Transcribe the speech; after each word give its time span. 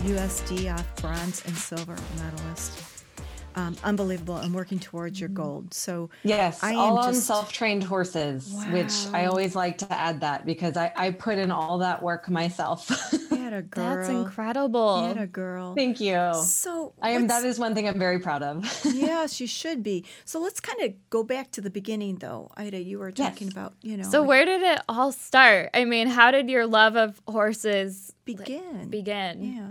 USDF 0.00 0.84
bronze 1.02 1.44
and 1.44 1.54
silver 1.54 1.96
medalist. 2.16 3.04
Um, 3.56 3.76
unbelievable 3.82 4.36
and 4.36 4.54
working 4.54 4.78
towards 4.78 5.18
your 5.18 5.28
gold. 5.28 5.74
So 5.74 6.08
yes, 6.22 6.62
I 6.62 6.74
all 6.76 6.98
on 6.98 7.12
just... 7.12 7.26
self-trained 7.26 7.82
horses, 7.82 8.48
wow. 8.50 8.72
which 8.72 8.92
I 9.12 9.26
always 9.26 9.56
like 9.56 9.78
to 9.78 9.92
add 9.92 10.20
that 10.20 10.46
because 10.46 10.76
I, 10.76 10.92
I 10.94 11.10
put 11.10 11.36
in 11.36 11.50
all 11.50 11.78
that 11.78 12.00
work 12.02 12.30
myself. 12.30 12.88
had 13.30 13.52
a 13.52 13.62
girl. 13.66 13.96
That's 13.96 14.08
incredible. 14.08 15.02
You 15.02 15.08
had 15.08 15.18
a 15.18 15.26
girl. 15.26 15.74
Thank 15.74 16.00
you. 16.00 16.32
So 16.34 16.92
I 17.02 17.10
am. 17.10 17.26
That 17.26 17.44
is 17.44 17.58
one 17.58 17.74
thing 17.74 17.88
I'm 17.88 17.98
very 17.98 18.20
proud 18.20 18.42
of. 18.42 18.64
yes, 18.84 19.40
you 19.40 19.48
should 19.48 19.82
be. 19.82 20.04
So 20.24 20.40
let's 20.40 20.60
kind 20.60 20.80
of 20.82 20.94
go 21.10 21.24
back 21.24 21.50
to 21.52 21.60
the 21.60 21.70
beginning, 21.70 22.16
though. 22.16 22.52
Ida, 22.56 22.80
you 22.80 23.00
were 23.00 23.10
talking 23.10 23.48
yes. 23.48 23.52
about 23.52 23.74
you 23.82 23.96
know. 23.96 24.04
So 24.04 24.20
like, 24.20 24.28
where 24.28 24.44
did 24.44 24.62
it 24.62 24.80
all 24.88 25.12
start? 25.12 25.70
I 25.74 25.84
mean, 25.84 26.06
how 26.06 26.30
did 26.30 26.48
your 26.48 26.66
love 26.66 26.96
of 26.96 27.20
horses 27.26 28.12
begin? 28.24 28.88
Begin. 28.88 29.42
Yeah. 29.42 29.70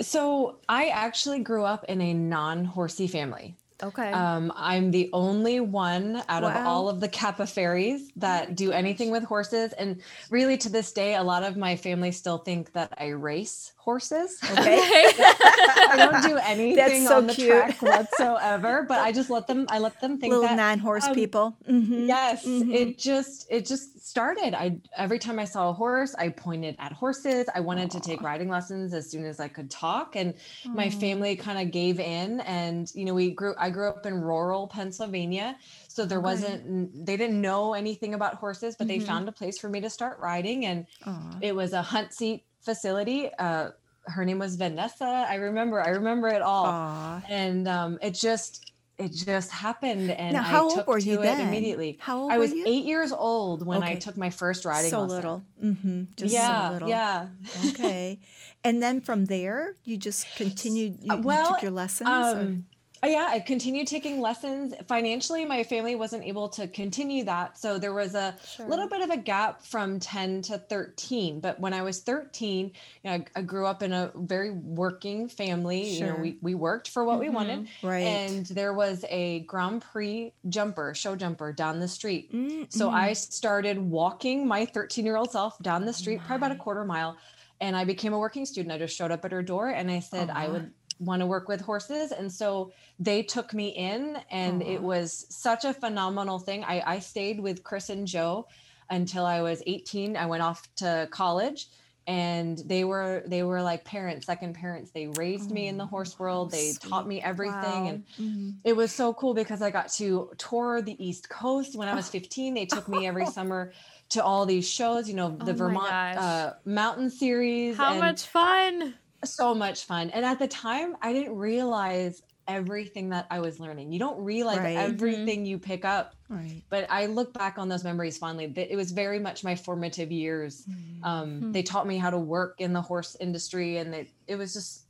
So 0.00 0.56
I 0.68 0.88
actually 0.88 1.40
grew 1.40 1.64
up 1.64 1.84
in 1.84 2.00
a 2.00 2.14
non-horsey 2.14 3.06
family. 3.06 3.56
Okay. 3.82 4.12
Um, 4.12 4.52
I'm 4.54 4.92
the 4.92 5.10
only 5.12 5.58
one 5.58 6.22
out 6.28 6.44
wow. 6.44 6.50
of 6.50 6.66
all 6.66 6.88
of 6.88 7.00
the 7.00 7.08
Capoferris 7.08 8.10
that 8.16 8.48
oh 8.50 8.54
do 8.54 8.68
gosh. 8.68 8.76
anything 8.76 9.10
with 9.10 9.24
horses. 9.24 9.72
And 9.72 10.00
really, 10.30 10.56
to 10.58 10.68
this 10.68 10.92
day, 10.92 11.16
a 11.16 11.22
lot 11.22 11.42
of 11.42 11.56
my 11.56 11.74
family 11.74 12.12
still 12.12 12.38
think 12.38 12.72
that 12.74 12.94
I 12.98 13.08
race 13.08 13.72
horses. 13.82 14.38
Okay. 14.52 14.80
I 14.84 15.94
don't 15.96 16.22
do 16.22 16.36
anything 16.36 17.06
so 17.06 17.16
on 17.16 17.26
the 17.26 17.34
cute. 17.34 17.48
track 17.48 17.82
whatsoever, 17.82 18.84
but 18.86 19.00
I 19.00 19.12
just 19.12 19.28
let 19.30 19.46
them, 19.46 19.66
I 19.68 19.78
let 19.78 20.00
them 20.00 20.18
think 20.18 20.30
Little 20.30 20.46
that. 20.46 20.56
non-horse 20.56 21.06
um, 21.06 21.14
people. 21.14 21.56
Mm-hmm. 21.68 22.06
Yes. 22.06 22.46
Mm-hmm. 22.46 22.70
It 22.70 22.98
just, 22.98 23.46
it 23.50 23.66
just 23.66 24.06
started. 24.06 24.54
I, 24.54 24.78
every 24.96 25.18
time 25.18 25.38
I 25.38 25.46
saw 25.46 25.70
a 25.70 25.72
horse, 25.72 26.14
I 26.16 26.28
pointed 26.28 26.76
at 26.78 26.92
horses. 26.92 27.46
I 27.54 27.60
wanted 27.60 27.88
Aww. 27.88 27.94
to 27.94 28.00
take 28.00 28.22
riding 28.22 28.48
lessons 28.48 28.94
as 28.94 29.10
soon 29.10 29.24
as 29.24 29.40
I 29.40 29.48
could 29.48 29.70
talk. 29.70 30.16
And 30.16 30.34
Aww. 30.34 30.74
my 30.74 30.90
family 30.90 31.34
kind 31.34 31.58
of 31.58 31.72
gave 31.72 31.98
in 31.98 32.40
and, 32.40 32.90
you 32.94 33.04
know, 33.04 33.14
we 33.14 33.30
grew, 33.30 33.54
I 33.58 33.70
grew 33.70 33.88
up 33.88 34.06
in 34.06 34.20
rural 34.20 34.68
Pennsylvania. 34.68 35.56
So 35.88 36.04
there 36.04 36.20
wasn't, 36.20 37.04
they 37.06 37.16
didn't 37.16 37.40
know 37.40 37.74
anything 37.74 38.14
about 38.14 38.34
horses, 38.34 38.76
but 38.76 38.86
mm-hmm. 38.86 39.00
they 39.00 39.04
found 39.04 39.28
a 39.28 39.32
place 39.32 39.58
for 39.58 39.68
me 39.68 39.80
to 39.80 39.90
start 39.90 40.18
riding. 40.20 40.66
And 40.66 40.86
Aww. 41.04 41.38
it 41.40 41.56
was 41.56 41.72
a 41.72 41.82
hunt 41.82 42.12
seat 42.12 42.44
facility. 42.62 43.30
Uh, 43.38 43.70
her 44.04 44.24
name 44.24 44.38
was 44.38 44.56
Vanessa. 44.56 45.26
I 45.28 45.36
remember, 45.36 45.80
I 45.80 45.90
remember 45.90 46.28
it 46.28 46.42
all. 46.42 46.66
Aww. 46.66 47.22
And 47.28 47.68
um, 47.68 47.98
it 48.02 48.14
just, 48.14 48.72
it 48.98 49.12
just 49.12 49.50
happened 49.50 50.10
and 50.10 50.34
now, 50.34 50.42
how 50.42 50.66
I 50.66 50.74
took 50.74 50.78
old 50.78 50.86
were 50.88 51.00
to 51.00 51.06
you 51.06 51.20
it 51.20 51.22
then? 51.22 51.48
immediately. 51.48 51.98
How 52.00 52.18
old 52.18 52.32
I 52.32 52.38
was 52.38 52.52
eight 52.52 52.84
years 52.84 53.12
old 53.12 53.66
when 53.66 53.82
okay. 53.82 53.92
I 53.92 53.94
took 53.96 54.16
my 54.16 54.30
first 54.30 54.64
riding 54.64 54.90
so 54.90 55.00
lesson. 55.00 55.16
little. 55.16 55.44
Mm-hmm. 55.62 56.02
Just 56.16 56.34
yeah, 56.34 56.68
so 56.68 56.72
little. 56.74 56.88
Yeah. 56.88 57.28
okay. 57.68 58.20
And 58.64 58.82
then 58.82 59.00
from 59.00 59.24
there, 59.26 59.74
you 59.84 59.96
just 59.96 60.26
continued, 60.36 60.98
you, 61.02 61.16
well, 61.16 61.48
you 61.48 61.54
took 61.54 61.62
your 61.62 61.72
lessons? 61.72 62.08
Um, 62.08 62.66
yeah, 63.08 63.26
I 63.30 63.40
continued 63.40 63.88
taking 63.88 64.20
lessons. 64.20 64.74
Financially, 64.86 65.44
my 65.44 65.64
family 65.64 65.96
wasn't 65.96 66.24
able 66.24 66.48
to 66.50 66.68
continue 66.68 67.24
that. 67.24 67.58
So 67.58 67.76
there 67.76 67.92
was 67.92 68.14
a 68.14 68.36
sure. 68.56 68.68
little 68.68 68.88
bit 68.88 69.02
of 69.02 69.10
a 69.10 69.16
gap 69.16 69.64
from 69.64 69.98
10 69.98 70.42
to 70.42 70.58
13. 70.58 71.40
But 71.40 71.58
when 71.58 71.74
I 71.74 71.82
was 71.82 72.00
13, 72.00 72.66
you 72.66 72.72
know, 73.04 73.10
I, 73.10 73.24
I 73.34 73.42
grew 73.42 73.66
up 73.66 73.82
in 73.82 73.92
a 73.92 74.12
very 74.14 74.52
working 74.52 75.28
family. 75.28 75.96
Sure. 75.96 76.06
You 76.06 76.12
know, 76.12 76.18
we, 76.20 76.38
we 76.42 76.54
worked 76.54 76.90
for 76.90 77.02
what 77.04 77.14
mm-hmm. 77.14 77.22
we 77.22 77.28
wanted. 77.30 77.68
Right. 77.82 78.02
And 78.02 78.46
there 78.46 78.72
was 78.72 79.04
a 79.08 79.40
Grand 79.40 79.82
Prix 79.82 80.32
jumper, 80.48 80.94
show 80.94 81.16
jumper 81.16 81.52
down 81.52 81.80
the 81.80 81.88
street. 81.88 82.32
Mm-hmm. 82.32 82.64
So 82.68 82.88
I 82.88 83.14
started 83.14 83.78
walking 83.78 84.46
my 84.46 84.64
13 84.64 85.04
year 85.04 85.16
old 85.16 85.32
self 85.32 85.58
down 85.58 85.84
the 85.86 85.92
street, 85.92 86.20
probably 86.20 86.36
about 86.36 86.52
a 86.52 86.58
quarter 86.58 86.84
mile. 86.84 87.16
And 87.60 87.76
I 87.76 87.84
became 87.84 88.12
a 88.12 88.18
working 88.18 88.44
student. 88.44 88.72
I 88.72 88.78
just 88.78 88.96
showed 88.96 89.12
up 89.12 89.24
at 89.24 89.30
her 89.30 89.42
door 89.42 89.68
and 89.68 89.90
I 89.90 90.00
said 90.00 90.30
uh-huh. 90.30 90.38
I 90.38 90.48
would 90.48 90.72
want 91.04 91.20
to 91.20 91.26
work 91.26 91.48
with 91.48 91.60
horses 91.60 92.12
and 92.12 92.30
so 92.30 92.72
they 92.98 93.22
took 93.22 93.52
me 93.52 93.68
in 93.68 94.18
and 94.30 94.62
it 94.62 94.80
was 94.80 95.26
such 95.28 95.64
a 95.64 95.74
phenomenal 95.74 96.38
thing. 96.38 96.64
I, 96.64 96.82
I 96.94 96.98
stayed 96.98 97.40
with 97.40 97.62
chris 97.62 97.90
and 97.90 98.06
joe 98.06 98.46
until 98.90 99.24
i 99.26 99.40
was 99.42 99.62
18 99.66 100.16
i 100.16 100.26
went 100.26 100.42
off 100.42 100.68
to 100.76 101.08
college 101.10 101.68
and 102.06 102.58
they 102.66 102.84
were 102.84 103.22
they 103.26 103.42
were 103.42 103.62
like 103.62 103.84
parents 103.84 104.26
second 104.26 104.54
parents. 104.54 104.90
They 104.90 105.06
raised 105.06 105.50
oh, 105.50 105.54
me 105.54 105.68
in 105.68 105.78
the 105.78 105.86
horse 105.86 106.18
world. 106.18 106.50
They 106.50 106.72
sweet. 106.72 106.90
taught 106.90 107.06
me 107.06 107.20
everything 107.20 107.54
wow. 107.54 107.86
and 107.86 108.04
mm-hmm. 108.20 108.50
it 108.64 108.76
was 108.76 108.92
so 108.92 109.14
cool 109.14 109.34
because 109.34 109.62
i 109.62 109.70
got 109.70 109.88
to 109.92 110.30
tour 110.38 110.82
the 110.82 110.96
east 111.04 111.28
coast 111.28 111.76
when 111.76 111.88
i 111.88 111.94
was 111.94 112.08
15 112.08 112.54
they 112.54 112.66
took 112.66 112.88
me 112.88 113.06
every 113.06 113.26
summer 113.38 113.72
to 114.10 114.22
all 114.22 114.46
these 114.46 114.68
shows 114.68 115.08
you 115.08 115.14
know 115.14 115.30
the 115.30 115.52
oh 115.52 115.54
vermont 115.54 115.92
uh, 115.92 116.52
mountain 116.64 117.10
series 117.10 117.76
how 117.76 117.94
much 117.94 118.26
fun 118.26 118.94
so 119.24 119.54
much 119.54 119.84
fun. 119.84 120.10
And 120.10 120.24
at 120.24 120.38
the 120.38 120.48
time, 120.48 120.96
I 121.00 121.12
didn't 121.12 121.36
realize 121.36 122.22
everything 122.48 123.10
that 123.10 123.26
I 123.30 123.40
was 123.40 123.60
learning. 123.60 123.92
You 123.92 123.98
don't 123.98 124.22
realize 124.22 124.58
right. 124.58 124.76
Mm-hmm. 124.76 124.92
everything 124.92 125.40
mm-hmm. 125.40 125.46
you 125.46 125.58
pick 125.58 125.84
up. 125.84 126.14
Right. 126.28 126.62
But 126.70 126.86
I 126.90 127.06
look 127.06 127.32
back 127.32 127.58
on 127.58 127.68
those 127.68 127.84
memories 127.84 128.18
fondly. 128.18 128.52
It 128.56 128.76
was 128.76 128.90
very 128.90 129.18
much 129.18 129.44
my 129.44 129.54
formative 129.54 130.10
years. 130.10 130.64
Mm-hmm. 130.68 131.04
Um, 131.04 131.28
mm-hmm. 131.28 131.52
They 131.52 131.62
taught 131.62 131.86
me 131.86 131.98
how 131.98 132.10
to 132.10 132.18
work 132.18 132.56
in 132.58 132.72
the 132.72 132.82
horse 132.82 133.16
industry, 133.20 133.76
and 133.78 133.94
it, 133.94 134.08
it 134.26 134.36
was 134.36 134.54
just 134.54 134.86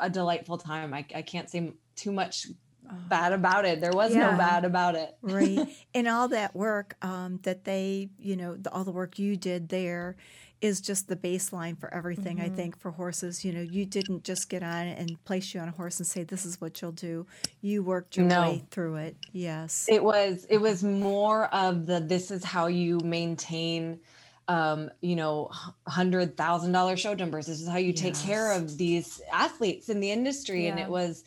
a 0.00 0.08
delightful 0.08 0.58
time. 0.58 0.94
I, 0.94 1.04
I 1.14 1.22
can't 1.22 1.50
say 1.50 1.72
too 1.96 2.12
much 2.12 2.46
oh. 2.90 2.94
bad 3.08 3.32
about 3.32 3.64
it. 3.64 3.80
There 3.80 3.92
was 3.92 4.14
yeah. 4.14 4.30
no 4.30 4.36
bad 4.36 4.64
about 4.64 4.94
it. 4.94 5.16
right. 5.22 5.68
And 5.94 6.08
all 6.08 6.28
that 6.28 6.54
work 6.54 6.96
um, 7.02 7.40
that 7.42 7.64
they, 7.64 8.08
you 8.18 8.36
know, 8.36 8.56
the, 8.56 8.70
all 8.72 8.84
the 8.84 8.92
work 8.92 9.18
you 9.18 9.36
did 9.36 9.68
there 9.68 10.16
is 10.62 10.80
just 10.80 11.08
the 11.08 11.16
baseline 11.16 11.78
for 11.78 11.92
everything 11.92 12.38
mm-hmm. 12.38 12.52
i 12.52 12.56
think 12.56 12.78
for 12.78 12.90
horses 12.92 13.44
you 13.44 13.52
know 13.52 13.60
you 13.60 13.84
didn't 13.84 14.24
just 14.24 14.48
get 14.48 14.62
on 14.62 14.86
and 14.86 15.22
place 15.24 15.52
you 15.52 15.60
on 15.60 15.68
a 15.68 15.72
horse 15.72 15.98
and 15.98 16.06
say 16.06 16.22
this 16.22 16.46
is 16.46 16.60
what 16.60 16.80
you'll 16.80 16.92
do 16.92 17.26
you 17.60 17.82
worked 17.82 18.16
your 18.16 18.24
no. 18.24 18.42
way 18.42 18.64
through 18.70 18.94
it 18.96 19.16
yes 19.32 19.86
it 19.88 20.02
was 20.02 20.46
it 20.48 20.58
was 20.58 20.82
more 20.82 21.46
of 21.54 21.84
the 21.86 22.00
this 22.00 22.30
is 22.30 22.44
how 22.44 22.66
you 22.66 22.98
maintain 23.00 23.98
um, 24.48 24.90
you 25.00 25.16
know, 25.16 25.50
hundred 25.86 26.36
thousand 26.36 26.72
dollar 26.72 26.96
show 26.96 27.14
jumpers. 27.14 27.46
This 27.46 27.60
is 27.60 27.68
how 27.68 27.78
you 27.78 27.92
yes. 27.96 28.00
take 28.00 28.18
care 28.18 28.52
of 28.52 28.76
these 28.76 29.22
athletes 29.32 29.88
in 29.88 30.00
the 30.00 30.10
industry. 30.10 30.64
Yeah. 30.64 30.72
And 30.72 30.80
it 30.80 30.88
was. 30.88 31.24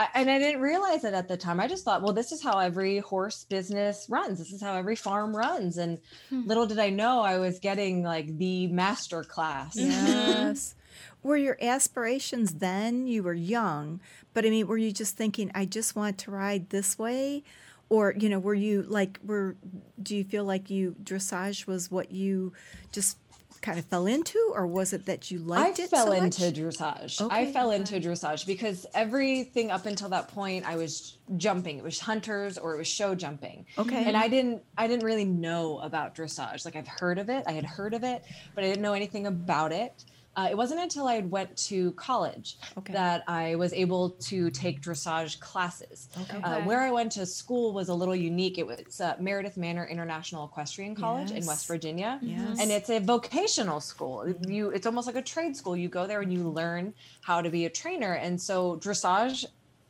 I, 0.00 0.08
and 0.14 0.30
I 0.30 0.38
didn't 0.38 0.62
realize 0.62 1.04
it 1.04 1.12
at 1.12 1.28
the 1.28 1.36
time. 1.36 1.60
I 1.60 1.68
just 1.68 1.84
thought, 1.84 2.00
well, 2.00 2.14
this 2.14 2.32
is 2.32 2.42
how 2.42 2.58
every 2.58 3.00
horse 3.00 3.44
business 3.44 4.06
runs. 4.08 4.38
This 4.38 4.50
is 4.50 4.62
how 4.62 4.74
every 4.74 4.96
farm 4.96 5.36
runs. 5.36 5.76
And 5.76 5.98
hmm. 6.30 6.46
little 6.46 6.66
did 6.66 6.78
I 6.78 6.88
know 6.88 7.20
I 7.20 7.38
was 7.38 7.58
getting 7.58 8.02
like 8.02 8.38
the 8.38 8.68
master 8.68 9.22
class. 9.22 9.76
Yes. 9.76 10.74
were 11.22 11.36
your 11.36 11.58
aspirations 11.60 12.54
then? 12.54 13.06
You 13.06 13.22
were 13.22 13.34
young, 13.34 14.00
but 14.32 14.46
I 14.46 14.48
mean, 14.50 14.66
were 14.66 14.78
you 14.78 14.90
just 14.90 15.18
thinking, 15.18 15.50
I 15.54 15.66
just 15.66 15.94
want 15.94 16.16
to 16.18 16.30
ride 16.30 16.70
this 16.70 16.98
way? 16.98 17.44
or 17.92 18.14
you 18.16 18.28
know 18.28 18.38
were 18.38 18.54
you 18.54 18.82
like 18.82 19.18
were 19.26 19.56
do 20.00 20.14
you 20.14 20.22
feel 20.22 20.44
like 20.44 20.70
you 20.70 20.94
dressage 21.02 21.66
was 21.66 21.90
what 21.90 22.12
you 22.12 22.52
just 22.92 23.18
kind 23.60 23.78
of 23.78 23.84
fell 23.84 24.06
into 24.06 24.38
or 24.54 24.66
was 24.66 24.92
it 24.92 25.06
that 25.06 25.30
you 25.30 25.38
liked 25.38 25.78
I 25.78 25.82
it 25.82 25.86
I 25.86 25.96
fell 25.96 26.06
so 26.06 26.12
into 26.12 26.42
dressage. 26.42 27.20
Okay. 27.20 27.34
I 27.34 27.52
fell 27.52 27.70
into 27.72 28.00
dressage 28.00 28.46
because 28.46 28.86
everything 28.94 29.70
up 29.70 29.86
until 29.86 30.08
that 30.10 30.28
point 30.28 30.64
I 30.66 30.76
was 30.76 31.18
jumping. 31.36 31.78
It 31.78 31.84
was 31.84 32.00
hunters 32.00 32.56
or 32.56 32.74
it 32.74 32.78
was 32.78 32.88
show 32.88 33.14
jumping. 33.14 33.66
Okay. 33.76 34.04
And 34.04 34.16
I 34.16 34.28
didn't 34.28 34.62
I 34.78 34.86
didn't 34.86 35.04
really 35.04 35.26
know 35.26 35.78
about 35.80 36.14
dressage. 36.14 36.64
Like 36.64 36.76
I've 36.76 36.88
heard 36.88 37.18
of 37.18 37.28
it. 37.28 37.44
I 37.46 37.52
had 37.52 37.64
heard 37.64 37.92
of 37.92 38.02
it, 38.02 38.24
but 38.54 38.64
I 38.64 38.68
didn't 38.68 38.82
know 38.82 38.94
anything 38.94 39.26
about 39.26 39.72
it. 39.72 40.04
Uh, 40.36 40.46
it 40.48 40.56
wasn't 40.56 40.80
until 40.80 41.08
I 41.08 41.20
went 41.20 41.56
to 41.56 41.90
college 41.92 42.56
okay. 42.78 42.92
that 42.92 43.24
I 43.26 43.56
was 43.56 43.72
able 43.72 44.10
to 44.10 44.48
take 44.50 44.80
dressage 44.80 45.40
classes. 45.40 46.08
Okay. 46.22 46.40
Uh, 46.40 46.60
where 46.60 46.80
I 46.82 46.90
went 46.92 47.10
to 47.12 47.26
school 47.26 47.72
was 47.72 47.88
a 47.88 47.94
little 47.94 48.14
unique. 48.14 48.56
It 48.56 48.66
was 48.66 49.00
uh, 49.00 49.16
Meredith 49.18 49.56
Manor 49.56 49.86
International 49.86 50.44
Equestrian 50.46 50.94
College 50.94 51.30
yes. 51.32 51.40
in 51.40 51.46
West 51.46 51.66
Virginia, 51.66 52.20
yes. 52.22 52.60
and 52.60 52.70
it's 52.70 52.90
a 52.90 53.00
vocational 53.00 53.80
school. 53.80 54.32
You, 54.46 54.70
it's 54.70 54.86
almost 54.86 55.08
like 55.08 55.16
a 55.16 55.22
trade 55.22 55.56
school. 55.56 55.76
You 55.76 55.88
go 55.88 56.06
there 56.06 56.20
and 56.20 56.32
you 56.32 56.48
learn 56.48 56.94
how 57.22 57.42
to 57.42 57.50
be 57.50 57.66
a 57.66 57.70
trainer. 57.70 58.12
And 58.14 58.40
so 58.40 58.76
dressage, 58.76 59.44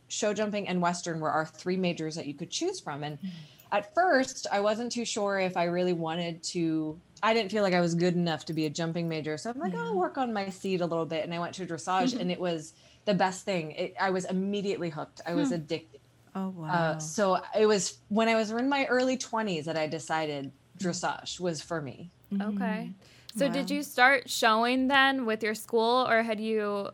show 0.09 0.33
jumping, 0.33 0.69
and 0.69 0.81
Western 0.81 1.21
were 1.21 1.31
our 1.31 1.45
three 1.45 1.77
majors 1.77 2.15
that 2.15 2.27
you 2.27 2.35
could 2.35 2.51
choose 2.51 2.81
from. 2.81 3.05
And 3.05 3.21
mm. 3.21 3.29
At 3.73 3.95
first, 3.95 4.47
I 4.51 4.61
wasn't 4.61 4.93
too 4.93 5.05
sure 5.05 5.39
if 5.39 5.57
I 5.57 5.65
really 5.65 5.93
wanted 5.93 6.43
to 6.45 7.01
I 7.23 7.35
didn't 7.35 7.51
feel 7.51 7.63
like 7.63 7.75
I 7.75 7.81
was 7.81 7.95
good 7.95 8.15
enough 8.15 8.45
to 8.47 8.53
be 8.53 8.67
a 8.67 8.71
jumping 8.71 9.09
major. 9.09 9.37
So 9.37 9.51
I'm 9.51 9.59
like, 9.59 9.73
yeah. 9.73 9.85
I'll 9.85 9.97
work 9.97 10.17
on 10.17 10.33
my 10.33 10.49
seat 10.49 10.81
a 10.81 10.87
little 10.87 11.05
bit. 11.05 11.25
And 11.25 11.35
I 11.35 11.39
went 11.39 11.55
to 11.57 11.67
dressage 11.67 12.17
and 12.21 12.31
it 12.31 12.41
was 12.41 12.73
the 13.05 13.15
best 13.15 13.45
thing. 13.45 13.73
It, 13.73 13.95
I 14.01 14.11
was 14.11 14.25
immediately 14.27 14.91
hooked. 14.91 15.21
I 15.27 15.35
was 15.35 15.49
hmm. 15.49 15.57
addicted. 15.57 16.01
Oh, 16.35 16.51
wow. 16.51 16.69
Uh, 16.69 16.99
so 16.99 17.41
it 17.59 17.67
was 17.67 17.99
when 18.09 18.29
I 18.29 18.37
was 18.37 18.51
in 18.53 18.69
my 18.69 18.87
early 18.87 19.19
20s 19.19 19.65
that 19.65 19.77
I 19.77 19.87
decided 19.87 20.53
dressage 20.79 21.41
was 21.41 21.61
for 21.61 21.83
me. 21.83 22.11
Mm-hmm. 22.33 22.63
Okay. 22.63 22.93
So 23.37 23.47
wow. 23.47 23.53
did 23.53 23.71
you 23.71 23.83
start 23.83 24.31
showing 24.31 24.89
then 24.89 25.27
with 25.27 25.43
your 25.43 25.55
school 25.55 26.07
or 26.09 26.23
had 26.23 26.41
you 26.41 26.91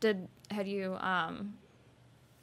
did 0.00 0.28
had 0.50 0.68
you 0.68 0.96
um 1.00 1.54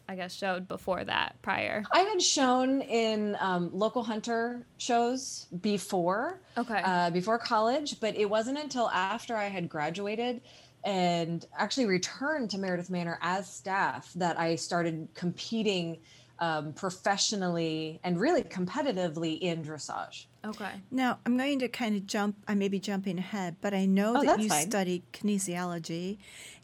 I 0.07 0.16
guess, 0.16 0.34
showed 0.34 0.68
before 0.68 1.04
that, 1.04 1.42
prior? 1.42 1.84
I 1.92 2.00
had 2.00 2.22
shown 2.22 2.81
in 2.81 3.36
um, 3.40 3.69
local 3.74 4.04
hunter 4.04 4.68
shows 4.78 5.48
before, 5.62 6.42
Okay. 6.57 6.81
uh, 6.84 7.10
before 7.10 7.40
college, 7.40 8.00
but 8.00 8.16
it 8.16 8.30
wasn't 8.30 8.57
until 8.60 8.90
after 8.90 9.36
I 9.36 9.46
had 9.48 9.68
graduated 9.68 10.42
and 10.84 11.44
actually 11.57 11.88
returned 11.88 12.52
to 12.52 12.60
Meredith 12.60 12.92
Manor 12.92 13.18
as 13.22 13.52
staff 13.52 14.12
that 14.13 14.40
I 14.40 14.56
started 14.56 15.07
competing 15.16 15.98
um, 16.40 16.74
professionally 16.74 18.00
and 18.04 18.19
really 18.19 18.44
competitively 18.44 19.40
in 19.40 19.63
dressage. 19.63 20.25
okay. 20.46 20.81
Now, 20.92 21.19
I'm 21.25 21.38
going 21.38 21.60
to 21.60 21.68
kind 21.68 21.96
of 21.96 22.06
jump, 22.06 22.36
I 22.48 22.54
may 22.56 22.68
be 22.68 22.80
jumping 22.80 23.18
ahead, 23.18 23.56
but 23.62 23.74
I 23.74 23.86
know 23.86 24.18
Oh, 24.18 24.22
that 24.22 24.40
you 24.40 24.50
fine. 24.50 24.69
studied 24.69 25.12
kinesiology, 25.13 26.18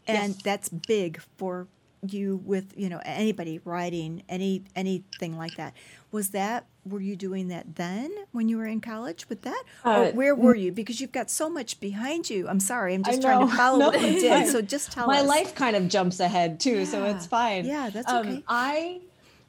and 0.06 0.34
Yes. 0.34 0.42
that's 0.42 0.68
big 0.68 1.20
for 1.36 1.66
you 2.08 2.38
with, 2.44 2.74
you 2.76 2.88
know, 2.88 3.00
anybody 3.04 3.60
writing, 3.64 4.22
any 4.28 4.64
anything 4.74 5.36
like 5.36 5.56
that. 5.56 5.74
Was 6.10 6.30
that 6.30 6.66
were 6.84 7.00
you 7.00 7.14
doing 7.14 7.46
that 7.48 7.76
then 7.76 8.10
when 8.32 8.48
you 8.48 8.58
were 8.58 8.66
in 8.66 8.80
college 8.80 9.28
with 9.28 9.42
that? 9.42 9.62
or 9.84 9.92
Uh, 9.92 10.10
where 10.12 10.34
were 10.34 10.56
you? 10.56 10.72
Because 10.72 11.00
you've 11.00 11.12
got 11.12 11.30
so 11.30 11.48
much 11.48 11.78
behind 11.78 12.28
you. 12.28 12.48
I'm 12.48 12.58
sorry, 12.58 12.94
I'm 12.94 13.04
just 13.04 13.22
trying 13.22 13.48
to 13.48 13.54
follow 13.54 13.78
No, 13.78 13.88
what 13.90 14.00
you 14.00 14.18
did. 14.20 14.30
fine. 14.32 14.46
So 14.48 14.60
just 14.60 14.90
tell 14.90 15.06
My 15.06 15.20
us. 15.20 15.28
life 15.28 15.54
kind 15.54 15.76
of 15.76 15.88
jumps 15.88 16.18
ahead 16.18 16.58
too, 16.58 16.84
so 16.86 17.04
it's 17.04 17.26
fine. 17.26 17.64
Yeah, 17.66 17.88
that's 17.90 18.08
Um, 18.10 18.26
okay. 18.26 18.44
I 18.48 19.00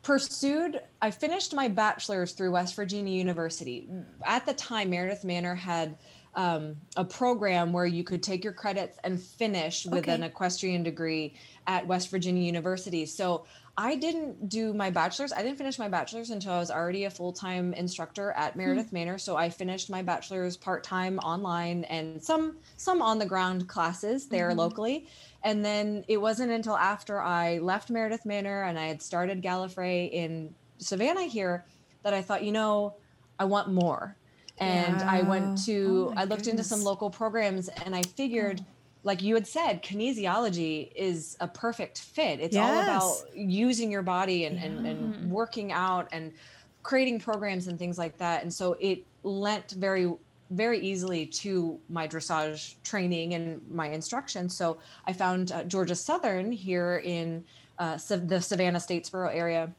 pursued, 0.04 0.80
I 1.02 1.10
finished 1.12 1.56
my 1.56 1.68
bachelor's 1.70 2.34
through 2.34 2.52
West 2.52 2.76
Virginia 2.76 3.14
University. 3.18 3.88
At 4.26 4.46
the 4.46 4.54
time, 4.54 4.92
Meredith 4.92 5.24
Manor 5.24 5.56
had 5.56 5.98
um, 6.36 6.76
a 6.98 7.06
program 7.06 7.74
where 7.74 7.86
you 7.86 8.04
could 8.04 8.24
take 8.24 8.44
your 8.44 8.54
credits 8.54 8.98
and 9.04 9.22
finish 9.22 9.86
with 9.86 10.00
Okay. 10.00 10.14
an 10.14 10.24
equestrian 10.24 10.84
degree 10.84 11.36
at 11.68 11.86
West 11.86 12.10
Virginia 12.10 12.44
University. 12.44 13.06
So 13.06 13.46
I 13.78 13.96
didn't 13.96 14.50
do 14.50 14.74
my 14.74 14.92
bachelor's. 14.92 15.34
I 15.34 15.42
didn't 15.42 15.58
finish 15.58 15.80
my 15.80 15.90
bachelor's 15.90 16.30
until 16.30 16.54
I 16.54 16.60
was 16.60 16.70
already 16.70 17.06
a 17.06 17.10
full 17.10 17.34
time 17.34 17.74
instructor 17.74 18.32
at 18.34 18.56
Meredith 18.56 18.94
Manor. 18.94 19.18
So 19.18 19.36
I 19.36 19.50
finished 19.50 19.90
my 19.90 20.04
bachelor's 20.04 20.58
part 20.58 20.84
time 20.84 21.18
online 21.20 21.84
and 21.86 22.22
some 22.22 22.58
some 22.78 23.02
on 23.02 23.18
the 23.18 23.26
ground 23.26 23.68
classes 23.68 24.28
there 24.28 24.54
locally. 24.54 25.08
And 25.44 25.66
then 25.66 26.06
it 26.08 26.18
wasn't 26.18 26.52
until 26.52 26.78
after 26.78 27.20
I 27.22 27.58
left 27.60 27.90
Meredith 27.90 28.26
Manor 28.26 28.64
and 28.64 28.78
I 28.78 28.86
had 28.88 29.02
started 29.02 29.42
Gallifrey 29.42 30.12
in 30.12 30.54
Savannah 30.78 31.24
here 31.24 31.66
that 32.04 32.14
I 32.14 32.22
thought, 32.22 32.44
you 32.44 32.52
know, 32.52 32.96
I 33.40 33.46
want 33.46 33.74
more. 33.74 34.16
And 34.60 35.02
I 35.02 35.22
went 35.24 35.66
to, 35.66 36.12
Oh 36.12 36.14
I 36.16 36.26
looked 36.26 36.48
into 36.48 36.64
some 36.64 36.84
local 36.84 37.10
programs 37.10 37.70
and 37.70 37.96
I 37.96 38.04
figured, 38.04 38.64
like 39.04 39.22
you 39.22 39.34
had 39.36 39.48
said, 39.48 39.84
kinesiology 39.84 40.92
is 40.96 41.36
a 41.40 41.48
perfect 41.48 42.00
fit. 42.00 42.40
It's 42.40 42.56
all 42.56 42.80
about 42.80 43.16
using 43.36 43.92
your 43.92 44.04
body 44.04 44.46
and, 44.46 44.58
and, 44.58 44.86
and 44.86 45.32
working 45.32 45.72
out 45.72 46.08
and 46.12 46.32
creating 46.84 47.20
programs 47.20 47.68
and 47.68 47.80
things 47.80 47.98
like 47.98 48.18
that. 48.18 48.44
And 48.44 48.54
so 48.54 48.78
it 48.80 49.06
lent 49.24 49.72
very, 49.72 50.14
very 50.52 50.80
easily 50.80 51.26
to 51.26 51.80
my 51.90 52.08
dressage 52.08 52.76
training 52.84 53.34
and 53.34 53.62
my 53.72 53.88
instruction. 53.90 54.50
So 54.50 54.78
I 55.08 55.14
found 55.14 55.52
uh, 55.52 55.64
Georgia 55.64 55.96
Southern 55.96 56.52
here 56.52 57.02
in 57.04 57.44
uh, 57.80 57.98
the 58.08 58.40
Savannah 58.40 58.80
Statesboro 58.80 59.34
area 59.34 59.74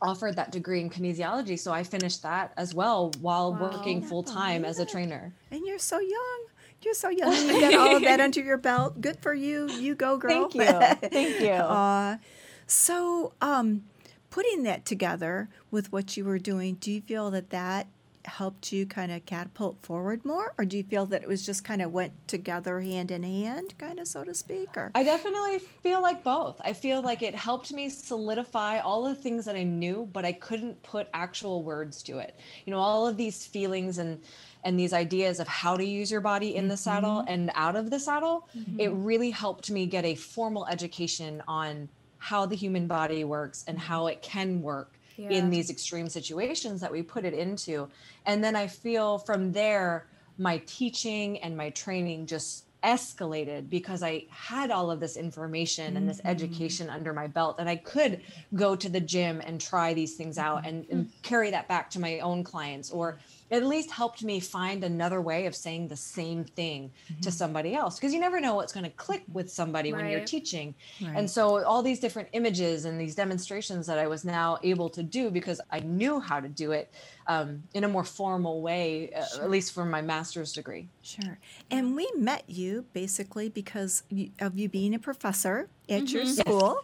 offered 0.00 0.36
that 0.36 0.52
degree 0.52 0.80
in 0.80 0.90
kinesiology. 0.90 1.58
So 1.58 1.72
I 1.72 1.82
finished 1.82 2.22
that 2.22 2.52
as 2.56 2.74
well 2.74 3.10
while 3.20 3.52
Wow. 3.52 3.60
working 3.70 4.02
full 4.02 4.22
time 4.22 4.64
as 4.64 4.78
a 4.78 4.86
trainer. 4.86 5.32
And 5.50 5.66
you're 5.66 5.78
so 5.78 5.98
young. 5.98 6.44
You're 6.82 6.94
so 6.94 7.08
young. 7.08 7.32
You 7.34 7.60
got 7.60 7.74
all 7.74 7.96
of 7.96 8.02
that 8.02 8.20
under 8.26 8.40
your 8.40 8.56
belt. 8.58 9.00
Good 9.00 9.18
for 9.20 9.34
you. 9.34 9.68
You 9.70 9.94
go, 9.96 10.16
girl. 10.16 10.48
Thank 10.48 10.54
you. 10.54 11.08
Thank 11.08 11.40
you. 11.40 11.50
Aw. 11.52 12.18
so, 12.66 13.32
um, 13.40 13.84
putting 14.30 14.62
that 14.62 14.84
together 14.84 15.48
with 15.70 15.90
what 15.92 16.16
you 16.16 16.24
were 16.24 16.38
doing, 16.38 16.74
do 16.76 16.92
you 16.92 17.00
feel 17.00 17.30
that 17.32 17.50
that 17.50 17.86
helped 18.24 18.72
you 18.72 18.86
kind 18.86 19.12
of 19.12 19.24
catapult 19.26 19.78
forward 19.82 20.24
more, 20.24 20.54
or 20.58 20.64
do 20.64 20.76
you 20.76 20.82
feel 20.82 21.06
that 21.06 21.22
it 21.22 21.28
was 21.28 21.44
just 21.44 21.64
kind 21.64 21.82
of 21.82 21.92
went 21.92 22.12
together 22.28 22.80
hand 22.80 23.10
in 23.10 23.22
hand, 23.22 23.74
kind 23.78 23.98
of 23.98 24.08
so 24.08 24.24
to 24.24 24.34
speak? 24.34 24.76
Or 24.76 24.90
I 24.94 25.02
definitely 25.02 25.58
feel 25.58 26.02
like 26.02 26.22
both. 26.22 26.60
I 26.64 26.72
feel 26.72 27.02
like 27.02 27.22
it 27.22 27.34
helped 27.34 27.72
me 27.72 27.88
solidify 27.88 28.80
all 28.80 29.04
the 29.04 29.14
things 29.14 29.44
that 29.44 29.56
I 29.56 29.62
knew, 29.62 30.08
but 30.12 30.24
I 30.24 30.32
couldn't 30.32 30.82
put 30.82 31.08
actual 31.14 31.62
words 31.62 32.02
to 32.04 32.18
it. 32.18 32.38
You 32.64 32.72
know, 32.72 32.80
all 32.80 33.06
of 33.06 33.16
these 33.16 33.46
feelings 33.46 33.98
and 33.98 34.20
and 34.64 34.78
these 34.78 34.92
ideas 34.92 35.38
of 35.38 35.46
how 35.46 35.76
to 35.76 35.84
use 35.84 36.10
your 36.10 36.20
body 36.20 36.56
in 36.56 36.66
the 36.66 36.74
mm-hmm. 36.74 36.82
saddle 36.82 37.24
and 37.28 37.50
out 37.54 37.76
of 37.76 37.90
the 37.90 38.00
saddle, 38.00 38.48
mm-hmm. 38.56 38.80
it 38.80 38.88
really 38.88 39.30
helped 39.30 39.70
me 39.70 39.86
get 39.86 40.04
a 40.04 40.16
formal 40.16 40.66
education 40.66 41.42
on 41.46 41.88
how 42.18 42.44
the 42.44 42.56
human 42.56 42.88
body 42.88 43.22
works 43.22 43.64
and 43.68 43.78
mm-hmm. 43.78 43.86
how 43.86 44.08
it 44.08 44.20
can 44.20 44.60
work 44.60 44.97
Yeah. 45.18 45.30
in 45.30 45.50
these 45.50 45.68
extreme 45.68 46.08
situations 46.08 46.80
that 46.80 46.92
we 46.92 47.02
put 47.02 47.24
it 47.24 47.34
into. 47.34 47.88
And 48.24 48.42
then 48.42 48.54
I 48.54 48.68
feel 48.68 49.18
from 49.18 49.50
there, 49.50 50.06
my 50.38 50.62
teaching 50.64 51.38
and 51.38 51.56
my 51.56 51.70
training 51.70 52.26
just 52.26 52.64
escalated 52.84 53.68
because 53.68 54.02
I 54.02 54.26
had 54.30 54.70
all 54.70 54.90
of 54.90 55.00
this 55.00 55.16
information 55.16 55.96
and 55.96 56.08
this 56.08 56.18
mm-hmm. 56.18 56.28
education 56.28 56.88
under 56.88 57.12
my 57.12 57.26
belt 57.26 57.56
and 57.58 57.68
I 57.68 57.76
could 57.76 58.20
go 58.54 58.76
to 58.76 58.88
the 58.88 59.00
gym 59.00 59.42
and 59.44 59.60
try 59.60 59.94
these 59.94 60.14
things 60.14 60.38
out 60.38 60.64
and, 60.64 60.86
and 60.90 61.06
mm-hmm. 61.06 61.20
carry 61.22 61.50
that 61.50 61.66
back 61.66 61.90
to 61.90 62.00
my 62.00 62.20
own 62.20 62.44
clients 62.44 62.90
or 62.90 63.18
at 63.50 63.64
least 63.64 63.90
helped 63.90 64.22
me 64.22 64.40
find 64.40 64.84
another 64.84 65.20
way 65.20 65.46
of 65.46 65.54
saying 65.56 65.88
the 65.88 65.96
same 65.96 66.44
thing 66.44 66.90
to 67.22 67.30
somebody 67.30 67.74
else 67.74 67.94
because 67.96 68.12
you 68.12 68.20
never 68.20 68.40
know 68.40 68.54
what's 68.54 68.72
going 68.72 68.84
to 68.84 68.90
click 68.90 69.22
with 69.32 69.50
somebody 69.50 69.92
when 69.92 70.08
you're 70.10 70.24
teaching 70.24 70.74
Right. 71.02 71.16
and 71.16 71.30
so 71.30 71.64
all 71.64 71.82
these 71.82 72.00
different 72.00 72.28
images 72.32 72.84
and 72.84 73.00
these 73.00 73.14
demonstrations 73.14 73.86
that 73.86 73.98
I 73.98 74.06
was 74.06 74.24
now 74.24 74.58
able 74.62 74.88
to 74.90 75.02
do 75.02 75.30
because 75.30 75.60
I 75.70 75.80
knew 75.80 76.20
how 76.20 76.40
to 76.40 76.48
do 76.48 76.72
it 76.72 76.92
um, 77.26 77.62
in 77.74 77.84
a 77.84 77.88
more 77.88 78.04
formal 78.04 78.62
way, 78.62 79.10
uh, 79.14 79.42
at 79.42 79.50
least 79.50 79.72
for 79.72 79.84
my 79.84 80.00
master's 80.00 80.52
degree. 80.52 80.88
Sure. 81.02 81.38
And 81.70 81.94
we 81.94 82.10
met 82.16 82.44
you 82.48 82.86
basically 82.94 83.48
because 83.48 84.02
of 84.40 84.58
you 84.58 84.68
being 84.68 84.94
a 84.94 84.98
professor 84.98 85.68
at 85.88 86.10
your 86.10 86.24
school. 86.26 86.78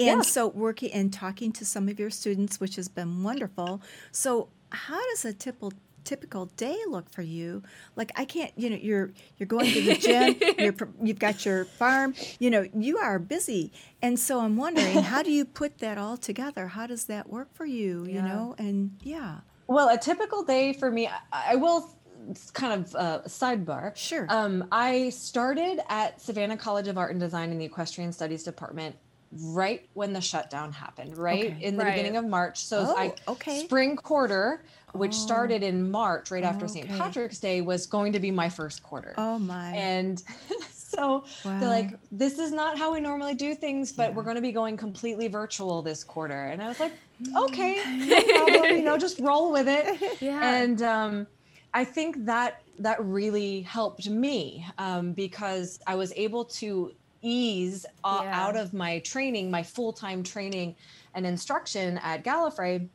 And 0.00 0.18
Yeah. 0.18 0.20
so 0.22 0.48
working 0.48 0.92
and 0.92 1.12
talking 1.12 1.52
to 1.52 1.64
some 1.64 1.88
of 1.88 1.98
your 2.00 2.10
students, 2.10 2.58
which 2.60 2.76
has 2.76 2.88
been 2.88 3.22
wonderful. 3.22 3.80
So 4.10 4.48
how 4.70 5.00
does 5.10 5.24
a 5.24 5.32
typical 5.32 5.72
typical 6.04 6.46
day 6.56 6.76
look 6.88 7.08
for 7.10 7.22
you 7.22 7.62
like 7.96 8.12
i 8.16 8.24
can't 8.24 8.52
you 8.56 8.68
know 8.70 8.76
you're 8.76 9.12
you're 9.38 9.46
going 9.46 9.72
to 9.72 9.80
the 9.80 9.96
gym 9.98 10.36
you're 10.58 10.74
you've 11.02 11.18
got 11.18 11.44
your 11.44 11.64
farm 11.64 12.14
you 12.38 12.50
know 12.50 12.66
you 12.78 12.98
are 12.98 13.18
busy 13.18 13.72
and 14.02 14.18
so 14.18 14.40
i'm 14.40 14.56
wondering 14.56 15.02
how 15.02 15.22
do 15.22 15.30
you 15.32 15.44
put 15.44 15.78
that 15.78 15.96
all 15.98 16.16
together 16.16 16.68
how 16.68 16.86
does 16.86 17.06
that 17.06 17.28
work 17.28 17.48
for 17.54 17.64
you 17.66 18.04
you 18.06 18.20
know 18.22 18.54
and 18.58 18.92
yeah 19.02 19.38
Well, 19.66 19.88
a 19.88 19.96
typical 19.98 20.42
day 20.44 20.74
for 20.74 20.90
me, 20.90 21.08
I, 21.08 21.52
I 21.52 21.56
will 21.56 21.88
s- 22.30 22.50
kind 22.50 22.72
of 22.84 22.94
uh, 22.94 23.20
sidebar. 23.26 23.96
Sure. 23.96 24.26
Um, 24.28 24.68
I 24.70 25.08
started 25.08 25.80
at 25.88 26.20
Savannah 26.20 26.58
College 26.58 26.86
of 26.88 26.98
Art 26.98 27.12
and 27.12 27.20
Design 27.20 27.50
in 27.50 27.56
the 27.58 27.64
Equestrian 27.64 28.12
Studies 28.12 28.42
department 28.44 28.94
right 29.32 29.88
when 29.94 30.12
the 30.12 30.20
shutdown 30.20 30.70
happened, 30.70 31.16
right 31.16 31.46
Okay. 31.46 31.56
in 31.62 31.76
the 31.78 31.84
Right. 31.84 31.92
beginning 31.94 32.16
of 32.18 32.26
March. 32.26 32.58
So 32.66 32.76
Oh, 32.88 32.94
I 32.96 33.14
okay. 33.26 33.64
spring 33.64 33.96
quarter, 33.96 34.64
which 34.94 35.12
Oh. 35.14 35.18
started 35.18 35.62
in 35.62 35.90
March, 35.90 36.30
right 36.30 36.44
after 36.44 36.68
St. 36.68 36.88
Patrick's 36.88 37.38
Day, 37.40 37.60
was 37.60 37.86
going 37.86 38.12
to 38.12 38.20
be 38.20 38.30
my 38.30 38.48
first 38.48 38.82
quarter. 38.82 39.14
oh 39.18 39.38
my 39.38 39.72
And 39.74 40.22
so 40.72 41.24
Wow. 41.44 41.60
they're 41.60 41.68
like, 41.68 41.98
this 42.12 42.38
is 42.38 42.52
not 42.52 42.78
how 42.78 42.92
we 42.92 43.00
normally 43.00 43.34
do 43.34 43.54
things, 43.54 43.92
but 43.92 44.14
we're 44.14 44.22
going 44.22 44.36
to 44.36 44.42
be 44.42 44.52
going 44.52 44.76
completely 44.76 45.26
virtual 45.28 45.82
this 45.82 46.04
quarter. 46.04 46.44
And 46.46 46.62
I 46.62 46.68
was 46.68 46.78
like, 46.78 46.92
okay, 47.36 47.82
no 48.08 48.22
problem, 48.22 48.70
you 48.78 48.82
know, 48.84 48.96
just 48.96 49.18
roll 49.20 49.50
with 49.52 49.66
it. 49.68 50.00
Yeah. 50.20 50.40
And 50.56 50.80
um, 50.82 51.26
I 51.74 51.84
think 51.84 52.24
that 52.26 52.60
that 52.78 53.04
really 53.04 53.62
helped 53.62 54.08
me 54.08 54.64
um, 54.78 55.12
because 55.12 55.78
I 55.86 55.96
was 55.96 56.12
able 56.16 56.44
to 56.60 56.92
ease 57.20 57.84
Yeah. 58.04 58.30
out 58.32 58.56
of 58.56 58.72
my 58.72 59.00
training, 59.00 59.50
my 59.50 59.62
full 59.64 59.92
time 59.92 60.22
training 60.22 60.76
and 61.14 61.26
instruction 61.26 61.98
at 61.98 62.22
Gallifrey. 62.24 62.88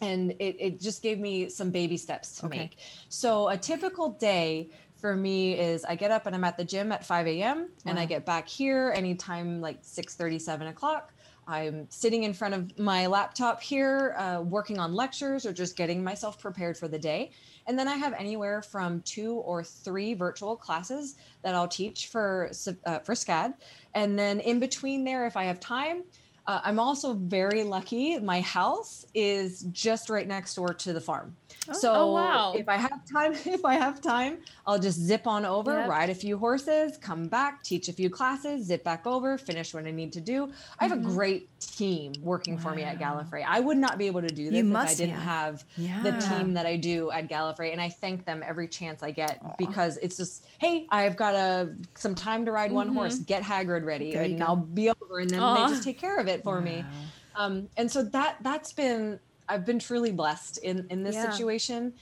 And 0.00 0.32
it, 0.38 0.56
it 0.58 0.80
just 0.80 1.02
gave 1.02 1.18
me 1.18 1.48
some 1.48 1.70
baby 1.70 1.96
steps 1.96 2.36
to 2.38 2.46
Okay. 2.46 2.58
make. 2.58 2.78
So 3.08 3.48
a 3.48 3.56
typical 3.56 4.10
day 4.10 4.70
for 4.94 5.14
me 5.16 5.58
is 5.58 5.84
I 5.84 5.94
get 5.94 6.10
up 6.10 6.26
and 6.26 6.34
I'm 6.34 6.44
at 6.44 6.56
the 6.56 6.64
gym 6.64 6.90
at 6.92 7.04
5 7.04 7.26
a.m. 7.26 7.70
and 7.86 7.98
I 7.98 8.04
get 8.04 8.26
back 8.26 8.48
here 8.48 8.92
anytime 8.96 9.60
like 9.60 9.78
6 9.82 10.16
7 10.38 10.66
o'clock. 10.66 11.12
I'm 11.48 11.86
sitting 11.88 12.24
in 12.24 12.34
front 12.34 12.52
of 12.54 12.78
my 12.78 13.06
laptop 13.06 13.62
here, 13.62 14.14
uh, 14.18 14.42
working 14.42 14.78
on 14.78 14.92
lectures 14.92 15.46
or 15.46 15.52
just 15.52 15.76
getting 15.76 16.04
myself 16.04 16.38
prepared 16.38 16.76
for 16.76 16.88
the 16.88 16.98
day. 16.98 17.30
And 17.66 17.78
then 17.78 17.88
I 17.88 17.94
have 17.94 18.12
anywhere 18.12 18.60
from 18.60 19.00
two 19.02 19.36
or 19.36 19.64
three 19.64 20.12
virtual 20.12 20.56
classes 20.56 21.16
that 21.42 21.54
I'll 21.54 21.68
teach 21.68 22.08
for 22.08 22.50
uh, 22.84 22.98
for 22.98 23.14
SCAD. 23.14 23.54
And 23.94 24.18
then 24.18 24.40
in 24.40 24.60
between 24.60 25.04
there, 25.04 25.26
if 25.26 25.38
I 25.38 25.44
have 25.44 25.58
time, 25.58 26.04
Uh, 26.48 26.62
I'm 26.64 26.80
also 26.80 27.12
very 27.12 27.62
lucky. 27.62 28.18
My 28.18 28.40
house 28.40 29.04
is 29.12 29.66
just 29.70 30.08
right 30.08 30.26
next 30.26 30.54
door 30.54 30.72
to 30.72 30.94
the 30.94 31.00
farm. 31.00 31.36
So 31.72 31.92
Oh, 31.94 32.12
wow. 32.14 32.52
if 32.54 32.68
I 32.68 32.76
have 32.76 33.00
time, 33.12 33.32
if 33.46 33.64
I 33.64 33.74
have 33.74 34.00
time, 34.00 34.38
I'll 34.66 34.78
just 34.78 34.98
zip 34.98 35.26
on 35.26 35.44
over, 35.44 35.72
Yep. 35.72 35.88
ride 35.88 36.10
a 36.10 36.14
few 36.14 36.38
horses, 36.38 36.96
come 36.98 37.28
back, 37.28 37.62
teach 37.64 37.88
a 37.88 37.92
few 37.92 38.10
classes, 38.10 38.66
zip 38.66 38.84
back 38.84 39.06
over, 39.06 39.36
finish 39.38 39.74
what 39.74 39.86
I 39.86 39.90
need 39.90 40.12
to 40.14 40.20
do. 40.20 40.52
I 40.78 40.84
have 40.86 40.92
Mm-hmm. 40.98 41.00
a 41.10 41.12
great 41.14 41.50
team 41.60 42.20
working 42.22 42.58
for 42.58 42.74
me 42.74 42.82
at 42.84 42.98
Gallifrey. 42.98 43.44
I 43.46 43.60
would 43.60 43.76
not 43.76 43.98
be 43.98 44.06
able 44.06 44.22
to 44.22 44.30
do 44.30 44.50
this 44.50 44.60
if 44.66 44.74
I 44.74 44.94
didn't 44.94 45.16
have. 45.16 45.24
have 45.28 45.64
the 46.04 46.12
team 46.12 46.54
that 46.54 46.66
I 46.66 46.76
do 46.76 47.10
at 47.10 47.28
Gallifrey, 47.28 47.72
and 47.72 47.80
I 47.80 47.90
thank 47.90 48.24
them 48.24 48.42
every 48.46 48.68
chance 48.68 49.02
I 49.02 49.10
get 49.10 49.42
because 49.58 49.96
it's 49.98 50.16
just, 50.16 50.46
hey, 50.60 50.86
I've 50.90 51.16
got 51.16 51.34
a 51.34 51.74
some 51.96 52.14
time 52.14 52.44
to 52.46 52.52
ride 52.52 52.72
one 52.72 52.88
horse. 52.88 53.18
Get 53.18 53.42
Hagrid 53.42 53.84
ready, 53.84 54.12
There 54.12 54.22
and. 54.22 54.42
I'll 54.42 54.56
be 54.56 54.88
over, 54.90 55.18
and 55.20 55.30
then 55.30 55.40
Aw. 55.42 55.54
they 55.54 55.66
just 55.66 55.82
take 55.82 55.98
care 56.00 56.18
of 56.18 56.28
it 56.28 56.44
for 56.44 56.60
me. 56.62 56.88
Um, 57.34 57.68
and 57.76 57.90
so 57.90 58.02
that 58.04 58.38
that's 58.42 58.72
been 58.72 59.20
I've 59.48 59.64
been 59.64 59.78
truly 59.78 60.12
blessed 60.12 60.58
in 60.58 60.86
in 60.90 61.02
this 61.02 61.14
Yeah. 61.14 61.30
situation. 61.30 61.94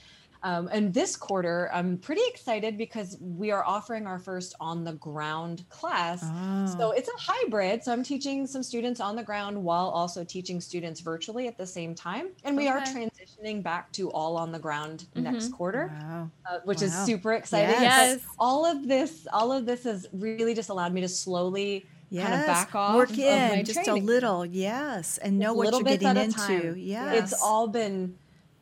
Um, 0.43 0.69
and 0.71 0.93
this 0.93 1.15
quarter, 1.15 1.67
I'm 1.73 1.97
pretty 1.97 2.21
excited 2.27 2.77
because 2.77 3.17
we 3.19 3.49
are 3.49 3.65
offering 3.65 4.05
our 4.05 4.19
first 4.19 4.53
on 4.59 4.83
the 4.83 4.93
ground 4.93 5.65
class. 5.69 6.21
So 6.21 6.89
Oh. 6.89 6.91
it's 6.91 7.09
a 7.09 7.17
hybrid. 7.17 7.83
So 7.83 7.91
I'm 7.91 8.03
teaching 8.03 8.45
some 8.45 8.61
students 8.61 8.99
on 9.01 9.15
the 9.15 9.23
ground 9.23 9.61
while 9.61 9.89
also 9.89 10.23
teaching 10.23 10.61
students 10.61 10.99
virtually 11.01 11.47
at 11.47 11.57
the 11.57 11.65
same 11.65 11.95
time. 11.95 12.27
And 12.43 12.55
we 12.55 12.67
are 12.67 12.81
transitioning 12.81 13.63
back 13.63 13.91
to 13.93 14.11
all 14.11 14.37
on 14.37 14.51
the 14.51 14.59
ground 14.59 15.07
next 15.15 15.51
quarter, 15.53 15.91
Wow. 16.01 16.29
uh, 16.47 16.59
which 16.65 16.83
is 16.83 16.93
super 16.93 17.33
exciting. 17.33 17.81
Yes. 17.81 18.17
Yes. 18.17 18.21
All 18.37 18.63
of 18.63 18.87
this, 18.87 19.25
all 19.33 19.51
of 19.51 19.65
this 19.65 19.85
has 19.85 20.05
really 20.13 20.53
just 20.53 20.69
allowed 20.69 20.93
me 20.93 21.01
to 21.01 21.09
slowly 21.09 21.87
kind 22.13 22.33
of 22.33 22.45
back 22.45 22.75
off 22.75 22.95
Work 22.95 23.11
of 23.11 23.19
in 23.19 23.49
my 23.49 23.63
just 23.63 23.83
training 23.83 24.03
a 24.03 24.05
little, 24.05 24.45
yes, 24.45 25.17
and 25.17 25.39
know 25.39 25.53
just 25.53 25.57
what 25.57 25.73
you're 25.73 25.83
bits 25.83 26.03
getting 26.03 26.23
into. 26.23 26.79
yeah 26.79 27.13
It's 27.13 27.33
all 27.33 27.67
been 27.67 28.15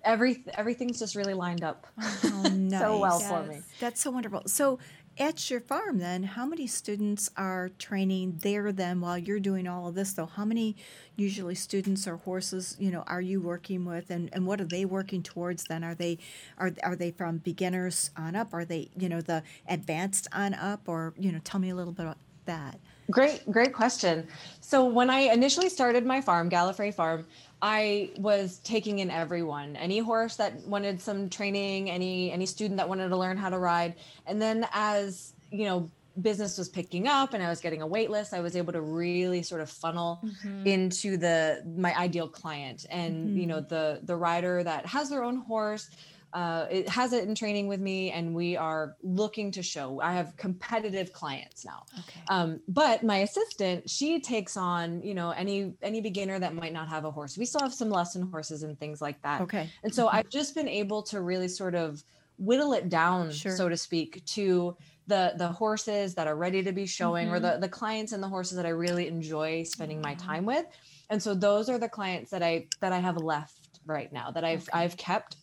every 0.05 0.43
everything's 0.53 0.99
just 0.99 1.15
really 1.15 1.33
lined 1.33 1.63
up 1.63 1.87
oh, 1.97 2.43
nice. 2.53 2.81
so 2.81 2.99
well 2.99 3.19
for 3.19 3.43
me. 3.43 3.61
That's 3.79 4.01
so 4.01 4.11
wonderful. 4.11 4.43
So, 4.45 4.79
at 5.17 5.49
your 5.49 5.61
farm, 5.61 5.99
then, 5.99 6.23
how 6.23 6.45
many 6.45 6.67
students 6.67 7.29
are 7.37 7.69
training 7.79 8.39
there? 8.41 8.71
Then, 8.71 8.99
while 8.99 9.17
you're 9.17 9.39
doing 9.39 9.65
all 9.67 9.87
of 9.87 9.95
this, 9.95 10.13
though, 10.13 10.25
how 10.25 10.43
many 10.43 10.75
usually 11.15 11.55
students 11.55 12.05
or 12.05 12.17
horses, 12.17 12.75
you 12.79 12.91
know, 12.91 13.03
are 13.07 13.21
you 13.21 13.39
working 13.39 13.85
with, 13.85 14.09
and, 14.09 14.29
and 14.33 14.45
what 14.45 14.59
are 14.59 14.65
they 14.65 14.83
working 14.83 15.23
towards? 15.23 15.63
Then, 15.65 15.83
are 15.83 15.95
they 15.95 16.19
are 16.57 16.71
are 16.83 16.95
they 16.95 17.11
from 17.11 17.37
beginners 17.37 18.11
on 18.17 18.35
up? 18.35 18.53
Are 18.53 18.65
they, 18.65 18.89
you 18.97 19.09
know, 19.09 19.21
the 19.21 19.43
advanced 19.67 20.27
on 20.33 20.53
up, 20.53 20.87
or 20.87 21.13
you 21.17 21.31
know, 21.31 21.39
tell 21.43 21.59
me 21.59 21.69
a 21.69 21.75
little 21.75 21.93
bit 21.93 22.03
about 22.03 22.17
that. 22.45 22.79
Great, 23.11 23.49
great 23.51 23.73
question. 23.73 24.27
So 24.61 24.85
when 24.85 25.09
I 25.09 25.19
initially 25.19 25.69
started 25.69 26.05
my 26.05 26.21
farm, 26.21 26.49
Gallifrey 26.49 26.93
Farm, 26.93 27.25
I 27.61 28.11
was 28.17 28.59
taking 28.63 28.99
in 28.99 29.09
everyone, 29.09 29.75
any 29.75 29.99
horse 29.99 30.35
that 30.37 30.55
wanted 30.67 31.01
some 31.01 31.29
training, 31.29 31.89
any 31.89 32.31
any 32.31 32.45
student 32.45 32.77
that 32.77 32.87
wanted 32.87 33.09
to 33.09 33.17
learn 33.17 33.37
how 33.37 33.49
to 33.49 33.59
ride. 33.59 33.95
And 34.25 34.41
then 34.41 34.67
as, 34.73 35.33
you 35.51 35.65
know, 35.65 35.89
business 36.21 36.57
was 36.57 36.69
picking 36.69 37.07
up 37.07 37.33
and 37.33 37.43
I 37.43 37.49
was 37.49 37.59
getting 37.59 37.81
a 37.81 37.87
wait 37.87 38.09
list, 38.09 38.33
I 38.33 38.39
was 38.39 38.55
able 38.55 38.73
to 38.73 38.81
really 38.81 39.43
sort 39.43 39.61
of 39.61 39.69
funnel 39.69 40.21
mm-hmm. 40.23 40.65
into 40.65 41.17
the 41.17 41.63
my 41.77 41.95
ideal 41.95 42.27
client 42.27 42.85
and 42.89 43.37
you 43.37 43.47
know 43.47 43.57
mm-hmm. 43.57 43.67
the 43.67 43.99
the 44.03 44.15
rider 44.15 44.63
that 44.63 44.85
has 44.85 45.09
their 45.09 45.23
own 45.23 45.37
horse 45.37 45.89
uh, 46.35 46.67
it 46.69 46.89
has 46.89 47.13
it 47.13 47.27
in 47.27 47.33
training 47.33 47.67
with 47.67 47.79
me 47.79 48.11
and 48.11 48.35
we 48.35 48.57
are 48.57 48.97
looking 49.01 49.51
to 49.51 49.63
show 49.63 50.01
i 50.01 50.11
have 50.13 50.35
competitive 50.37 51.11
clients 51.13 51.65
now 51.65 51.81
Okay. 51.99 52.21
um, 52.27 52.59
but 52.67 53.03
my 53.03 53.17
assistant 53.19 53.89
she 53.89 54.19
takes 54.19 54.57
on 54.57 55.01
you 55.01 55.13
know 55.15 55.31
any 55.31 55.73
any 55.81 56.01
beginner 56.01 56.37
that 56.37 56.53
might 56.53 56.73
not 56.73 56.89
have 56.89 57.05
a 57.05 57.11
horse 57.11 57.37
we 57.37 57.45
still 57.45 57.61
have 57.61 57.73
some 57.73 57.89
lesson 57.89 58.29
horses 58.31 58.63
and 58.63 58.77
things 58.79 59.01
like 59.01 59.21
that 59.23 59.41
Okay. 59.43 59.71
and 59.83 59.93
so 59.95 60.07
i've 60.09 60.29
just 60.29 60.53
been 60.55 60.67
able 60.67 61.01
to 61.03 61.21
really 61.21 61.47
sort 61.47 61.75
of 61.75 62.03
whittle 62.37 62.73
it 62.73 62.89
down 62.89 63.31
Sure. 63.31 63.55
so 63.55 63.69
to 63.69 63.77
speak 63.77 64.21
to 64.25 64.75
the 65.07 65.33
the 65.37 65.47
horses 65.47 66.15
that 66.15 66.27
are 66.27 66.35
ready 66.35 66.61
to 66.63 66.73
be 66.73 66.85
showing 66.85 67.29
or 67.29 67.39
Mhm. 67.39 67.41
the 67.53 67.59
the 67.61 67.69
clients 67.69 68.11
and 68.11 68.21
the 68.21 68.27
horses 68.27 68.57
that 68.57 68.65
i 68.65 68.69
really 68.69 69.07
enjoy 69.07 69.63
spending 69.63 70.01
my 70.01 70.15
time 70.15 70.45
with 70.45 70.65
and 71.09 71.23
so 71.23 71.33
those 71.33 71.69
are 71.69 71.79
the 71.79 71.87
clients 71.87 72.31
that 72.31 72.43
i 72.43 72.67
that 72.81 72.91
i 72.91 72.99
have 72.99 73.15
left 73.17 73.79
right 73.85 74.11
now 74.11 74.31
that 74.31 74.43
i've 74.43 74.63
Okay. 74.63 74.79
i've 74.83 74.97
kept 74.97 75.37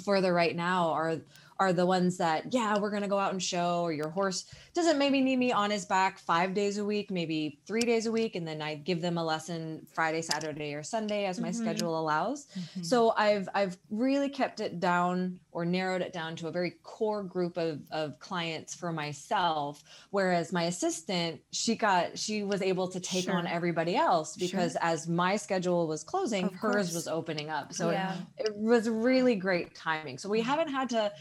further 0.00 0.32
right 0.32 0.54
now 0.54 0.90
are 0.90 1.18
are 1.58 1.72
the 1.72 1.84
ones 1.86 2.16
that 2.16 2.52
yeah 2.52 2.78
we're 2.78 2.90
going 2.90 3.02
to 3.02 3.08
go 3.08 3.18
out 3.18 3.32
and 3.32 3.42
show 3.42 3.82
or 3.82 3.92
your 3.92 4.08
horse 4.08 4.46
doesn't 4.74 4.98
maybe 4.98 5.20
need 5.20 5.36
me 5.36 5.52
on 5.52 5.70
his 5.70 5.84
back 5.84 6.18
five 6.18 6.54
days 6.54 6.78
a 6.78 6.84
week 6.84 7.10
maybe 7.10 7.58
three 7.66 7.82
days 7.82 8.06
a 8.06 8.12
week 8.12 8.34
and 8.36 8.46
then 8.48 8.60
i 8.62 8.74
give 8.74 9.00
them 9.00 9.18
a 9.18 9.24
lesson 9.24 9.86
friday 9.92 10.22
saturday 10.22 10.74
or 10.74 10.82
sunday 10.82 11.26
as 11.26 11.38
my 11.40 11.50
Mhm. 11.50 11.54
schedule 11.54 11.98
allows 12.00 12.46
Mhm. 12.76 12.84
so 12.84 13.12
i've 13.16 13.48
i've 13.54 13.76
really 13.90 14.28
kept 14.28 14.60
it 14.60 14.80
down 14.80 15.38
or 15.52 15.64
narrowed 15.66 16.00
it 16.00 16.12
down 16.12 16.34
to 16.36 16.48
a 16.48 16.50
very 16.50 16.70
core 16.82 17.22
group 17.22 17.56
of, 17.58 17.80
of 17.90 18.18
clients 18.18 18.74
for 18.74 18.90
myself 18.92 19.82
whereas 20.10 20.52
my 20.52 20.64
assistant 20.64 21.40
she 21.52 21.76
got 21.76 22.18
she 22.18 22.42
was 22.42 22.62
able 22.62 22.88
to 22.88 22.98
take 23.00 23.28
on 23.28 23.46
everybody 23.46 23.94
else 23.94 24.36
Sure. 24.38 24.46
because 24.48 24.76
as 24.80 25.06
my 25.08 25.36
schedule 25.36 25.86
was 25.86 26.02
closing 26.02 26.48
hers 26.48 26.94
was 26.94 27.06
opening 27.06 27.50
up 27.50 27.72
so 27.72 27.90
Yeah. 27.90 28.16
it, 28.38 28.48
it 28.48 28.56
was 28.56 28.88
really 28.88 29.34
great 29.36 29.74
timing 29.74 30.16
so 30.18 30.28
we 30.28 30.40
haven't 30.40 30.68
had 30.68 30.88
to 30.90 31.12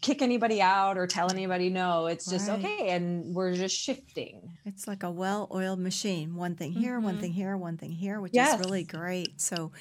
kick 0.00 0.22
anybody 0.22 0.60
out 0.62 0.98
or 0.98 1.06
tell 1.06 1.30
anybody 1.30 1.70
no 1.70 2.06
it's 2.06 2.28
just 2.28 2.48
Right. 2.48 2.58
okay 2.64 2.90
and 2.90 3.34
we're 3.34 3.54
just 3.54 3.76
shifting 3.76 4.56
It's 4.64 4.86
like 4.88 5.02
a 5.04 5.10
well-oiled 5.10 5.78
machine. 5.78 6.34
One 6.34 6.56
thing 6.56 6.72
here, 6.72 6.98
one 6.98 7.16
Mhm. 7.16 7.20
thing 7.20 7.32
here, 7.32 7.56
one 7.56 7.76
thing 7.78 7.92
here, 7.92 8.20
which 8.20 8.32
Yes. 8.34 8.54
is 8.54 8.58
really 8.58 8.82
great. 8.84 9.40
So, 9.40 9.72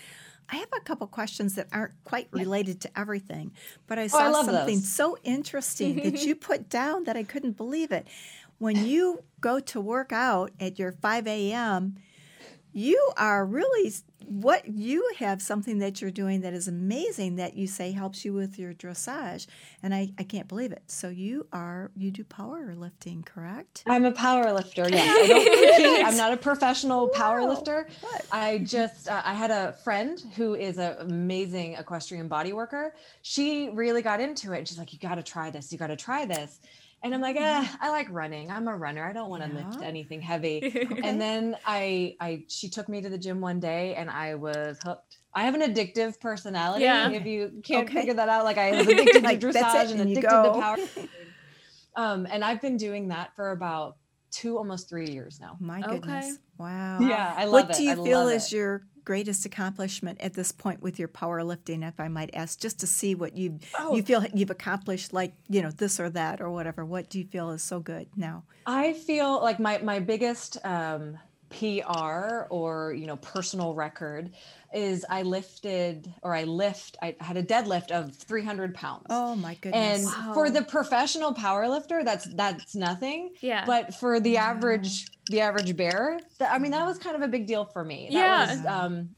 I 0.49 0.57
have 0.57 0.69
a 0.77 0.81
couple 0.81 1.07
questions 1.07 1.55
that 1.55 1.67
aren't 1.71 2.03
quite 2.03 2.27
related 2.31 2.79
to 2.81 2.99
everything, 2.99 3.51
but 3.87 3.97
I 3.97 4.07
saw 4.07 4.31
Oh, 4.31 4.35
I 4.41 4.43
something 4.43 4.77
those. 4.77 4.87
so 4.89 5.17
interesting 5.23 6.01
that 6.01 6.25
you 6.25 6.35
put 6.35 6.69
down 6.69 7.05
that 7.05 7.17
I 7.17 7.23
couldn't 7.23 7.57
believe 7.57 7.91
it. 7.91 8.07
When 8.59 8.79
you 8.79 9.23
go 9.41 9.59
to 9.61 9.81
work 9.81 10.11
out 10.13 10.51
at 10.59 10.77
your 10.79 10.91
5 10.91 11.27
a.m., 11.27 11.95
you 12.73 13.11
are 13.17 13.45
really 13.45 13.93
what 14.27 14.67
you 14.67 15.07
have 15.17 15.41
something 15.41 15.79
that 15.79 16.01
you're 16.01 16.11
doing 16.11 16.41
that 16.41 16.53
is 16.53 16.67
amazing 16.67 17.35
that 17.37 17.55
you 17.55 17.67
say 17.67 17.91
helps 17.91 18.25
you 18.25 18.33
with 18.33 18.57
your 18.59 18.73
dressage 18.73 19.47
and 19.83 19.93
I, 19.93 20.11
I 20.17 20.23
can't 20.23 20.47
believe 20.47 20.71
it 20.71 20.83
so 20.87 21.09
you 21.09 21.47
are 21.53 21.91
you 21.95 22.11
do 22.11 22.23
powerlifting 22.23 23.25
correct 23.25 23.83
i'm 23.87 24.05
a 24.05 24.11
power 24.11 24.51
lifter 24.53 24.89
yes 24.89 25.17
i 25.23 25.27
don't 25.27 25.45
compete 25.45 26.05
i'm 26.05 26.17
not 26.17 26.33
a 26.33 26.37
professional 26.37 27.07
power 27.09 27.41
Wow. 27.41 27.49
lifter 27.49 27.87
What? 28.01 28.25
I 28.31 28.59
just 28.59 29.07
uh, 29.07 29.21
I 29.23 29.33
had 29.33 29.51
a 29.51 29.73
friend 29.83 30.21
who 30.35 30.55
is 30.55 30.77
an 30.77 30.95
amazing 30.99 31.73
equestrian 31.73 32.27
body 32.27 32.53
worker. 32.53 32.93
She 33.21 33.69
really 33.73 34.01
got 34.01 34.19
into 34.19 34.53
it. 34.53 34.59
and 34.59 34.67
She's 34.67 34.77
like, 34.77 34.91
"You 34.93 34.99
got 34.99 35.15
to 35.15 35.23
try 35.23 35.49
this. 35.49 35.71
You 35.71 35.77
got 35.77 35.87
to 35.87 35.95
try 35.95 36.25
this." 36.25 36.59
And 37.05 37.13
I'm 37.13 37.21
like, 37.21 37.35
eh, 37.35 37.67
I 37.81 37.89
like 37.91 38.07
running. 38.09 38.49
I'm 38.49 38.67
a 38.67 38.75
runner. 38.75 39.07
I 39.07 39.13
don't 39.13 39.29
want 39.29 39.43
to 39.43 39.49
lift 39.49 39.83
anything 39.83 40.21
heavy. 40.21 40.73
And 41.03 41.21
then 41.21 41.55
I 41.63 42.15
I 42.19 42.45
she 42.49 42.67
took 42.67 42.89
me 42.89 42.99
to 43.01 43.09
the 43.09 43.17
gym 43.19 43.41
one 43.41 43.59
day 43.59 43.93
and 43.93 44.09
I 44.09 44.33
was 44.33 44.79
hooked. 44.83 45.19
I 45.35 45.43
have 45.43 45.53
an 45.53 45.61
addictive 45.61 46.19
personality. 46.19 46.83
Yeah. 46.83 47.09
If 47.09 47.25
you 47.27 47.61
can't 47.63 47.85
Okay. 47.87 47.99
figure 47.99 48.15
that 48.15 48.27
out, 48.27 48.43
like 48.43 48.57
I 48.57 48.73
was 48.73 48.87
addicted 48.87 49.23
Like, 49.23 49.39
to 49.39 49.47
dressage 49.47 49.83
it, 49.85 49.91
and 49.91 50.01
and 50.01 50.09
addicted 50.17 50.43
to 50.55 50.59
power. 50.59 50.77
Um, 51.95 52.27
and 52.29 52.43
I've 52.43 52.61
been 52.61 52.75
doing 52.77 53.07
that 53.09 53.35
for 53.35 53.51
about 53.51 53.97
two, 54.31 54.57
almost 54.57 54.89
three 54.89 55.11
years 55.11 55.39
now. 55.39 55.57
my 55.61 55.81
Okay. 55.81 55.95
goodness 55.95 56.39
wow 56.57 57.07
Yeah, 57.07 57.33
I 57.37 57.45
love 57.45 57.51
what 57.51 57.61
it. 57.61 57.67
What 57.67 57.73
do 57.77 57.83
you 57.83 57.91
I 57.91 58.03
feel 58.03 58.27
is 58.29 58.51
it. 58.51 58.55
your 58.57 58.81
greatest 59.05 59.45
accomplishment 59.45 60.19
at 60.19 60.33
this 60.33 60.51
point 60.51 60.81
with 60.81 60.97
your 60.99 61.07
powerlifting 61.07 61.87
if 61.87 61.99
i 61.99 62.07
might 62.07 62.29
ask 62.33 62.59
just 62.59 62.79
to 62.79 62.87
see 62.87 63.13
what 63.15 63.37
you 63.37 63.59
Oh. 63.79 63.95
you 63.95 64.01
feel 64.03 64.25
you've 64.33 64.49
accomplished 64.49 65.13
like 65.13 65.33
you 65.47 65.61
know 65.61 65.71
this 65.71 65.99
or 65.99 66.09
that 66.09 66.41
or 66.41 66.49
whatever 66.49 66.83
what 66.83 67.09
do 67.09 67.19
you 67.19 67.25
feel 67.25 67.51
is 67.51 67.63
so 67.63 67.79
good 67.79 68.07
now 68.17 68.43
I 68.67 68.93
feel 68.93 69.39
like 69.43 69.59
my 69.59 69.77
my 69.77 69.99
biggest 69.99 70.57
um, 70.65 71.19
PR 71.49 72.43
or 72.49 72.93
you 72.93 73.07
know 73.07 73.17
personal 73.17 73.73
record 73.73 74.31
is 74.73 75.05
I 75.09 75.21
lifted 75.21 76.13
or 76.21 76.35
I 76.35 76.43
lift 76.43 76.97
I 77.01 77.15
had 77.21 77.37
a 77.37 77.43
deadlift 77.43 77.91
of 77.91 78.15
300 78.15 78.73
pounds. 78.75 79.05
oh 79.09 79.35
my 79.35 79.55
goodness! 79.55 80.01
and 80.01 80.03
goodness 80.05 80.33
for 80.33 80.49
the 80.49 80.63
professional 80.63 81.33
power 81.33 81.67
lifter, 81.69 82.03
that's 82.03 82.25
that's 82.35 82.75
nothing. 82.75 83.31
Yeah. 83.41 83.63
But 83.65 83.93
for 83.95 84.19
the 84.19 84.37
average 84.37 85.05
the 85.27 85.41
average 85.41 85.75
bear, 85.77 86.19
that, 86.39 86.51
I 86.51 86.59
mean 86.59 86.71
that 86.71 86.85
was 86.85 86.97
kind 86.97 87.15
of 87.15 87.21
a 87.21 87.27
big 87.27 87.47
deal 87.47 87.65
for 87.65 87.83
me. 87.83 88.09
That 88.11 88.17
Yeah. 88.17 88.47
was 88.57 88.65
um, 88.65 89.09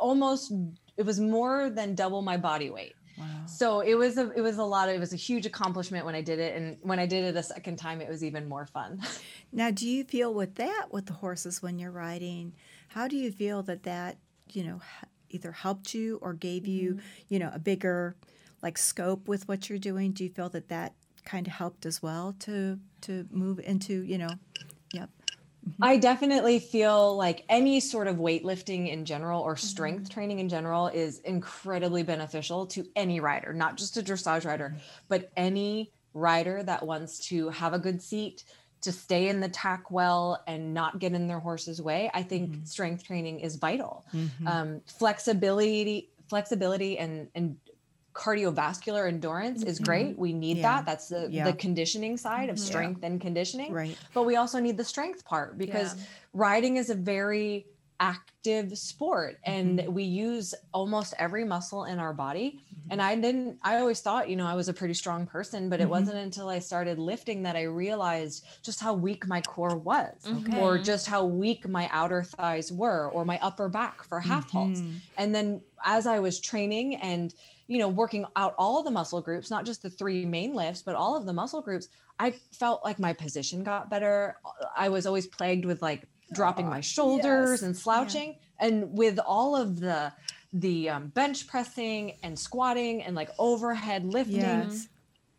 almost 0.00 0.52
it 0.96 1.04
was 1.04 1.20
more 1.20 1.70
than 1.70 1.94
double 1.94 2.22
my 2.22 2.36
body 2.36 2.70
weight. 2.70 2.94
Wow 3.18 3.24
So 3.46 3.80
it 3.80 3.94
was 3.94 4.18
a 4.18 4.30
it 4.32 4.40
was 4.40 4.58
a 4.58 4.64
lot 4.64 4.88
of 4.88 4.94
it 4.94 5.00
was 5.00 5.12
a 5.12 5.16
huge 5.16 5.46
accomplishment 5.46 6.04
when 6.04 6.14
I 6.14 6.20
did 6.20 6.38
it, 6.38 6.56
and 6.56 6.76
when 6.82 6.98
I 6.98 7.06
did 7.06 7.24
it 7.24 7.36
a 7.36 7.42
second 7.42 7.76
time, 7.76 8.00
it 8.00 8.08
was 8.08 8.24
even 8.24 8.48
more 8.48 8.66
fun. 8.66 9.00
Now, 9.52 9.70
do 9.70 9.88
you 9.88 10.02
feel 10.02 10.34
with 10.34 10.56
that 10.56 10.86
with 10.90 11.06
the 11.06 11.12
horses 11.12 11.62
when 11.62 11.78
you're 11.78 11.92
riding? 11.92 12.54
How 12.88 13.06
do 13.06 13.16
you 13.16 13.30
feel 13.30 13.62
that 13.64 13.84
that 13.84 14.18
you 14.52 14.64
know 14.64 14.80
either 15.30 15.52
helped 15.52 15.94
you 15.94 16.18
or 16.22 16.32
gave 16.34 16.66
you 16.66 16.94
mm-hmm. 16.94 17.06
you 17.28 17.38
know 17.38 17.52
a 17.54 17.60
bigger 17.60 18.16
like 18.62 18.76
scope 18.76 19.28
with 19.28 19.46
what 19.46 19.68
you're 19.70 19.78
doing? 19.78 20.10
Do 20.10 20.24
you 20.24 20.30
feel 20.30 20.48
that 20.48 20.68
that 20.68 20.94
kind 21.24 21.46
of 21.46 21.52
helped 21.52 21.86
as 21.86 22.02
well 22.02 22.34
to 22.40 22.78
to 23.02 23.26
move 23.30 23.60
into 23.60 24.02
you 24.02 24.18
know, 24.18 24.30
Mm-hmm. 25.68 25.84
I 25.84 25.96
definitely 25.96 26.58
feel 26.58 27.16
like 27.16 27.44
any 27.48 27.80
sort 27.80 28.06
of 28.06 28.16
weightlifting 28.16 28.90
in 28.90 29.04
general 29.04 29.40
or 29.40 29.54
mm-hmm. 29.54 29.66
strength 29.66 30.10
training 30.10 30.38
in 30.38 30.48
general 30.48 30.88
is 30.88 31.20
incredibly 31.20 32.02
beneficial 32.02 32.66
to 32.66 32.86
any 32.94 33.20
rider, 33.20 33.52
not 33.52 33.76
just 33.76 33.96
a 33.96 34.02
dressage 34.02 34.44
rider, 34.44 34.68
mm-hmm. 34.68 34.78
but 35.08 35.30
any 35.36 35.90
rider 36.12 36.62
that 36.62 36.86
wants 36.86 37.18
to 37.28 37.48
have 37.48 37.72
a 37.72 37.78
good 37.78 38.02
seat, 38.02 38.44
to 38.82 38.92
stay 38.92 39.28
in 39.28 39.40
the 39.40 39.48
tack 39.48 39.90
well 39.90 40.42
and 40.46 40.74
not 40.74 40.98
get 40.98 41.12
in 41.12 41.26
their 41.26 41.40
horse's 41.40 41.80
way. 41.80 42.10
I 42.12 42.22
think 42.22 42.66
strength 42.66 43.02
training 43.02 43.40
is 43.40 43.56
vital. 43.56 44.04
Um, 44.46 44.82
flexibility, 44.86 46.10
flexibility, 46.28 46.98
and 46.98 47.28
and 47.34 47.56
cardiovascular 48.14 49.08
endurance 49.08 49.62
is 49.64 49.78
great. 49.80 50.16
We 50.18 50.32
need 50.32 50.58
Yeah. 50.58 50.76
that. 50.76 50.86
That's 50.86 51.08
the 51.08 51.28
Yeah. 51.30 51.44
the 51.44 51.52
conditioning 51.52 52.16
side 52.16 52.48
of 52.48 52.58
strength 52.58 53.02
and 53.02 53.20
conditioning 53.20 53.72
Right. 53.72 53.96
but 54.14 54.22
we 54.22 54.36
also 54.36 54.60
need 54.60 54.76
the 54.76 54.84
strength 54.84 55.24
part 55.24 55.58
because 55.58 55.96
riding 56.32 56.76
is 56.76 56.90
a 56.90 56.94
very 56.94 57.66
active 58.00 58.76
sport 58.78 59.38
and 59.44 59.78
Mm-hmm. 59.80 59.92
we 59.92 60.04
use 60.04 60.54
almost 60.72 61.14
every 61.18 61.44
muscle 61.44 61.84
in 61.84 61.98
our 61.98 62.12
body 62.12 62.60
and 62.90 63.00
i 63.00 63.14
didn't 63.14 63.58
i 63.62 63.76
always 63.76 64.00
thought 64.00 64.28
you 64.28 64.36
know 64.36 64.46
i 64.46 64.54
was 64.54 64.68
a 64.68 64.72
pretty 64.72 64.94
strong 64.94 65.26
person 65.26 65.68
but 65.68 65.80
it 65.80 65.84
Mm-hmm. 65.84 65.90
wasn't 65.90 66.18
until 66.18 66.48
i 66.48 66.58
started 66.58 66.98
lifting 66.98 67.42
that 67.42 67.56
i 67.56 67.62
realized 67.62 68.44
just 68.62 68.80
how 68.80 68.92
weak 68.94 69.26
my 69.26 69.40
core 69.40 69.76
was 69.76 70.14
Okay. 70.26 70.60
or 70.60 70.78
just 70.78 71.06
how 71.06 71.24
weak 71.24 71.68
my 71.68 71.88
outer 71.92 72.22
thighs 72.22 72.70
were 72.72 73.08
or 73.10 73.24
my 73.24 73.38
upper 73.42 73.68
back 73.68 74.02
for 74.04 74.20
half 74.20 74.50
halts 74.50 74.80
Mm-hmm. 74.80 74.96
and 75.18 75.34
then 75.34 75.60
as 75.84 76.06
i 76.06 76.18
was 76.18 76.40
training 76.40 76.96
and 76.96 77.34
you 77.66 77.78
know 77.78 77.88
working 77.88 78.24
out 78.36 78.54
all 78.58 78.82
the 78.82 78.90
muscle 78.90 79.20
groups 79.22 79.50
not 79.50 79.64
just 79.64 79.82
the 79.82 79.90
three 79.90 80.26
main 80.26 80.52
lifts 80.54 80.82
but 80.82 80.94
all 80.94 81.16
of 81.16 81.24
the 81.26 81.32
muscle 81.32 81.62
groups 81.62 81.88
i 82.18 82.30
felt 82.52 82.84
like 82.84 82.98
my 82.98 83.12
position 83.12 83.62
got 83.64 83.88
better 83.90 84.36
i 84.76 84.88
was 84.88 85.06
always 85.06 85.26
plagued 85.26 85.64
with 85.64 85.80
like 85.80 86.02
dropping 86.32 86.68
my 86.68 86.80
shoulders 86.80 87.50
yes. 87.60 87.62
and 87.62 87.76
slouching 87.76 88.36
and 88.60 88.96
with 88.96 89.18
all 89.26 89.54
of 89.56 89.78
the 89.80 90.12
the 90.54 90.88
um, 90.88 91.08
bench 91.08 91.46
pressing 91.48 92.16
and 92.22 92.38
squatting 92.38 93.02
and 93.02 93.14
like 93.16 93.28
overhead 93.38 94.04
lifting 94.04 94.38
Yes. 94.40 94.88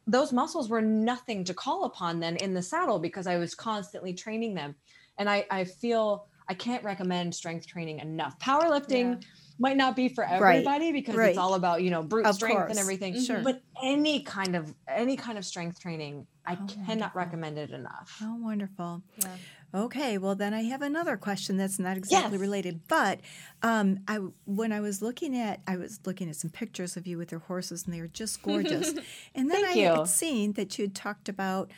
those 0.08 0.32
muscles 0.34 0.70
were 0.70 0.82
nothing 0.82 1.44
to 1.46 1.54
call 1.54 1.86
upon 1.86 2.20
then 2.20 2.36
in 2.38 2.54
the 2.54 2.62
saddle 2.62 3.00
because 3.00 3.26
I 3.26 3.38
was 3.38 3.56
constantly 3.56 4.14
training 4.14 4.54
them. 4.54 4.76
And 5.18 5.30
I, 5.30 5.46
I 5.50 5.64
feel 5.64 6.28
I 6.50 6.54
can't 6.54 6.84
recommend 6.84 7.34
strength 7.34 7.66
training 7.66 8.00
enough. 8.00 8.38
Powerlifting 8.40 9.24
might 9.58 9.78
not 9.78 9.96
be 9.96 10.10
for 10.10 10.24
everybody 10.26 10.92
because 10.92 11.16
right. 11.16 11.30
it's 11.30 11.38
all 11.38 11.54
about, 11.56 11.82
you 11.82 11.90
know, 11.90 12.04
brute 12.04 12.26
Of 12.28 12.36
strength 12.36 12.56
course. 12.56 12.70
and 12.70 12.78
everything. 12.78 13.16
Sure. 13.16 13.40
But 13.42 13.62
any 13.82 14.22
kind 14.24 14.56
of 14.56 14.76
any 14.88 15.16
kind 15.16 15.38
of 15.38 15.46
strength 15.46 15.80
training, 15.80 16.28
I 16.46 16.54
Oh, 16.56 16.66
cannot 16.68 16.88
wonderful. 16.88 17.12
recommend 17.16 17.58
it 17.58 17.72
enough. 17.72 18.18
Oh, 18.22 18.36
wonderful. 18.36 19.02
Yeah. 19.18 19.38
Okay, 19.76 20.18
well 20.18 20.36
then 20.36 20.54
I 20.54 20.62
have 20.64 20.82
another 20.82 21.18
question 21.18 21.58
that's 21.58 21.78
not 21.80 21.98
exactly 21.98 22.32
Yes. 22.38 22.40
related, 22.40 22.80
but 22.88 23.20
um, 23.62 24.00
I 24.08 24.20
when 24.46 24.72
I 24.72 24.80
was 24.80 25.02
looking 25.02 25.36
at 25.38 25.60
I 25.68 25.76
was 25.76 26.00
looking 26.06 26.30
at 26.30 26.38
some 26.38 26.50
pictures 26.50 26.96
of 26.96 27.06
you 27.06 27.18
with 27.18 27.30
your 27.32 27.42
horses, 27.42 27.84
and 27.86 27.94
they 27.94 28.00
were 28.00 28.08
just 28.08 28.42
gorgeous. 28.42 28.94
and 29.36 29.52
then 29.52 29.64
Thank 29.64 29.68
I 29.68 29.72
you. 29.82 29.92
had 29.92 30.08
seen 30.08 30.54
that 30.54 30.78
you 30.80 30.86
had 30.86 30.96
talked 30.96 31.28
about 31.28 31.72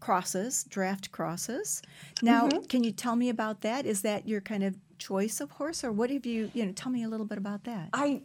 crosses, 0.00 0.64
draft 0.64 1.12
crosses. 1.12 1.80
Now, 2.22 2.48
Mm-hmm. 2.48 2.66
can 2.66 2.82
you 2.84 2.90
tell 2.92 3.16
me 3.16 3.28
about 3.28 3.60
that? 3.60 3.86
Is 3.86 4.02
that 4.02 4.26
your 4.26 4.40
kind 4.40 4.64
of 4.64 4.76
choice 4.98 5.40
of 5.40 5.52
horse, 5.52 5.84
or 5.84 5.92
what 5.92 6.10
have 6.10 6.26
you? 6.26 6.50
You 6.54 6.66
know, 6.66 6.72
tell 6.72 6.90
me 6.90 7.04
a 7.04 7.08
little 7.08 7.26
bit 7.26 7.38
about 7.38 7.64
that. 7.64 7.90
I 7.92 8.22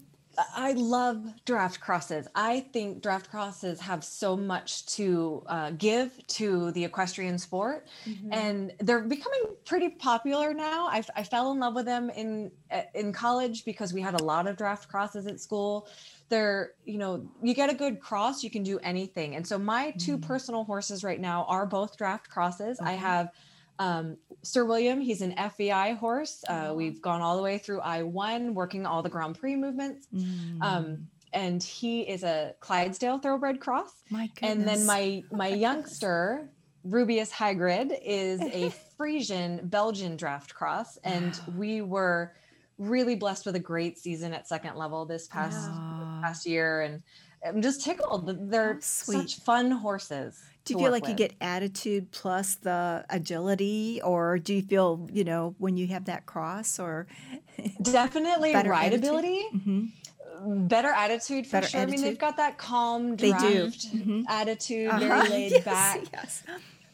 I 0.55 0.73
love 0.73 1.23
draft 1.45 1.79
crosses. 1.79 2.27
I 2.35 2.61
think 2.73 3.01
draft 3.01 3.29
crosses 3.29 3.79
have 3.79 4.03
so 4.03 4.37
much 4.37 4.85
to 4.97 5.43
uh, 5.47 5.71
give 5.71 6.11
to 6.27 6.71
the 6.71 6.83
equestrian 6.85 7.37
sport, 7.37 7.87
and 8.31 8.71
they're 8.79 9.01
becoming 9.01 9.41
pretty 9.65 9.89
popular 9.89 10.53
now. 10.53 10.87
I, 10.87 11.03
I 11.15 11.23
fell 11.23 11.51
in 11.51 11.59
love 11.59 11.75
with 11.75 11.85
them 11.85 12.09
in 12.09 12.51
in 12.93 13.11
college 13.13 13.65
because 13.65 13.93
we 13.93 14.01
had 14.01 14.19
a 14.19 14.23
lot 14.23 14.47
of 14.47 14.57
draft 14.57 14.89
crosses 14.89 15.27
at 15.27 15.39
school. 15.39 15.87
They're 16.29 16.71
you 16.85 16.97
know 16.97 17.27
you 17.41 17.53
get 17.53 17.69
a 17.69 17.75
good 17.75 17.99
cross, 17.99 18.43
you 18.43 18.49
can 18.49 18.63
do 18.63 18.79
anything. 18.79 19.35
And 19.35 19.45
so 19.45 19.57
my 19.57 19.91
two 19.97 20.17
personal 20.17 20.63
horses 20.63 21.03
right 21.03 21.19
now 21.19 21.45
are 21.47 21.65
both 21.65 21.97
draft 21.97 22.29
crosses. 22.29 22.79
I 22.79 22.93
have 22.93 23.29
um, 23.79 24.17
Sir 24.43 24.63
William, 24.65 25.01
he's 25.01 25.21
an 25.21 25.33
FEI 25.57 25.93
horse. 25.95 26.43
Uh, 26.47 26.73
we've 26.75 27.01
gone 27.01 27.21
all 27.21 27.35
the 27.35 27.43
way 27.43 27.57
through 27.57 27.79
I1, 27.81 28.53
working 28.53 28.85
all 28.85 29.01
the 29.01 29.09
Grand 29.09 29.37
Prix 29.39 29.55
movements. 29.55 30.07
Mm, 30.13 30.61
Um, 30.61 31.07
and 31.33 31.61
he 31.61 32.01
is 32.01 32.23
a 32.23 32.55
Clydesdale 32.59 33.19
thoroughbred 33.19 33.59
cross. 33.59 33.91
my 34.09 34.27
goodness. 34.35 34.51
And 34.51 34.67
then 34.67 34.85
my 34.85 35.23
my 35.31 35.47
youngster, 35.65 36.49
Rubius 36.87 37.31
Hagrid, 37.31 37.97
is 38.03 38.41
a 38.41 38.71
Friesian 38.99 39.69
Belgian 39.69 40.15
draft 40.17 40.53
cross. 40.55 40.97
And 41.03 41.39
we 41.55 41.81
were 41.81 42.33
really 42.77 43.15
blessed 43.15 43.45
with 43.45 43.55
a 43.55 43.59
great 43.59 43.97
season 43.99 44.33
at 44.33 44.47
second 44.47 44.75
level 44.75 45.05
this 45.05 45.27
past 45.27 45.69
past 46.21 46.45
year. 46.47 46.81
And 46.81 47.03
I'm 47.45 47.61
just 47.61 47.83
tickled. 47.83 48.49
They're 48.49 48.77
such 48.81 49.35
fun 49.41 49.69
horses. 49.71 50.41
Do 50.65 50.73
you 50.73 50.79
feel 50.79 50.91
like 50.91 51.07
you 51.07 51.15
get 51.15 51.33
attitude 51.41 52.11
plus 52.11 52.55
the 52.55 53.05
agility, 53.09 54.01
or 54.03 54.37
do 54.37 54.53
you 54.53 54.61
feel, 54.61 55.07
you 55.11 55.23
know, 55.23 55.55
when 55.57 55.77
you 55.77 55.87
have 55.87 56.05
that 56.05 56.25
cross, 56.25 56.79
or 56.79 57.07
definitely 57.81 58.53
rideability? 58.53 59.41
Mhm. 59.53 59.89
better 60.69 60.89
attitude 60.89 61.45
for 61.45 61.57
Better 61.57 61.67
sure. 61.67 61.81
I 61.81 61.85
mean, 61.85 62.01
they've 62.01 62.17
got 62.19 62.37
that 62.37 62.57
calm 62.57 63.15
They 63.15 63.31
do. 63.33 63.71
Mhm. 63.93 64.25
attitude, 64.27 64.89
Uh-huh. 64.89 64.99
very 64.99 65.29
laid 65.35 65.51
Yes, 65.53 65.65
back. 65.65 66.01
Yes. 66.13 66.43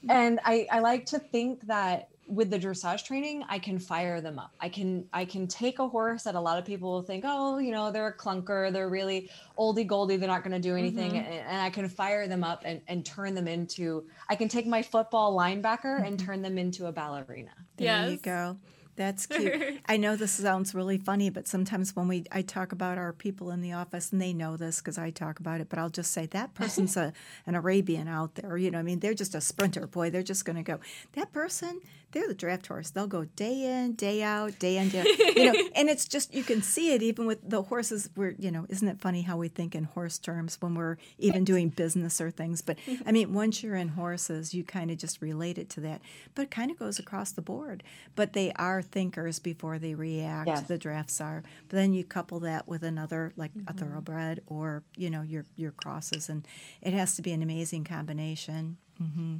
And 0.08 0.40
I, 0.46 0.68
I 0.72 0.80
like 0.80 1.06
to 1.08 1.20
think 1.20 1.68
that 1.68 2.10
with 2.28 2.50
the 2.50 2.58
dressage 2.60 3.04
training, 3.06 3.44
I 3.50 3.60
can 3.60 3.78
fire 3.80 4.20
them 4.22 4.40
up. 4.40 4.52
I 4.60 4.70
can 4.70 5.08
I 5.14 5.26
can 5.26 5.48
take 5.48 5.80
a 5.80 5.88
horse 5.88 6.24
that 6.24 6.36
a 6.36 6.40
lot 6.42 6.58
of 6.58 6.66
people 6.66 6.92
will 6.92 7.04
think, 7.04 7.24
oh, 7.28 7.58
you 7.60 7.72
know, 7.72 7.92
they're 7.92 8.08
a 8.08 8.18
clunker, 8.18 8.72
they're 8.74 8.90
really 8.90 9.30
oldie 9.58 9.86
goldie, 9.88 10.18
they're 10.18 10.28
not 10.28 10.44
going 10.44 10.60
to 10.60 10.60
do 10.70 10.76
anything, 10.76 11.18
Mm-hmm. 11.18 11.18
and, 11.18 11.28
and 11.28 11.62
I 11.62 11.70
can 11.70 11.88
fire 11.90 12.28
them 12.28 12.44
up 12.44 12.62
and, 12.66 12.82
and 12.88 13.06
turn 13.06 13.36
them 13.36 13.48
into. 13.48 14.06
I 14.30 14.36
can 14.36 14.50
take 14.50 14.66
my 14.68 14.82
football 14.82 15.38
linebacker 15.38 16.06
and 16.06 16.18
Mm-hmm. 16.18 16.26
turn 16.26 16.42
them 16.42 16.58
into 16.58 16.88
a 16.88 16.92
ballerina. 16.92 17.52
There 17.78 18.00
you 18.00 18.18
Yes. 18.18 18.22
go. 18.22 18.58
That's 18.98 19.26
cute. 19.26 19.54
I 19.88 19.98
know 19.98 20.16
this 20.16 20.32
sounds 20.32 20.74
really 20.74 20.98
funny, 20.98 21.30
but 21.30 21.48
sometimes 21.50 21.96
when 21.98 22.08
we 22.08 22.24
I 22.32 22.42
talk 22.42 22.72
about 22.72 22.98
our 22.98 23.12
people 23.12 23.52
in 23.52 23.60
the 23.60 23.74
office, 23.74 24.12
and 24.14 24.22
they 24.22 24.32
know 24.32 24.56
this 24.56 24.78
because 24.80 24.98
I 24.98 25.10
talk 25.12 25.40
about 25.42 25.60
it, 25.60 25.68
but 25.68 25.78
I'll 25.78 25.90
just 25.90 26.14
say 26.14 26.26
that 26.28 26.54
person's 26.54 26.96
a 26.98 27.12
an 27.46 27.56
Arabian 27.56 28.08
out 28.08 28.36
there. 28.36 28.56
You 28.58 28.72
know, 28.72 28.80
I 28.80 28.84
mean, 28.84 29.00
they're 29.00 29.14
just 29.14 29.36
a 29.36 29.42
sprinter. 29.42 29.86
Boy, 29.86 30.10
they're 30.10 30.24
just 30.24 30.46
going 30.46 30.56
to 30.56 30.64
go. 30.64 30.80
That 31.14 31.34
person, 31.34 31.82
they're 32.16 32.30
the 32.30 32.34
draft 32.34 32.68
horse. 32.68 32.92
They'll 32.92 33.08
go 33.08 33.26
day 33.26 33.66
in, 33.66 33.92
day 33.92 34.24
out, 34.24 34.58
day 34.58 34.78
in, 34.78 34.88
day 34.88 35.02
out. 35.02 35.36
You 35.36 35.52
know, 35.52 35.70
and 35.76 35.90
it's 35.90 36.08
just 36.08 36.34
you 36.34 36.44
can 36.44 36.62
see 36.62 36.94
it 36.94 37.04
even 37.04 37.26
with 37.26 37.48
the 37.48 37.62
horses. 37.62 38.10
We're 38.16 38.36
you 38.40 38.52
know, 38.52 38.66
isn't 38.70 38.88
it 38.88 39.02
funny 39.02 39.24
how 39.24 39.36
we 39.36 39.50
think 39.50 39.76
in 39.76 39.84
horse 39.84 40.18
terms 40.18 40.58
when 40.62 40.76
we're 40.76 40.96
even 41.20 41.44
doing 41.44 41.68
business 41.68 42.22
or 42.22 42.32
things? 42.32 42.62
But 42.62 42.78
I 43.06 43.12
mean, 43.12 43.34
once 43.34 43.62
you're 43.62 43.76
in 43.76 43.90
horses, 43.90 44.54
you 44.54 44.64
kind 44.64 44.92
of 44.92 44.98
just 44.98 45.22
relate 45.22 45.58
it 45.58 45.70
to 45.72 45.82
that. 45.82 46.02
But 46.36 46.44
it 46.44 46.52
kind 46.52 46.72
of 46.72 46.80
goes 46.80 47.00
across 47.00 47.34
the 47.34 47.42
board. 47.42 47.84
But 48.16 48.32
they 48.32 48.54
are 48.54 48.82
thinkers 48.82 49.40
before 49.40 49.78
they 49.78 49.94
react. 49.94 50.48
Yes. 50.48 50.62
The 50.62 50.78
drafts 50.78 51.20
are. 51.20 51.44
But 51.68 51.76
then 51.76 51.94
you 51.94 52.06
couple 52.06 52.40
that 52.40 52.66
with 52.66 52.84
another 52.84 53.34
like 53.36 53.52
a 53.56 53.60
mm-hmm. 53.60 53.78
thoroughbred 53.78 54.42
or 54.48 54.84
you 54.96 55.10
know 55.10 55.22
your 55.22 55.44
your 55.58 55.72
crosses, 55.72 56.30
and 56.30 56.48
it 56.82 56.94
has 56.94 57.18
to 57.18 57.22
be 57.22 57.34
an 57.34 57.44
amazing 57.44 57.84
combination. 57.84 58.78
Mm-hmm. 59.02 59.36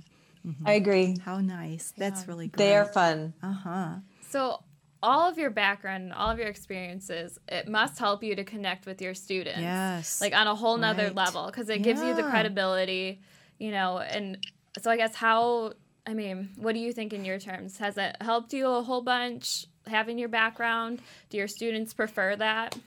I 0.66 0.74
agree. 0.74 1.18
How 1.24 1.40
nice! 1.40 1.94
That's 1.98 2.28
really 2.28 2.48
great. 2.48 2.66
They 2.66 2.76
are 2.76 2.86
fun. 2.86 3.34
Uh 3.42 3.52
huh. 3.54 3.90
So 4.30 4.64
all 5.02 5.30
of 5.30 5.38
your 5.38 5.52
background, 5.52 6.14
all 6.14 6.32
of 6.32 6.40
your 6.40 6.48
experiences, 6.48 7.38
it 7.48 7.68
must 7.68 8.00
help 8.00 8.24
you 8.24 8.36
to 8.36 8.44
connect 8.44 8.86
with 8.86 9.02
your 9.02 9.14
students. 9.14 9.60
Yes. 9.60 10.20
Like 10.20 10.34
on 10.34 10.48
a 10.48 10.56
whole 10.56 10.78
nother 10.78 11.08
Right. 11.08 11.16
level 11.16 11.46
because 11.46 11.70
it 11.70 11.84
gives 11.84 12.02
you 12.02 12.16
the 12.16 12.24
credibility, 12.24 13.22
you 13.60 13.72
know, 13.72 14.00
and 14.00 14.38
so 14.82 14.90
I 14.92 14.98
guess 14.98 15.16
how 15.16 15.74
I 16.08 16.14
mean, 16.14 16.50
what 16.58 16.74
do 16.74 16.80
you 16.80 16.94
think 16.94 17.14
in 17.14 17.26
your 17.26 17.40
terms? 17.40 17.78
Has 17.78 17.98
it 17.98 18.16
helped 18.22 18.54
you 18.54 18.68
a 18.68 18.84
whole 18.84 19.02
bunch 19.02 19.66
having 19.88 20.18
your 20.20 20.30
background? 20.30 21.02
Do 21.30 21.38
your 21.38 21.48
students 21.48 21.94
prefer 21.94 22.36
that? 22.36 22.78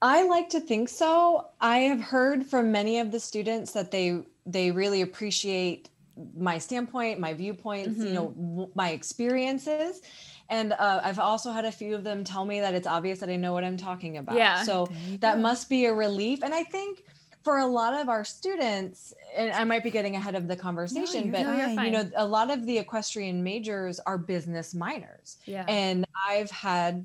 I 0.00 0.26
like 0.26 0.48
to 0.50 0.60
think 0.60 0.88
so. 0.88 1.46
I 1.60 1.78
have 1.78 2.00
heard 2.00 2.46
from 2.46 2.72
many 2.72 2.98
of 2.98 3.12
the 3.12 3.20
students 3.20 3.72
that 3.72 3.90
they 3.90 4.22
they 4.44 4.72
really 4.72 5.02
appreciate 5.02 5.88
my 6.36 6.58
standpoint, 6.58 7.18
my 7.18 7.32
viewpoints, 7.34 7.98
you 7.98 8.12
know, 8.12 8.28
w- 8.30 8.70
my 8.74 8.90
experiences. 8.90 10.02
And 10.50 10.72
uh, 10.74 11.00
I've 11.02 11.18
also 11.18 11.50
had 11.52 11.64
a 11.64 11.72
few 11.72 11.94
of 11.94 12.04
them 12.04 12.24
tell 12.24 12.44
me 12.44 12.60
that 12.60 12.74
it's 12.74 12.86
obvious 12.86 13.18
that 13.20 13.30
I 13.30 13.36
know 13.36 13.52
what 13.54 13.64
I'm 13.64 13.76
talking 13.78 14.18
about. 14.18 14.36
Yeah. 14.36 14.62
So 14.64 14.88
that 15.20 15.38
must 15.38 15.70
be 15.70 15.86
a 15.86 15.94
relief. 15.94 16.42
And 16.42 16.52
I 16.54 16.64
think 16.64 17.04
for 17.42 17.58
a 17.58 17.66
lot 17.66 17.94
of 17.94 18.08
our 18.08 18.24
students, 18.24 19.14
and 19.36 19.50
I 19.52 19.64
might 19.64 19.82
be 19.82 19.90
getting 19.90 20.14
ahead 20.14 20.34
of 20.34 20.46
the 20.48 20.54
conversation, 20.56 21.24
you're 21.24 21.32
but 21.32 21.42
No, 21.42 21.56
you're 21.56 21.74
fine. 21.74 21.86
you 21.86 21.90
know, 21.92 22.10
a 22.16 22.26
lot 22.26 22.50
of 22.50 22.66
the 22.66 22.78
equestrian 22.78 23.42
majors 23.42 23.98
are 24.00 24.18
business 24.18 24.74
minors 24.74 25.38
Yeah. 25.46 25.64
and 25.68 26.04
I've 26.28 26.50
had 26.50 27.04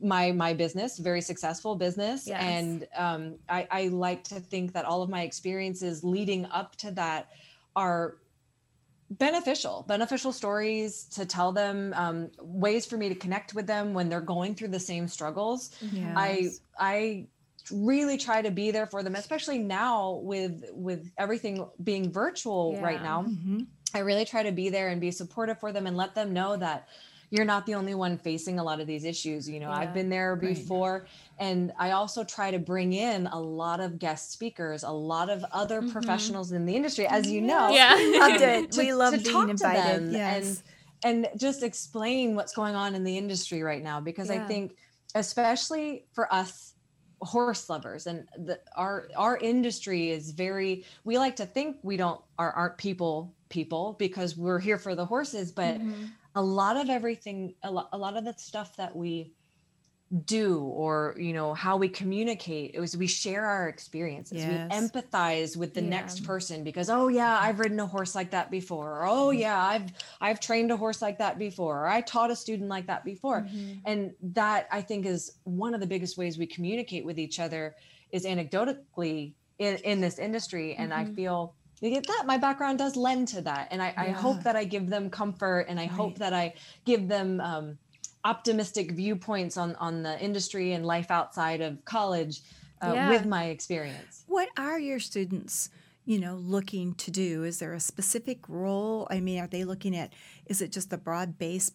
my 0.00 0.30
my 0.30 0.52
business 0.52 0.98
very 0.98 1.22
successful 1.22 1.74
business 1.74 2.26
Yes. 2.26 2.42
and 2.42 2.86
um, 2.96 3.34
I, 3.48 3.66
I 3.70 3.88
like 3.88 4.22
to 4.24 4.40
think 4.40 4.74
that 4.74 4.84
all 4.84 5.00
of 5.02 5.08
my 5.08 5.22
experiences 5.22 6.04
leading 6.04 6.44
up 6.46 6.76
to 6.76 6.90
that 6.92 7.30
are 7.74 8.16
beneficial 9.10 9.84
beneficial 9.86 10.32
stories 10.32 11.04
to 11.04 11.24
tell 11.24 11.52
them 11.52 11.92
um, 11.96 12.30
ways 12.40 12.86
for 12.86 12.96
me 12.96 13.08
to 13.08 13.14
connect 13.14 13.54
with 13.54 13.66
them 13.66 13.94
when 13.94 14.08
they're 14.08 14.20
going 14.20 14.54
through 14.54 14.68
the 14.68 14.80
same 14.80 15.06
struggles 15.06 15.70
Yes. 15.92 16.14
i 16.16 16.48
i 16.78 17.26
really 17.70 18.16
try 18.16 18.42
to 18.42 18.50
be 18.50 18.70
there 18.70 18.86
for 18.86 19.02
them 19.02 19.14
especially 19.14 19.58
now 19.58 20.20
with 20.24 20.64
with 20.72 21.10
everything 21.18 21.66
being 21.82 22.12
virtual 22.12 22.76
right 22.80 22.96
Yeah. 22.96 23.02
now 23.02 23.22
Mhm. 23.24 23.66
I 23.94 24.00
really 24.00 24.24
try 24.24 24.42
to 24.42 24.52
be 24.52 24.68
there 24.68 24.88
and 24.88 25.00
be 25.00 25.10
supportive 25.10 25.58
for 25.58 25.72
them 25.72 25.86
and 25.86 25.96
let 25.96 26.14
them 26.14 26.32
know 26.32 26.56
that 26.56 26.88
you're 27.30 27.44
not 27.44 27.66
the 27.66 27.74
only 27.74 27.94
one 27.94 28.16
facing 28.18 28.58
a 28.58 28.64
lot 28.64 28.80
of 28.80 28.86
these 28.86 29.04
issues. 29.04 29.48
You 29.48 29.58
know, 29.60 29.68
Yeah. 29.70 29.78
I've 29.78 29.94
been 29.94 30.08
there 30.08 30.34
Right. 30.34 30.54
before. 30.54 31.06
And 31.38 31.72
I 31.78 31.90
also 31.90 32.22
try 32.24 32.50
to 32.52 32.58
bring 32.58 32.92
in 32.92 33.26
a 33.26 33.40
lot 33.40 33.80
of 33.80 33.98
guest 33.98 34.30
speakers, 34.32 34.84
a 34.84 34.90
lot 34.90 35.28
of 35.28 35.44
other 35.52 35.82
Mhm. 35.82 35.90
professionals 35.92 36.52
in 36.52 36.64
the 36.66 36.74
industry, 36.76 37.06
as 37.06 37.28
you 37.30 37.40
know. 37.40 37.70
Yeah. 37.70 37.94
Loved 38.20 38.42
it. 38.42 38.72
to- 38.72 38.78
we 38.78 38.92
love 38.94 39.14
to 39.14 39.20
being 39.20 39.32
talk 39.32 39.44
to 39.46 39.50
invited. 39.50 40.02
them 40.06 40.12
Yes. 40.12 40.62
and 41.04 41.28
just 41.36 41.62
explain 41.62 42.34
what's 42.36 42.54
going 42.54 42.74
on 42.74 42.94
in 42.94 43.02
the 43.04 43.18
industry 43.18 43.62
right 43.62 43.82
now 43.82 44.00
because 44.00 44.30
i 44.30 44.38
think 44.38 44.76
especially 45.14 46.06
for 46.12 46.32
us 46.32 46.74
horse 47.22 47.68
lovers 47.68 48.06
and 48.06 48.26
the, 48.38 48.58
our 48.76 49.08
our 49.16 49.36
industry 49.38 50.10
is 50.10 50.30
very 50.30 50.84
we 51.04 51.18
like 51.18 51.34
to 51.36 51.44
think 51.46 51.76
we 51.82 51.96
don't 51.96 52.20
are 52.38 52.52
aren't 52.52 52.76
people 52.78 53.34
people 53.48 53.94
because 53.98 54.36
we're 54.36 54.58
here 54.58 54.78
for 54.78 54.94
the 54.94 55.04
horses 55.04 55.50
but 55.52 55.78
Mhm. 55.78 56.10
A 56.36 56.42
lot 56.42 56.76
of 56.76 56.88
everything 56.90 57.54
a 57.62 57.70
lot, 57.70 57.88
a 57.92 57.98
lot 57.98 58.16
of 58.16 58.24
the 58.24 58.34
stuff 58.36 58.76
that 58.76 58.94
we 58.94 59.32
do 60.24 60.60
or 60.60 61.16
you 61.18 61.32
know 61.32 61.52
how 61.52 61.76
we 61.76 61.88
communicate 61.88 62.70
it 62.74 62.78
was 62.78 62.96
we 62.96 63.08
share 63.08 63.44
our 63.44 63.68
experiences. 63.68 64.38
Yes. 64.38 64.70
we 64.70 64.76
empathize 65.00 65.56
with 65.56 65.74
the 65.74 65.80
next 65.80 66.22
person 66.22 66.62
because 66.62 66.88
oh 66.88 67.08
yeah 67.08 67.36
i've 67.42 67.58
ridden 67.58 67.80
a 67.80 67.86
horse 67.86 68.14
like 68.14 68.30
that 68.30 68.48
before. 68.48 69.00
Or 69.00 69.06
oh 69.08 69.30
yeah 69.30 69.60
i've 69.60 69.90
i've 70.20 70.38
trained 70.38 70.70
a 70.70 70.76
horse 70.76 71.02
like 71.02 71.18
that 71.18 71.38
before. 71.40 71.82
Or 71.84 71.88
i 71.88 72.02
taught 72.02 72.30
a 72.30 72.36
student 72.36 72.68
like 72.68 72.86
that 72.86 73.04
before. 73.04 73.42
Mhm. 73.42 73.80
and 73.84 74.12
that 74.22 74.68
i 74.70 74.80
think 74.80 75.06
is 75.06 75.38
one 75.42 75.74
of 75.74 75.80
the 75.80 75.88
biggest 75.88 76.16
ways 76.16 76.38
we 76.38 76.46
communicate 76.46 77.04
with 77.04 77.18
each 77.18 77.40
other 77.40 77.74
is 78.12 78.24
anecdotally 78.24 79.32
in, 79.58 79.76
in 79.78 80.00
this 80.00 80.18
industry. 80.20 80.76
And 80.76 80.94
i 80.94 81.04
Mhm. 81.04 81.14
feel 81.16 81.54
you 81.80 81.90
get 81.90 82.06
that 82.06 82.24
my 82.26 82.38
background 82.38 82.78
does 82.78 82.96
lend 82.96 83.28
to 83.28 83.40
that 83.42 83.68
and 83.70 83.82
i, 83.82 83.92
I 83.96 84.10
hope 84.10 84.42
that 84.44 84.56
i 84.56 84.64
give 84.64 84.88
them 84.88 85.10
comfort 85.10 85.66
and 85.68 85.78
i 85.78 85.86
hope 85.86 86.18
that 86.18 86.32
i 86.32 86.54
give 86.84 87.08
them 87.08 87.40
um, 87.40 87.78
optimistic 88.24 88.92
viewpoints 88.92 89.56
on 89.56 89.76
on 89.76 90.02
the 90.02 90.18
industry 90.20 90.72
and 90.72 90.84
life 90.86 91.10
outside 91.10 91.60
of 91.60 91.84
college 91.84 92.40
uh, 92.82 92.92
Yeah. 92.94 93.10
with 93.10 93.26
my 93.26 93.44
experience 93.46 94.24
What 94.26 94.48
are 94.58 94.78
your 94.78 94.98
students, 94.98 95.70
you 96.04 96.18
know, 96.18 96.34
looking 96.34 96.94
to 96.94 97.10
do? 97.10 97.44
Is 97.44 97.58
there 97.58 97.72
a 97.74 97.80
specific 97.80 98.48
role? 98.48 99.06
I 99.10 99.20
mean, 99.20 99.38
are 99.40 99.46
they 99.46 99.64
looking 99.64 99.96
at 99.96 100.12
is 100.46 100.60
it 100.60 100.72
just 100.72 100.90
the 100.90 100.98
broad 100.98 101.38
base 101.38 101.70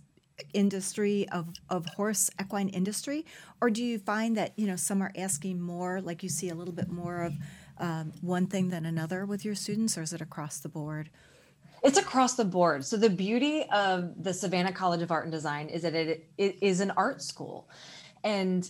industry 0.53 1.27
of, 1.29 1.47
of 1.69 1.85
horse 1.85 2.29
equine 2.39 2.69
industry? 2.69 3.25
Or 3.61 3.69
do 3.69 3.83
you 3.83 3.97
find 3.99 4.37
that, 4.37 4.53
you 4.57 4.67
know, 4.67 4.75
some 4.75 5.01
are 5.01 5.11
asking 5.15 5.61
more, 5.61 6.01
like 6.01 6.23
you 6.23 6.29
see 6.29 6.49
a 6.49 6.55
little 6.55 6.73
bit 6.73 6.89
more 6.89 7.21
of 7.23 7.33
um, 7.81 8.13
one 8.21 8.47
thing 8.47 8.69
than 8.69 8.85
another 8.85 9.25
with 9.25 9.43
your 9.43 9.55
students, 9.55 9.97
or 9.97 10.01
is 10.03 10.13
it 10.13 10.21
across 10.21 10.59
the 10.59 10.69
board? 10.69 11.09
it's 11.83 11.97
across 11.97 12.35
the 12.35 12.45
board 12.45 12.85
so 12.85 12.95
the 12.95 13.09
beauty 13.09 13.65
of 13.73 14.13
the 14.23 14.31
savannah 14.31 14.71
college 14.71 15.01
of 15.01 15.09
art 15.09 15.23
and 15.23 15.31
design 15.31 15.67
is 15.67 15.81
that 15.81 15.95
it, 15.95 16.29
it 16.37 16.55
is 16.61 16.79
an 16.79 16.91
art 16.91 17.23
school 17.23 17.67
and 18.23 18.69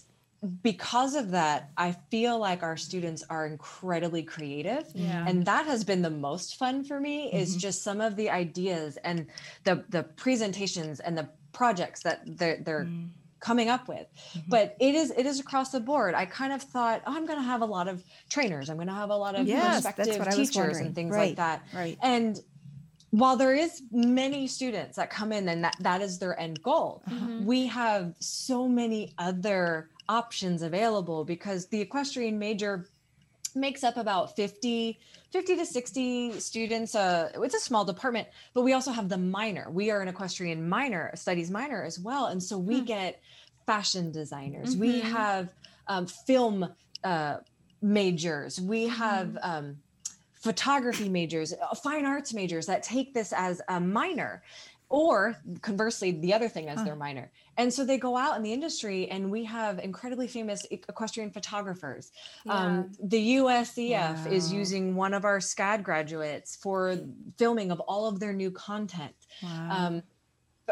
because 0.63 1.13
of 1.13 1.32
that 1.32 1.71
i 1.78 1.91
feel 2.10 2.39
like 2.39 2.63
our 2.63 2.78
students 2.78 3.21
are 3.30 3.45
incredibly 3.45 4.24
creative 4.24 4.86
Yeah. 4.95 5.26
and 5.28 5.45
that 5.45 5.65
has 5.65 5.84
been 5.84 6.02
the 6.02 6.10
most 6.10 6.56
fun 6.56 6.86
for 6.86 7.02
me 7.02 7.30
is 7.34 7.58
Mhm. 7.58 7.60
just 7.60 7.84
some 7.84 8.00
of 8.00 8.15
the 8.15 8.30
ideas 8.30 8.97
and 9.04 9.28
the 9.65 9.84
the 9.89 10.04
presentations 10.04 11.02
and 11.02 11.17
the 11.17 11.28
projects 11.52 12.04
that 12.04 12.21
they're, 12.38 12.62
they're 12.63 12.86
Mm. 12.86 13.10
Coming 13.42 13.70
up 13.70 13.88
with 13.88 14.08
Mhm. 14.36 14.50
but 14.50 14.76
it 14.80 14.96
is 14.96 15.12
it 15.12 15.26
is 15.26 15.40
across 15.40 15.72
the 15.72 15.80
board 15.80 16.14
i 16.16 16.26
kind 16.26 16.54
of 16.54 16.62
thought 16.62 17.02
oh 17.06 17.14
i'm 17.16 17.26
going 17.26 17.40
to 17.40 17.44
have 17.46 17.62
a 17.62 17.66
lot 17.66 17.88
of 17.88 18.04
trainers 18.30 18.70
i'm 18.70 18.78
going 18.78 18.88
to 18.88 18.94
have 18.94 19.10
a 19.10 19.16
lot 19.16 19.36
of 19.36 19.46
Yes, 19.48 19.82
prospective 19.84 20.20
what 20.20 20.28
I 20.28 20.36
was 20.36 20.50
teachers 20.52 20.78
and 20.78 20.96
things 20.96 21.12
Right. 21.16 21.30
like 21.30 21.36
that 21.38 21.64
Right. 21.74 21.98
and 22.02 22.40
while 23.10 23.36
there 23.36 23.54
is 23.54 23.82
many 23.92 24.48
students 24.48 24.96
that 24.96 25.10
come 25.10 25.34
in 25.34 25.50
and 25.50 25.66
that, 25.66 25.76
that 25.82 26.02
is 26.02 26.20
their 26.20 26.40
end 26.40 26.62
goal 26.62 27.04
Mhm. 27.10 27.44
we 27.46 27.68
have 27.68 28.16
so 28.20 28.68
many 28.70 29.14
other 29.18 29.90
options 30.08 30.62
available 30.62 31.26
because 31.26 31.68
the 31.68 31.82
equestrian 31.82 32.38
major 32.40 32.88
makes 33.56 33.84
up 33.84 33.98
about 33.98 34.36
50 34.36 35.00
50 35.32 35.56
to 35.58 35.66
60 35.66 36.40
students 36.40 36.96
uh, 36.96 37.32
it's 37.36 37.56
a 37.56 37.60
small 37.60 37.86
department 37.86 38.28
but 38.54 38.64
we 38.64 38.74
also 38.74 38.92
have 38.92 39.10
the 39.10 39.18
minor. 39.18 39.70
We 39.70 39.92
are 39.92 40.02
an 40.02 40.08
equestrian 40.08 40.68
minor 40.68 41.12
studies 41.16 41.50
minor 41.52 41.84
as 41.84 42.00
well 42.00 42.26
and 42.28 42.42
so 42.42 42.58
we 42.58 42.80
Hmm. 42.80 42.86
get 42.86 43.22
fashion 43.66 44.12
designers. 44.12 44.76
We 44.76 45.02
Mhm. 45.02 45.12
have 45.12 45.54
um, 45.88 46.08
film 46.08 46.74
uh, 47.04 47.38
majors. 47.82 48.60
We 48.62 48.88
have 48.88 49.38
um, 49.42 49.78
photography 50.34 51.10
majors 51.10 51.54
uh, 51.54 51.76
fine 51.76 52.06
arts 52.06 52.34
majors 52.34 52.66
that 52.66 52.84
take 52.84 53.14
this 53.14 53.32
as 53.34 53.62
a 53.68 53.80
minor 53.80 54.44
or 54.92 55.38
conversely 55.62 56.12
the 56.12 56.34
other 56.34 56.50
thing 56.50 56.68
as 56.68 56.84
Huh. 56.84 56.84
their 56.84 56.96
minor 56.96 57.32
and 57.58 57.74
so 57.74 57.86
they 57.86 57.98
go 57.98 58.18
out 58.18 58.36
in 58.36 58.44
the 58.44 58.52
industry 58.54 59.08
and 59.10 59.32
we 59.32 59.46
have 59.46 59.80
incredibly 59.80 60.28
famous 60.28 60.66
equestrian 60.72 61.32
photographers 61.32 62.12
um, 62.50 62.92
the 63.02 63.36
USEF 63.38 64.26
is 64.26 64.52
using 64.52 64.96
one 64.96 65.14
of 65.14 65.26
our 65.26 65.40
SCAD 65.40 65.84
graduates 65.84 66.56
for 66.58 66.96
filming 67.38 67.72
of 67.72 67.80
all 67.82 68.08
of 68.08 68.20
their 68.20 68.34
new 68.34 68.52
content. 68.52 69.16
Wow. 69.42 69.70
Um, 69.70 70.04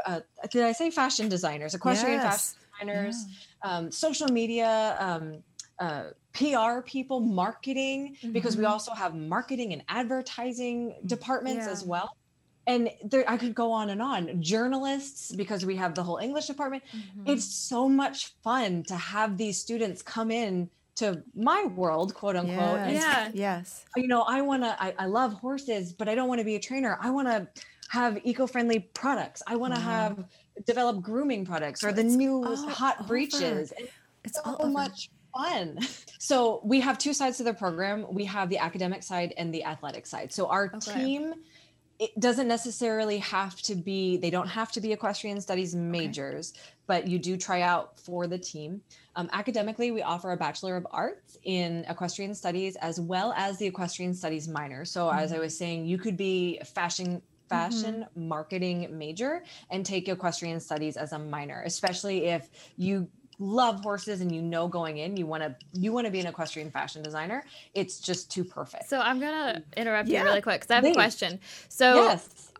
uh, 0.05 0.21
did 0.51 0.63
I 0.63 0.71
say 0.71 0.91
fashion 0.91 1.29
designers, 1.29 1.73
equestrian 1.73 2.21
Yes. 2.21 2.21
fashion 2.21 2.55
designers, 2.79 3.27
um, 3.63 3.91
social 3.91 4.29
media, 4.29 4.95
um, 4.99 5.43
uh, 5.79 6.11
PR 6.33 6.83
people, 6.83 7.19
marketing, 7.21 8.15
because 8.33 8.57
we 8.57 8.65
Mhm. 8.65 8.71
also 8.71 8.93
have 8.93 9.15
marketing 9.15 9.73
and 9.73 9.83
advertising 9.89 11.01
departments 11.05 11.65
Yeah. 11.65 11.67
as 11.67 11.83
well. 11.83 12.09
And 12.69 12.91
there, 13.03 13.25
I 13.27 13.35
could 13.35 13.55
go 13.55 13.71
on 13.71 13.89
and 13.89 13.99
on. 14.01 14.41
Journalists, 14.43 15.31
because 15.35 15.65
we 15.65 15.75
have 15.77 15.95
the 15.95 16.03
whole 16.03 16.17
English 16.17 16.45
department 16.45 16.83
Mhm. 16.93 17.23
it's 17.31 17.45
so 17.45 17.89
much 17.89 18.17
fun 18.43 18.83
to 18.83 18.95
have 18.95 19.37
these 19.37 19.59
students 19.59 20.03
come 20.03 20.29
in 20.29 20.69
to 20.97 21.23
my 21.33 21.63
world 21.75 22.13
quote 22.13 22.35
unquote 22.35 22.79
and 22.81 22.91
Yes. 22.91 23.31
Yeah. 23.33 23.45
Yes. 23.47 23.85
you 23.95 24.07
know 24.07 24.21
i 24.23 24.41
want 24.41 24.61
to 24.63 24.71
I, 24.85 24.93
I 24.99 25.05
love 25.05 25.31
horses 25.33 25.93
but 25.93 26.09
i 26.09 26.13
don't 26.13 26.27
want 26.27 26.39
to 26.39 26.45
be 26.51 26.55
a 26.57 26.59
trainer 26.59 26.97
i 27.01 27.09
want 27.09 27.27
to 27.29 27.47
have 27.89 28.19
eco-friendly 28.25 28.79
products 29.01 29.41
i 29.47 29.55
want 29.55 29.73
to 29.75 29.79
Wow. 29.79 29.85
have 29.93 30.25
develop 30.65 30.95
grooming 31.01 31.45
products 31.45 31.83
or 31.85 31.91
the 31.93 32.05
It's 32.05 32.15
new 32.23 32.43
hot 32.81 32.97
over. 32.99 33.07
breeches 33.07 33.71
It's 34.25 34.35
so 34.35 34.41
all 34.45 34.69
much 34.69 35.09
fun 35.37 35.79
so 36.29 36.59
we 36.65 36.77
have 36.81 36.97
two 36.97 37.13
sides 37.13 37.37
to 37.37 37.43
the 37.49 37.53
program 37.53 37.97
we 38.19 38.25
have 38.25 38.49
the 38.49 38.57
academic 38.57 39.01
side 39.11 39.33
and 39.39 39.47
the 39.53 39.63
athletic 39.63 40.05
side 40.05 40.33
so 40.37 40.41
our 40.47 40.65
Okay. 40.75 40.93
team 41.05 41.23
it 41.99 42.17
doesn't 42.19 42.47
necessarily 42.47 43.17
have 43.17 43.61
to 43.61 43.75
be 43.75 44.17
they 44.17 44.29
don't 44.29 44.47
have 44.47 44.71
to 44.71 44.81
be 44.81 44.93
equestrian 44.93 45.41
studies 45.41 45.75
majors 45.75 46.53
but 46.87 47.07
you 47.07 47.19
do 47.19 47.37
try 47.37 47.61
out 47.61 47.99
for 47.99 48.25
the 48.25 48.37
team. 48.37 48.81
Um, 49.15 49.29
academically 49.31 49.91
we 49.91 50.01
offer 50.01 50.31
a 50.31 50.37
bachelor 50.37 50.75
of 50.75 50.87
arts 50.89 51.37
in 51.43 51.85
equestrian 51.87 52.33
studies 52.33 52.75
as 52.77 52.99
well 52.99 53.31
as 53.37 53.59
the 53.59 53.67
equestrian 53.67 54.15
studies 54.15 54.47
minor. 54.47 54.85
So 54.85 55.09
as 55.09 55.33
i 55.33 55.39
was 55.39 55.55
saying 55.55 55.85
you 55.85 55.97
could 55.97 56.17
be 56.17 56.57
a 56.59 56.65
fashion 56.65 57.21
fashion 57.49 58.05
marketing 58.15 58.87
major 58.91 59.43
and 59.71 59.83
take 59.83 60.07
equestrian 60.07 60.59
studies 60.59 60.95
as 60.95 61.13
a 61.13 61.19
minor 61.19 61.63
especially 61.65 62.25
if 62.25 62.47
you 62.77 63.09
love 63.39 63.79
horses 63.81 64.19
and 64.21 64.35
you 64.35 64.41
know 64.41 64.67
going 64.67 64.97
in 64.97 65.15
you 65.15 65.25
want 65.25 65.41
to 65.41 65.55
you 65.73 65.93
want 65.93 66.05
to 66.05 66.11
be 66.11 66.19
an 66.19 66.27
equestrian 66.27 66.69
fashion 66.69 67.01
designer 67.01 67.43
it's 67.73 67.99
just 67.99 68.29
too 68.29 68.43
perfect 68.43 68.87
So 68.89 68.99
I'm 68.99 69.19
gonna 69.19 69.63
interrupt 69.77 70.09
Yeah, 70.09 70.19
you 70.19 70.25
really 70.25 70.41
quick 70.41 70.61
because 70.61 70.71
I 70.71 70.75
have 70.75 70.83
please. 70.83 70.91
a 70.91 70.93
question. 70.93 71.39
So 71.69 71.95
yes 71.95 72.51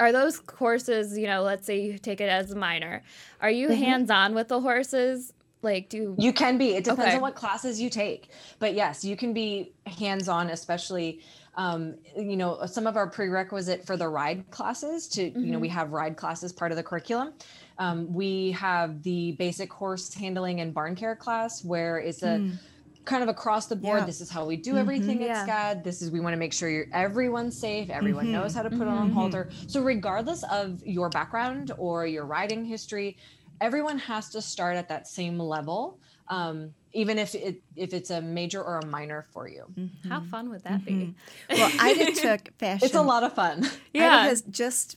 are 0.00 0.12
those 0.12 0.38
courses, 0.38 1.18
you 1.18 1.26
know, 1.26 1.42
let's 1.42 1.66
say 1.66 1.80
you 1.80 1.98
take 1.98 2.20
it 2.20 2.28
as 2.28 2.52
a 2.52 2.56
minor, 2.56 3.02
are 3.40 3.50
you 3.50 3.68
Mhm. 3.68 3.78
hands 3.78 4.10
on 4.10 4.34
with 4.34 4.48
the 4.48 4.60
horses? 4.60 5.32
Like, 5.60 5.88
do 5.88 6.14
You 6.18 6.32
can 6.32 6.56
be. 6.56 6.76
It 6.76 6.84
depends 6.84 7.06
Okay. 7.06 7.16
on 7.16 7.20
what 7.20 7.34
classes 7.34 7.80
you 7.80 7.90
take. 7.90 8.30
But 8.60 8.74
yes, 8.74 9.04
you 9.04 9.16
can 9.16 9.32
be 9.32 9.72
hands 9.86 10.28
on, 10.28 10.50
especially, 10.50 11.20
um, 11.58 11.96
you 12.16 12.36
know, 12.36 12.64
some 12.66 12.86
of 12.86 12.96
our 12.96 13.10
prerequisite 13.10 13.84
for 13.84 13.96
the 13.96 14.08
ride 14.08 14.48
classes 14.50 15.08
to, 15.08 15.22
you 15.38 15.50
know, 15.50 15.58
we 15.58 15.68
have 15.68 15.90
ride 15.90 16.16
classes 16.16 16.52
part 16.52 16.70
of 16.70 16.76
the 16.76 16.84
curriculum. 16.84 17.32
Um, 17.78 18.12
we 18.14 18.52
have 18.52 19.02
the 19.02 19.32
basic 19.32 19.70
horse 19.72 20.14
handling 20.14 20.60
and 20.60 20.72
barn 20.72 20.94
care 20.94 21.16
class 21.16 21.64
where 21.64 21.98
it's 21.98 22.22
a 22.22 22.38
Mm. 22.38 22.58
kind 23.04 23.24
of 23.24 23.28
across 23.28 23.66
the 23.66 23.74
board. 23.74 24.00
Yeah. 24.00 24.04
This 24.06 24.20
is 24.20 24.30
how 24.30 24.44
we 24.46 24.56
do 24.56 24.74
Mhm. 24.74 24.78
everything 24.78 25.20
Yeah. 25.20 25.40
at 25.40 25.46
SCAD. 25.48 25.82
This 25.82 26.00
is, 26.00 26.12
we 26.12 26.20
want 26.20 26.34
to 26.34 26.38
make 26.38 26.52
sure 26.52 26.68
you're, 26.70 26.86
everyone's 26.92 27.58
safe. 27.58 27.90
Everyone 27.90 28.26
Mhm. 28.26 28.32
knows 28.32 28.54
how 28.54 28.62
to 28.62 28.70
put 28.70 28.86
on 28.86 29.10
a 29.10 29.12
halter. 29.12 29.48
So 29.66 29.82
regardless 29.82 30.44
of 30.44 30.80
your 30.86 31.08
background 31.08 31.72
or 31.76 32.06
your 32.06 32.24
riding 32.24 32.64
history, 32.64 33.16
everyone 33.60 33.98
has 33.98 34.28
to 34.30 34.40
start 34.40 34.76
at 34.76 34.88
that 34.90 35.08
same 35.08 35.40
level. 35.40 35.98
Um, 36.28 36.74
even 36.92 37.18
if 37.18 37.34
it 37.34 37.62
if 37.78 37.94
it's 37.94 38.10
a 38.10 38.20
major 38.20 38.62
or 38.62 38.78
a 38.78 38.86
minor 38.86 39.22
for 39.32 39.48
you. 39.48 39.64
How 40.08 40.20
fun 40.20 40.50
would 40.50 40.64
that 40.64 40.84
be? 40.84 41.14
Well, 41.50 41.70
Ida 41.80 42.12
took 42.20 42.52
fashion. 42.58 42.86
It's 42.86 42.94
a 42.94 43.02
lot 43.02 43.22
of 43.22 43.32
fun. 43.34 43.68
Yeah. 43.94 44.06
Ida 44.18 44.28
has 44.28 44.42
just 44.42 44.96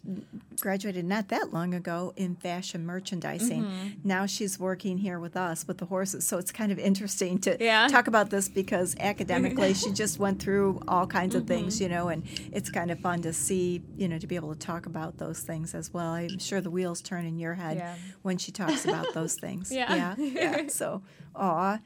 graduated 0.60 1.06
not 1.06 1.30
that 1.30 1.52
long 1.54 1.74
ago 1.74 2.14
in 2.16 2.36
fashion 2.36 2.86
merchandising. 2.86 3.64
Mm-hmm. 3.64 3.88
Now 4.04 4.26
she's 4.26 4.60
working 4.60 4.98
here 4.98 5.20
with 5.20 5.36
us 5.36 5.68
with 5.68 5.78
the 5.80 5.86
horses. 5.86 6.26
So 6.28 6.38
it's 6.38 6.52
kind 6.52 6.72
of 6.72 6.78
interesting 6.80 7.40
to 7.40 7.58
Yeah. 7.60 7.88
talk 7.88 8.08
about 8.08 8.30
this 8.30 8.48
because 8.50 8.96
academically 9.00 9.74
she 9.74 9.92
just 10.04 10.20
went 10.20 10.42
through 10.42 10.82
all 10.88 11.08
kinds 11.08 11.36
of 11.36 11.48
things, 11.48 11.76
Mm-hmm. 11.76 11.84
you 11.84 11.90
know, 11.90 12.08
and 12.10 12.24
it's 12.52 12.70
kind 12.70 12.92
of 12.92 13.00
fun 13.00 13.22
to 13.24 13.34
see, 13.34 13.82
you 13.98 14.08
know, 14.08 14.18
to 14.20 14.28
be 14.28 14.36
able 14.36 14.54
to 14.54 14.60
talk 14.60 14.86
about 14.86 15.18
those 15.18 15.40
things 15.40 15.74
as 15.74 15.94
well. 15.94 16.12
I'm 16.12 16.40
sure 16.40 16.62
the 16.62 16.70
wheels 16.72 17.02
turn 17.02 17.26
in 17.26 17.40
your 17.40 17.56
head 17.56 17.78
Yeah. 17.78 17.96
when 18.22 18.38
she 18.38 18.52
talks 18.52 18.86
about 18.86 19.14
those 19.14 19.36
things. 19.36 19.72
Yeah. 19.82 19.96
Yeah. 19.96 20.16
yeah. 20.18 20.68
So, 20.68 21.02
aw. 21.36 21.80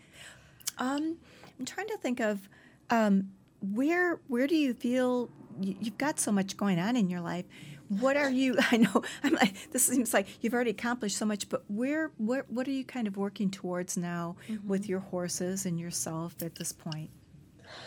Um, 0.77 1.17
I'm 1.59 1.65
trying 1.65 1.88
to 1.88 1.97
think 1.97 2.19
of 2.19 2.49
um, 2.89 3.31
where 3.61 4.19
where 4.27 4.47
do 4.47 4.55
you 4.55 4.73
feel 4.73 5.29
you, 5.59 5.75
you've 5.79 5.97
got 5.97 6.19
so 6.19 6.31
much 6.31 6.57
going 6.57 6.79
on 6.79 6.95
in 6.95 7.09
your 7.09 7.21
life? 7.21 7.45
What 7.88 8.17
are 8.17 8.29
you? 8.29 8.57
I 8.71 8.77
know 8.77 9.03
I'm 9.23 9.33
like 9.33 9.71
this 9.71 9.85
seems 9.85 10.13
like 10.13 10.27
you've 10.41 10.53
already 10.53 10.71
accomplished 10.71 11.17
so 11.17 11.25
much, 11.25 11.49
but 11.49 11.63
where 11.67 12.11
what 12.17 12.49
what 12.49 12.67
are 12.67 12.71
you 12.71 12.85
kind 12.85 13.07
of 13.07 13.17
working 13.17 13.49
towards 13.49 13.97
now 13.97 14.35
with 14.65 14.88
your 14.89 14.99
horses 14.99 15.65
and 15.65 15.79
yourself 15.79 16.35
at 16.41 16.55
this 16.55 16.71
point? 16.71 17.09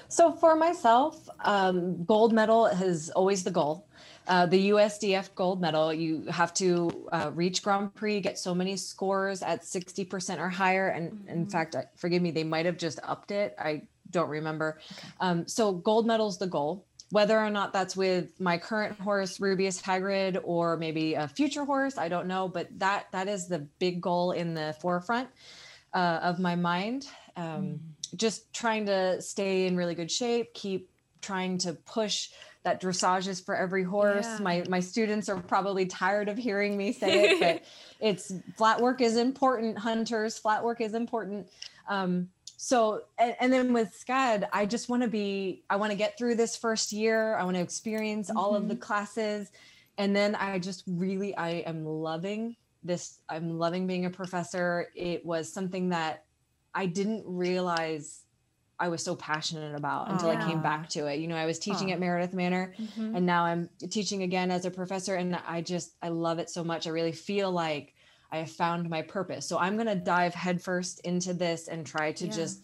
So 0.09 0.33
for 0.33 0.57
myself, 0.57 1.29
um, 1.41 2.05
gold 2.05 2.33
medal 2.33 2.67
is 2.67 3.11
always 3.11 3.45
the 3.45 3.51
goal. 3.51 3.87
Uh, 4.29 4.45
the 4.45 4.69
USDF 4.71 5.35
gold 5.35 5.59
medal, 5.59 5.93
you 5.93 6.25
have 6.25 6.53
to 6.55 7.09
uh, 7.11 7.31
reach 7.35 7.63
Grand 7.63 7.95
Prix, 7.95 8.21
get 8.21 8.39
so 8.39 8.55
many 8.55 8.77
scores 8.77 9.43
at 9.43 9.63
60% 9.63 10.39
or 10.39 10.51
higher. 10.51 10.89
And 10.89 11.27
in 11.29 11.47
fact, 11.47 11.75
forgive 11.97 12.21
me, 12.21 12.31
they 12.31 12.45
might 12.45 12.67
have 12.67 12.77
just 12.77 13.01
upped 13.03 13.31
it. 13.31 13.57
I 13.59 13.83
don't 14.11 14.29
remember. 14.29 14.81
Um, 15.21 15.49
so 15.49 15.73
gold 15.73 16.07
medal 16.07 16.29
is 16.29 16.37
the 16.37 16.47
goal. 16.47 16.85
Whether 17.11 17.39
or 17.39 17.49
not 17.49 17.73
that's 17.73 17.97
with 17.97 18.39
my 18.39 18.59
current 18.59 19.01
horse, 19.01 19.39
Rubius 19.39 19.83
Hagrid, 19.83 20.39
or 20.45 20.77
maybe 20.77 21.15
a 21.15 21.27
future 21.27 21.65
horse, 21.65 21.97
I 21.97 22.09
don't 22.09 22.27
know. 22.27 22.49
But 22.49 22.69
that 22.79 23.07
that 23.13 23.29
is 23.29 23.49
the 23.49 23.61
big 23.79 24.03
goal 24.03 24.33
in 24.33 24.53
the 24.53 24.77
forefront 24.83 25.31
uh, 25.95 26.21
of 26.23 26.39
my 26.39 26.55
mind. 26.55 27.07
Um, 27.35 27.81
Just 28.15 28.53
trying 28.53 28.85
to 28.87 29.23
stay 29.23 29.67
in 29.67 29.75
really 29.75 29.95
good 29.95 30.11
shape, 30.11 30.53
keep 30.53 30.91
trying 31.23 31.57
to 31.59 31.73
push 31.73 32.29
that 32.69 32.83
dressage 32.83 33.27
is 33.27 33.41
for 33.41 33.57
every 33.57 33.83
horse. 33.83 34.27
Yeah. 34.27 34.39
My 34.41 34.65
my 34.69 34.81
students 34.81 35.29
are 35.29 35.41
probably 35.41 35.87
tired 35.87 36.29
of 36.29 36.37
hearing 36.37 36.77
me 36.77 36.93
say 36.93 37.31
it, 37.31 37.41
but 37.41 37.65
it's 38.07 38.33
flat 38.57 38.81
work 38.81 39.01
is 39.01 39.17
important, 39.17 39.79
hunters. 39.79 40.39
Flat 40.39 40.63
work 40.63 40.81
is 40.83 40.93
important. 40.95 41.49
Um, 41.89 42.29
so 42.59 43.03
and, 43.19 43.35
and 43.41 43.53
then 43.53 43.73
with 43.73 43.97
SCAD, 43.99 44.49
I 44.53 44.67
just 44.67 44.89
want 44.89 45.03
to 45.03 45.09
be, 45.09 45.63
I 45.71 45.77
want 45.77 45.93
to 45.93 45.97
get 45.97 46.19
through 46.19 46.35
this 46.35 46.57
first 46.57 46.93
year. 46.93 47.37
I 47.37 47.45
want 47.45 47.57
to 47.57 47.63
experience 47.63 48.31
all 48.35 48.55
of 48.55 48.69
the 48.69 48.77
classes. 48.77 49.51
And 49.97 50.15
then 50.15 50.35
I 50.35 50.59
just 50.59 50.85
really, 50.87 51.37
I 51.37 51.63
am 51.67 51.87
loving 51.87 52.57
this. 52.85 53.19
I'm 53.29 53.59
loving 53.59 53.87
being 53.87 54.05
a 54.05 54.11
professor. 54.11 54.89
It 54.95 55.25
was 55.25 55.53
something 55.53 55.89
that 55.91 56.25
I 56.75 56.87
didn't 56.87 57.25
realize 57.27 58.23
I 58.81 58.89
was 58.89 59.03
so 59.03 59.17
passionate 59.17 59.75
about 59.75 60.11
until 60.11 60.31
I 60.31 60.37
came 60.47 60.63
back 60.63 60.89
to 60.91 61.07
it. 61.07 61.19
You 61.19 61.27
know, 61.27 61.35
I 61.37 61.47
was 61.47 61.59
teaching 61.59 61.91
Aw. 61.91 61.95
at 61.95 62.01
Meredith 62.01 62.33
Manor 62.33 62.75
Mhm. 62.79 63.17
and 63.17 63.27
now 63.27 63.45
I'm 63.45 63.69
teaching 63.91 64.23
again 64.23 64.51
as 64.51 64.65
a 64.67 64.71
professor 64.71 65.17
and 65.17 65.37
I 65.47 65.63
just 65.63 65.95
I 66.01 66.09
love 66.09 66.39
it 66.39 66.49
so 66.49 66.63
much. 66.63 66.87
I 66.87 66.91
really 66.91 67.13
feel 67.13 67.51
like 67.51 67.95
I 68.31 68.39
have 68.39 68.51
found 68.51 68.89
my 68.89 69.03
purpose. 69.03 69.47
So 69.47 69.59
I'm 69.59 69.75
going 69.77 69.87
to 69.89 69.95
dive 69.97 70.35
headfirst 70.35 71.01
into 71.01 71.33
this 71.35 71.67
and 71.69 71.85
try 71.87 72.13
to 72.13 72.27
Yeah. 72.27 72.33
just 72.33 72.63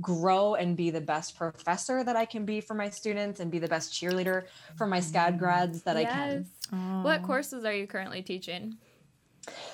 grow 0.00 0.54
and 0.54 0.76
be 0.76 0.88
the 0.90 1.00
best 1.00 1.36
professor 1.36 2.02
that 2.04 2.16
I 2.16 2.24
can 2.24 2.46
be 2.46 2.60
for 2.62 2.72
my 2.74 2.88
students 2.88 3.40
and 3.40 3.50
be 3.50 3.58
the 3.58 3.68
best 3.68 3.92
cheerleader 3.92 4.46
for 4.76 4.86
my 4.86 4.98
SCAD 5.00 5.38
grads 5.38 5.82
that 5.82 5.96
I 5.96 6.04
can. 6.06 6.46
Yes. 6.72 7.04
What 7.04 7.22
courses 7.22 7.64
are 7.66 7.74
you 7.74 7.86
currently 7.86 8.22
teaching? 8.22 8.78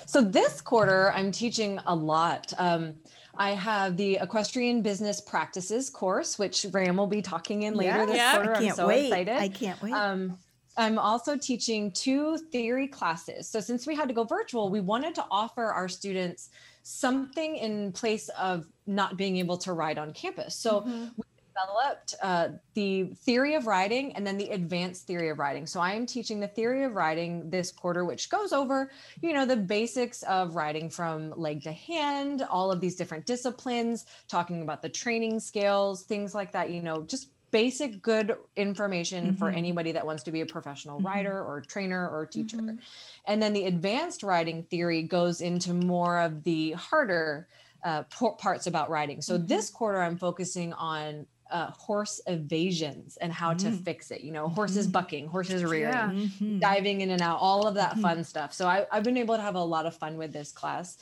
So 0.05 0.21
this 0.21 0.59
quarter, 0.59 1.11
I'm 1.13 1.31
teaching 1.31 1.79
a 1.85 1.95
lot. 1.95 2.51
Um, 2.57 2.95
I 3.37 3.51
have 3.51 3.97
the 3.97 4.17
Equestrian 4.21 4.81
Business 4.81 5.21
Practices 5.21 5.89
course, 5.89 6.37
which 6.39 6.65
Ram 6.71 6.97
will 6.97 7.07
be 7.07 7.21
talking 7.21 7.63
in 7.63 7.75
later 7.75 8.05
this 8.05 8.17
Yeah. 8.17 8.33
quarter. 8.35 8.55
I 8.55 8.59
can't 8.59 8.69
I'm 8.71 8.75
so 8.75 8.87
wait. 8.87 9.05
excited. 9.07 9.37
I 9.37 9.49
can't 9.49 9.81
wait. 9.81 9.93
Um, 9.93 10.37
I'm 10.75 10.99
also 10.99 11.35
teaching 11.37 11.91
two 11.91 12.37
theory 12.51 12.87
classes. 12.87 13.49
So 13.49 13.59
since 13.59 13.87
we 13.87 13.95
had 13.95 14.07
to 14.09 14.13
go 14.13 14.23
virtual, 14.23 14.69
we 14.69 14.79
wanted 14.79 15.15
to 15.15 15.25
offer 15.31 15.65
our 15.65 15.87
students 15.87 16.49
something 16.83 17.55
in 17.55 17.91
place 17.91 18.29
of 18.29 18.65
not 18.85 19.17
being 19.17 19.37
able 19.37 19.57
to 19.57 19.73
ride 19.73 19.97
on 19.97 20.13
campus. 20.13 20.55
So 20.55 20.81
we 20.85 21.23
developed 21.65 22.15
uh, 22.21 22.49
the 22.73 23.05
theory 23.15 23.55
of 23.55 23.67
riding 23.67 24.15
and 24.15 24.25
then 24.25 24.37
the 24.37 24.49
advanced 24.49 25.07
theory 25.07 25.29
of 25.29 25.39
riding. 25.39 25.65
So 25.65 25.79
I 25.79 25.93
am 25.93 26.05
teaching 26.05 26.39
the 26.39 26.47
theory 26.47 26.83
of 26.83 26.93
riding 26.93 27.49
this 27.49 27.71
quarter, 27.71 28.05
which 28.05 28.29
goes 28.29 28.53
over, 28.53 28.91
you 29.21 29.33
know, 29.33 29.45
the 29.45 29.57
basics 29.57 30.23
of 30.23 30.55
riding 30.55 30.89
from 30.89 31.33
leg 31.37 31.63
to 31.63 31.71
hand, 31.71 32.43
all 32.49 32.71
of 32.71 32.81
these 32.81 32.95
different 32.95 33.25
disciplines, 33.25 34.05
talking 34.27 34.61
about 34.61 34.81
the 34.81 34.89
training 34.89 35.39
scales, 35.39 36.03
things 36.03 36.33
like 36.35 36.51
that, 36.51 36.69
you 36.69 36.81
know, 36.81 37.03
just 37.03 37.29
basic 37.51 38.01
good 38.01 38.35
information 38.57 39.35
for 39.35 39.49
anybody 39.49 39.93
that 39.93 40.05
wants 40.05 40.23
to 40.23 40.31
be 40.31 40.41
a 40.41 40.45
professional 40.45 40.99
rider 40.99 41.41
or 41.41 41.61
trainer 41.61 42.07
or 42.09 42.25
teacher. 42.25 42.77
And 43.25 43.41
then 43.41 43.53
the 43.53 43.65
advanced 43.65 44.21
riding 44.21 44.63
theory 44.63 45.03
goes 45.03 45.39
into 45.39 45.73
more 45.73 46.19
of 46.19 46.43
the 46.43 46.73
harder 46.73 47.47
uh, 47.83 48.03
parts 48.37 48.67
about 48.67 48.89
riding. 48.89 49.21
So 49.21 49.37
this 49.37 49.69
quarter, 49.69 50.01
I'm 50.01 50.17
focusing 50.17 50.73
on 50.73 51.25
uh, 51.51 51.71
horse 51.71 52.19
evasions 52.27 53.17
and 53.17 53.31
how 53.31 53.53
to 53.53 53.71
fix 53.71 54.11
it. 54.11 54.21
You 54.21 54.31
know, 54.31 54.47
horses 54.49 54.87
bucking, 54.87 55.27
horses 55.27 55.63
rearing, 55.63 55.93
Yeah. 55.93 56.11
Mhm. 56.11 56.59
diving 56.59 57.01
in 57.01 57.11
and 57.11 57.21
out, 57.21 57.39
all 57.39 57.67
of 57.67 57.75
that 57.75 57.97
fun 57.99 58.23
stuff. 58.23 58.53
So 58.53 58.67
I, 58.67 58.85
I've 58.91 59.03
been 59.03 59.17
able 59.17 59.35
to 59.35 59.41
have 59.41 59.55
a 59.55 59.63
lot 59.63 59.85
of 59.85 59.95
fun 59.95 60.17
with 60.17 60.33
this 60.33 60.51
class. 60.51 60.97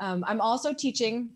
Um, 0.00 0.24
I'm 0.26 0.40
also 0.40 0.72
teaching 0.72 1.30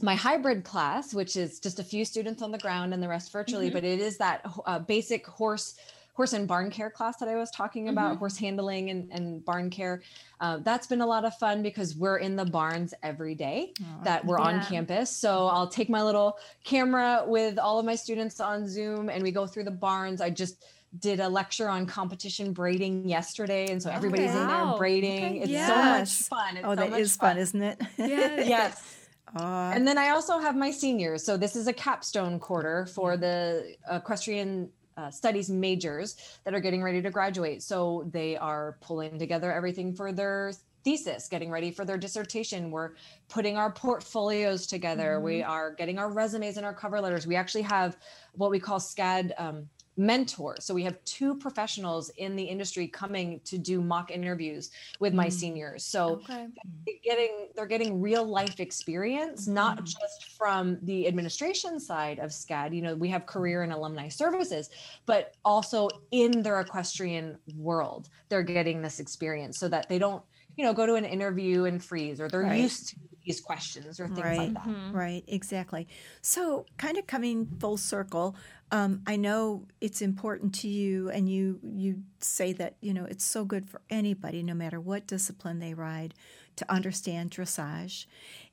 my 0.00 0.14
hybrid 0.16 0.64
class, 0.64 1.14
which 1.14 1.36
is 1.36 1.60
just 1.60 1.78
a 1.78 1.84
few 1.84 2.04
students 2.04 2.42
on 2.42 2.50
the 2.50 2.58
ground 2.58 2.92
and 2.92 3.02
the 3.02 3.08
rest 3.08 3.30
virtually, 3.30 3.70
but 3.70 3.84
it 3.84 4.00
is 4.00 4.18
that 4.18 4.44
uh, 4.66 4.78
basic 4.80 5.26
horse 5.26 5.76
horse 6.14 6.34
and 6.34 6.46
barn 6.46 6.70
care 6.70 6.90
class 6.90 7.16
that 7.16 7.28
I 7.28 7.36
was 7.36 7.50
talking 7.50 7.88
about, 7.88 8.18
horse 8.18 8.36
handling 8.36 8.90
and, 8.90 9.10
and 9.10 9.44
barn 9.44 9.70
care. 9.70 10.02
Uh, 10.40 10.58
that's 10.58 10.86
been 10.86 11.00
a 11.00 11.06
lot 11.06 11.24
of 11.24 11.34
fun 11.38 11.62
because 11.62 11.96
we're 11.96 12.18
in 12.18 12.36
the 12.36 12.44
barns 12.44 12.92
every 13.02 13.34
day 13.34 13.72
that 14.04 14.24
we're 14.24 14.38
on 14.38 14.62
campus. 14.64 15.10
So 15.10 15.46
I'll 15.46 15.68
take 15.68 15.88
my 15.88 16.02
little 16.02 16.38
camera 16.64 17.24
with 17.26 17.58
all 17.58 17.78
of 17.78 17.86
my 17.86 17.94
students 17.94 18.40
on 18.40 18.68
Zoom 18.68 19.08
and 19.08 19.22
we 19.22 19.30
go 19.30 19.46
through 19.46 19.64
the 19.64 19.70
barns. 19.70 20.20
I 20.20 20.28
just 20.28 20.64
did 20.98 21.20
a 21.20 21.28
lecture 21.28 21.68
on 21.68 21.86
competition 21.86 22.52
braiding 22.52 23.08
yesterday. 23.08 23.70
And 23.70 23.82
so 23.82 23.90
everybody's 23.90 24.34
in 24.34 24.46
there 24.46 24.74
braiding. 24.76 25.24
Okay. 25.24 25.38
It's 25.38 25.66
so 25.66 25.76
much 25.76 26.12
fun. 26.28 26.56
It's 26.58 26.66
oh, 26.66 26.70
so 26.70 26.76
that 26.76 27.00
is 27.00 27.16
fun, 27.16 27.38
isn't 27.38 27.62
it? 27.62 27.80
Yes. 27.96 28.48
yes. 28.48 28.98
Aw. 29.36 29.72
And 29.72 29.88
then 29.88 29.96
I 29.96 30.10
also 30.10 30.38
have 30.38 30.56
my 30.56 30.70
seniors. 30.70 31.24
So 31.24 31.38
this 31.38 31.56
is 31.56 31.66
a 31.66 31.72
capstone 31.72 32.38
quarter 32.38 32.84
for 32.86 33.16
the 33.16 33.74
equestrian 33.90 34.68
uh, 34.96 35.10
studies 35.10 35.50
majors 35.50 36.38
that 36.44 36.54
are 36.54 36.60
getting 36.60 36.82
ready 36.82 37.02
to 37.02 37.10
graduate. 37.10 37.62
So 37.62 38.08
they 38.10 38.36
are 38.36 38.78
pulling 38.80 39.18
together 39.18 39.52
everything 39.52 39.94
for 39.94 40.12
their 40.12 40.52
thesis, 40.84 41.28
getting 41.28 41.50
ready 41.50 41.70
for 41.70 41.84
their 41.84 41.98
dissertation. 41.98 42.70
We're 42.70 42.92
putting 43.28 43.56
our 43.56 43.70
portfolios 43.70 44.66
together. 44.66 45.20
We 45.20 45.42
are 45.42 45.74
getting 45.74 45.98
our 45.98 46.10
resumes 46.10 46.56
and 46.56 46.66
our 46.66 46.74
cover 46.74 47.00
letters. 47.00 47.26
We 47.26 47.36
actually 47.36 47.62
have 47.62 47.96
what 48.34 48.50
we 48.50 48.58
call 48.58 48.78
SCAD 48.78 49.32
um, 49.38 49.68
mentors. 49.96 50.64
So 50.64 50.74
we 50.74 50.82
have 50.84 51.02
two 51.04 51.34
professionals 51.36 52.10
in 52.16 52.34
the 52.34 52.42
industry 52.44 52.88
coming 52.88 53.40
to 53.44 53.58
do 53.58 53.80
mock 53.80 54.10
interviews 54.10 54.70
with 55.00 55.12
my 55.12 55.26
mm. 55.26 55.32
seniors. 55.32 55.84
So 55.84 56.22
Okay. 56.22 56.46
they're 56.86 56.94
getting 57.04 57.48
they're 57.54 57.66
getting 57.66 58.00
real 58.00 58.24
life 58.24 58.60
experience 58.60 59.46
not 59.46 59.78
mm. 59.78 59.84
just 59.84 60.30
from 60.36 60.78
the 60.82 61.06
administration 61.06 61.78
side 61.78 62.18
of 62.18 62.30
scad 62.30 62.74
you 62.74 62.82
know 62.82 62.94
we 62.94 63.08
have 63.08 63.26
career 63.26 63.62
and 63.62 63.72
alumni 63.72 64.08
services 64.08 64.70
but 65.06 65.34
also 65.44 65.88
in 66.10 66.42
their 66.42 66.60
equestrian 66.60 67.36
world 67.56 68.08
they're 68.28 68.42
getting 68.42 68.82
this 68.82 69.00
experience 69.00 69.58
so 69.58 69.68
that 69.68 69.88
they 69.88 69.98
don't 69.98 70.22
you 70.56 70.64
know 70.64 70.72
go 70.72 70.86
to 70.86 70.94
an 70.94 71.04
interview 71.04 71.64
and 71.64 71.82
freeze 71.82 72.20
or 72.20 72.28
they're 72.28 72.42
Right. 72.42 72.60
used 72.60 72.88
to 72.90 72.96
these 73.24 73.40
questions 73.40 74.00
or 74.00 74.08
things 74.08 74.20
Right. 74.20 74.38
like 74.38 74.54
that 74.54 74.68
Right, 74.92 75.24
exactly. 75.28 75.86
So, 76.22 76.66
kind 76.76 76.98
of 76.98 77.06
coming 77.06 77.46
full 77.60 77.76
circle, 77.76 78.34
um, 78.72 79.02
I 79.06 79.16
know 79.16 79.66
it's 79.80 80.02
important 80.02 80.54
to 80.56 80.68
you, 80.68 81.10
and 81.10 81.28
you 81.28 81.60
you 81.62 82.02
say 82.20 82.52
that 82.54 82.76
you 82.80 82.94
know 82.94 83.04
it's 83.04 83.24
so 83.24 83.44
good 83.44 83.68
for 83.70 83.80
anybody, 83.90 84.42
no 84.42 84.54
matter 84.54 84.80
what 84.80 85.06
discipline 85.06 85.60
they 85.60 85.74
ride, 85.74 86.14
to 86.56 86.72
understand 86.72 87.30
dressage. 87.30 88.06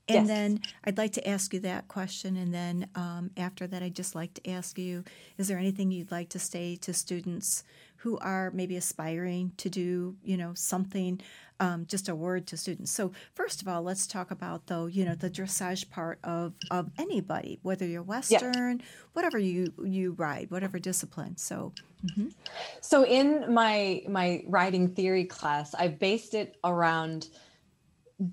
And 0.09 0.15
Yes. 0.15 0.29
then 0.29 0.61
I'd 0.83 0.97
like 0.97 1.13
to 1.13 1.27
ask 1.27 1.53
you 1.53 1.59
that 1.61 1.87
question, 1.87 2.35
and 2.35 2.53
then 2.53 2.89
um, 2.95 3.31
after 3.37 3.67
that, 3.67 3.83
I'd 3.83 3.95
just 3.95 4.15
like 4.15 4.33
to 4.35 4.49
ask 4.51 4.77
you: 4.77 5.03
Is 5.37 5.47
there 5.47 5.57
anything 5.59 5.91
you'd 5.91 6.11
like 6.11 6.29
to 6.29 6.39
say 6.39 6.75
to 6.77 6.93
students 6.93 7.63
who 7.99 8.17
are 8.19 8.51
maybe 8.51 8.77
aspiring 8.77 9.51
to 9.57 9.69
do, 9.69 10.15
you 10.23 10.37
know, 10.37 10.53
something, 10.55 11.21
um, 11.59 11.85
just 11.87 12.09
a 12.09 12.15
word 12.15 12.47
to 12.47 12.57
students. 12.57 12.91
So 12.91 13.11
first 13.35 13.61
of 13.61 13.67
all, 13.67 13.81
let's 13.83 14.07
talk 14.07 14.31
about 14.31 14.67
though, 14.67 14.87
you 14.87 15.05
know, 15.05 15.15
the 15.15 15.29
dressage 15.29 15.89
part 15.89 16.19
of 16.23 16.53
of 16.71 16.89
anybody, 16.97 17.59
whether 17.63 17.85
you're 17.85 18.03
Western, 18.03 18.81
whatever 19.13 19.37
you 19.37 19.73
you 19.83 20.13
ride, 20.13 20.51
whatever 20.51 20.79
discipline. 20.79 21.37
So. 21.37 21.73
mhm. 22.05 22.33
So 22.81 23.05
in 23.05 23.53
my 23.53 24.03
my 24.07 24.43
riding 24.47 24.89
theory 24.95 25.25
class, 25.25 25.73
I've 25.75 25.99
based 25.99 26.33
it 26.33 26.57
around 26.63 27.27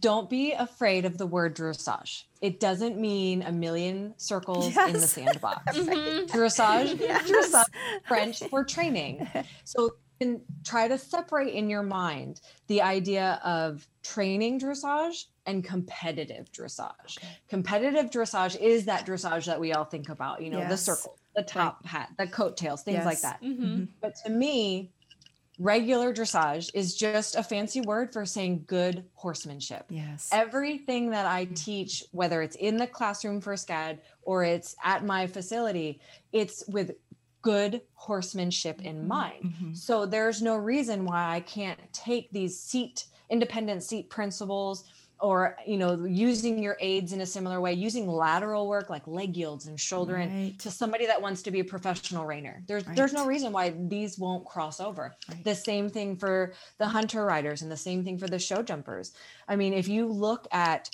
don't 0.01 0.29
be 0.29 0.53
afraid 0.53 1.05
of 1.05 1.17
the 1.17 1.27
word 1.27 1.57
dressage. 1.57 2.25
It 2.41 2.59
doesn't 2.61 2.99
mean 2.99 3.43
a 3.43 3.53
million 3.53 4.15
circles 4.17 4.77
in 4.77 4.93
the 4.95 5.01
sandbox. 5.07 5.77
Dressage, 5.79 6.99
Yes. 7.01 7.31
dressage, 7.31 7.65
French 8.07 8.43
for 8.51 8.65
training. 8.65 9.27
So 9.65 9.83
you 9.85 9.93
can 10.21 10.41
try 10.65 10.89
to 10.89 10.97
separate 10.99 11.53
in 11.55 11.69
your 11.69 11.83
mind 11.83 12.41
the 12.69 12.83
idea 12.83 13.41
of 13.45 13.87
training 14.03 14.59
dressage 14.61 15.25
and 15.45 15.63
competitive 15.63 16.51
dressage. 16.53 17.19
Competitive 17.49 18.11
dressage 18.11 18.59
is 18.61 18.87
that 18.87 19.07
dressage 19.07 19.45
that 19.47 19.61
we 19.61 19.73
all 19.73 19.85
think 19.85 20.09
about, 20.09 20.43
you 20.43 20.51
know, 20.51 20.61
the 20.65 20.71
Yes. 20.71 20.83
circle, 20.83 21.19
the 21.37 21.43
top 21.43 21.85
hat, 21.87 22.11
the 22.19 22.27
coattails, 22.27 22.83
things 22.83 23.05
like 23.05 23.15
Yes. 23.17 23.23
that. 23.23 23.43
Mhm. 23.43 23.89
But 24.01 24.15
to 24.25 24.31
me, 24.31 24.91
regular 25.59 26.13
dressage 26.13 26.71
is 26.75 26.95
just 26.95 27.37
a 27.37 27.43
fancy 27.43 27.81
word 27.81 28.13
for 28.13 28.27
saying 28.27 28.65
good 28.67 29.05
horsemanship. 29.15 29.87
Yes. 29.89 30.29
Everything 30.33 31.11
that 31.11 31.27
I 31.27 31.47
teach, 31.47 32.05
whether 32.13 32.43
it's 32.43 32.57
in 32.57 32.77
the 32.77 32.87
classroom 32.87 33.41
for 33.41 33.55
SCAD 33.55 33.99
or 34.23 34.45
it's 34.45 34.77
at 34.85 35.05
my 35.05 35.27
facility, 35.27 36.01
it's 36.33 36.67
with 36.69 36.93
good 37.43 37.81
horsemanship 37.95 38.83
in 38.83 39.07
mind. 39.07 39.45
Mhm. 39.45 39.77
So 39.77 40.05
there's 40.05 40.43
no 40.43 40.57
reason 40.57 41.05
why 41.05 41.35
I 41.37 41.41
can't 41.41 41.79
take 41.93 42.31
these 42.33 42.59
seat 42.59 43.07
independent 43.29 43.83
seat 43.83 44.09
principles 44.09 44.85
or 45.21 45.57
you 45.67 45.77
know 45.79 46.05
using 46.05 46.63
your 46.63 46.77
aids 46.81 47.13
in 47.13 47.21
a 47.23 47.27
similar 47.27 47.61
way 47.61 47.73
using 47.73 48.07
lateral 48.07 48.69
work 48.69 48.91
like 48.91 49.07
leg 49.07 49.37
yields 49.37 49.67
and 49.67 49.81
shoulder 49.81 50.17
in 50.19 50.55
to 50.59 50.71
somebody 50.71 51.07
that 51.07 51.21
wants 51.21 51.41
to 51.43 51.51
be 51.51 51.61
a 51.61 51.65
professional 51.65 52.27
reiner 52.27 52.67
there's 52.67 52.87
Right. 52.87 52.97
there's 52.97 53.13
no 53.15 53.25
reason 53.27 53.51
why 53.53 53.75
these 53.89 54.19
won't 54.19 54.45
cross 54.45 54.79
over 54.81 55.15
Right. 55.29 55.43
the 55.45 55.55
same 55.55 55.89
thing 55.89 56.17
for 56.17 56.53
the 56.79 56.87
hunter 56.87 57.25
riders 57.25 57.63
and 57.63 57.71
the 57.73 57.77
same 57.77 58.05
thing 58.05 58.19
for 58.19 58.27
the 58.29 58.39
show 58.39 58.63
jumpers 58.63 59.13
i 59.49 59.57
mean 59.57 59.73
if 59.73 59.89
you 59.89 60.07
look 60.07 60.47
at 60.53 60.91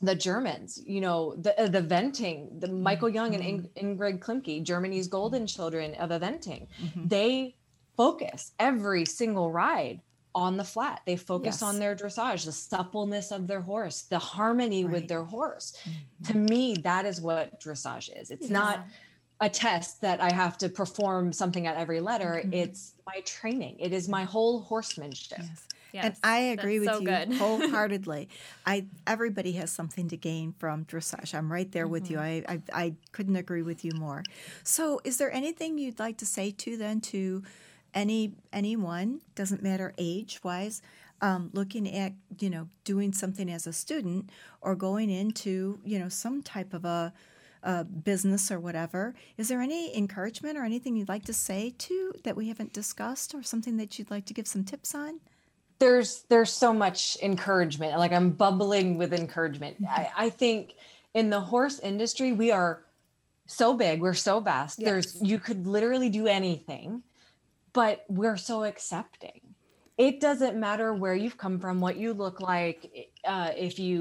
the 0.00 0.14
Germans, 0.14 0.80
you 0.86 1.00
know, 1.00 1.34
the 1.34 1.60
uh, 1.60 1.66
the 1.66 1.80
venting, 1.80 2.48
the 2.60 2.68
Michael 2.68 3.08
Jung 3.08 3.34
and 3.34 3.42
Ing- 3.42 3.68
Ingrid 3.76 4.20
Klimke, 4.20 4.62
Germany's 4.62 5.08
golden 5.08 5.44
children 5.44 5.92
of 5.96 6.10
eventing, 6.10 6.68
Mhm. 6.80 7.08
they 7.08 7.56
focus 7.96 8.52
every 8.60 9.04
single 9.04 9.50
ride 9.50 10.00
on 10.38 10.56
the 10.56 10.64
flat. 10.64 11.02
They 11.04 11.16
focus 11.16 11.56
Yes. 11.56 11.62
on 11.62 11.78
their 11.80 11.96
dressage, 11.96 12.44
the 12.44 12.52
suppleness 12.52 13.32
of 13.32 13.48
their 13.48 13.60
horse, 13.60 14.02
the 14.02 14.20
harmony 14.20 14.84
Right. 14.84 14.92
with 14.94 15.08
their 15.08 15.24
horse. 15.24 15.76
Mhm. 15.84 16.28
To 16.28 16.36
me, 16.36 16.74
that 16.84 17.04
is 17.04 17.20
what 17.20 17.60
dressage 17.60 18.08
is. 18.16 18.30
It's 18.30 18.48
not 18.48 18.86
a 19.40 19.48
test 19.50 20.00
that 20.00 20.20
I 20.20 20.32
have 20.32 20.56
to 20.58 20.68
perform 20.68 21.32
something 21.32 21.66
at 21.66 21.76
every 21.76 22.00
letter. 22.00 22.40
Mhm. 22.44 22.54
It's 22.54 22.92
my 23.04 23.20
training. 23.22 23.76
It 23.80 23.92
is 23.92 24.08
my 24.08 24.24
whole 24.24 24.60
horsemanship. 24.60 25.38
Yes. 25.40 25.66
Yes, 25.90 26.04
and 26.04 26.16
I 26.22 26.38
agree 26.56 26.78
with 26.80 26.88
so 26.90 26.98
you 27.00 27.06
good. 27.06 27.32
wholeheartedly. 27.42 28.28
I 28.66 28.86
everybody 29.06 29.52
has 29.52 29.70
something 29.72 30.06
to 30.08 30.16
gain 30.18 30.52
from 30.58 30.84
dressage. 30.84 31.34
I'm 31.34 31.50
right 31.50 31.70
there 31.72 31.88
with 31.88 32.10
you. 32.10 32.18
I, 32.18 32.44
I 32.46 32.62
I 32.84 32.94
couldn't 33.12 33.36
agree 33.36 33.62
with 33.62 33.84
you 33.86 33.92
more. 33.92 34.22
So, 34.62 35.00
is 35.02 35.16
there 35.16 35.32
anything 35.32 35.78
you'd 35.78 35.98
like 35.98 36.18
to 36.18 36.26
say 36.26 36.50
to 36.50 36.76
then 36.76 37.00
to 37.12 37.42
any 37.94 38.34
anyone? 38.52 39.20
Doesn't 39.34 39.62
matter 39.62 39.94
age 39.98 40.40
wise. 40.42 40.82
Um, 41.20 41.50
looking 41.52 41.92
at 41.92 42.12
you 42.38 42.50
know 42.50 42.68
doing 42.84 43.12
something 43.12 43.50
as 43.50 43.66
a 43.66 43.72
student 43.72 44.30
or 44.60 44.76
going 44.76 45.10
into 45.10 45.80
you 45.84 45.98
know 45.98 46.08
some 46.08 46.42
type 46.42 46.72
of 46.72 46.84
a, 46.84 47.12
a 47.62 47.84
business 47.84 48.50
or 48.50 48.60
whatever. 48.60 49.14
Is 49.36 49.48
there 49.48 49.60
any 49.60 49.96
encouragement 49.96 50.56
or 50.56 50.64
anything 50.64 50.96
you'd 50.96 51.08
like 51.08 51.24
to 51.24 51.32
say 51.32 51.74
to 51.78 52.12
that 52.24 52.36
we 52.36 52.48
haven't 52.48 52.72
discussed 52.72 53.34
or 53.34 53.42
something 53.42 53.76
that 53.78 53.98
you'd 53.98 54.10
like 54.10 54.26
to 54.26 54.34
give 54.34 54.46
some 54.46 54.64
tips 54.64 54.94
on? 54.94 55.20
there's 55.78 56.24
there's 56.28 56.52
so 56.52 56.72
much 56.72 57.16
encouragement 57.22 57.96
like 57.98 58.12
i'm 58.12 58.30
bubbling 58.30 58.98
with 58.98 59.12
encouragement 59.12 59.76
I, 59.88 60.10
I 60.16 60.30
think 60.30 60.74
in 61.14 61.30
the 61.30 61.40
horse 61.40 61.78
industry 61.78 62.32
we 62.32 62.50
are 62.50 62.84
so 63.46 63.74
big 63.74 64.00
we're 64.00 64.14
so 64.14 64.40
vast 64.40 64.78
there's 64.78 65.20
you 65.22 65.38
could 65.38 65.66
literally 65.66 66.10
do 66.10 66.26
anything 66.26 67.02
but 67.80 67.94
we're 68.20 68.36
so 68.50 68.56
accepting 68.72 69.40
it 70.06 70.14
doesn't 70.26 70.56
matter 70.68 70.88
where 71.02 71.14
you've 71.22 71.38
come 71.44 71.56
from 71.64 71.76
what 71.86 71.96
you 72.02 72.10
look 72.24 72.40
like 72.40 72.78
uh, 73.32 73.50
if 73.68 73.74
you 73.86 73.96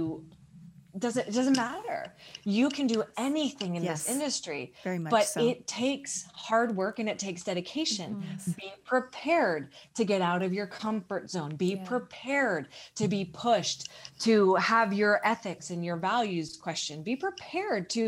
doesn't 1.03 1.25
it 1.27 1.33
doesn't 1.39 1.57
matter 1.69 2.01
you 2.43 2.67
can 2.77 2.87
do 2.95 2.99
anything 3.29 3.71
in 3.77 3.83
Yes. 3.83 4.05
this 4.05 4.15
industry 4.15 4.61
Very 4.83 4.97
much 5.03 5.11
but 5.11 5.25
so. 5.25 5.39
it 5.49 5.57
takes 5.67 6.11
hard 6.47 6.69
work 6.81 6.95
and 7.01 7.07
it 7.13 7.19
takes 7.27 7.41
dedication. 7.51 8.09
Yes. 8.31 8.47
be 8.63 8.69
prepared 8.93 9.61
to 9.97 10.03
get 10.11 10.21
out 10.31 10.41
of 10.47 10.51
your 10.59 10.65
comfort 10.83 11.23
zone 11.35 11.51
be 11.55 11.71
Yeah. 11.75 11.83
prepared 11.93 12.63
to 12.99 13.05
be 13.07 13.23
pushed 13.47 13.81
to 14.27 14.55
have 14.55 14.89
your 15.01 15.13
ethics 15.33 15.65
and 15.73 15.79
your 15.87 15.97
values 16.11 16.47
questioned 16.65 17.01
be 17.13 17.15
prepared 17.27 17.83
to 17.97 18.03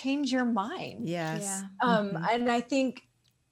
change 0.00 0.26
your 0.36 0.46
mind 0.46 0.98
Yes. 1.18 1.42
Yeah. 1.42 1.88
um 1.88 2.06
Mhm. 2.12 2.26
and 2.34 2.44
i 2.58 2.60
think 2.74 2.90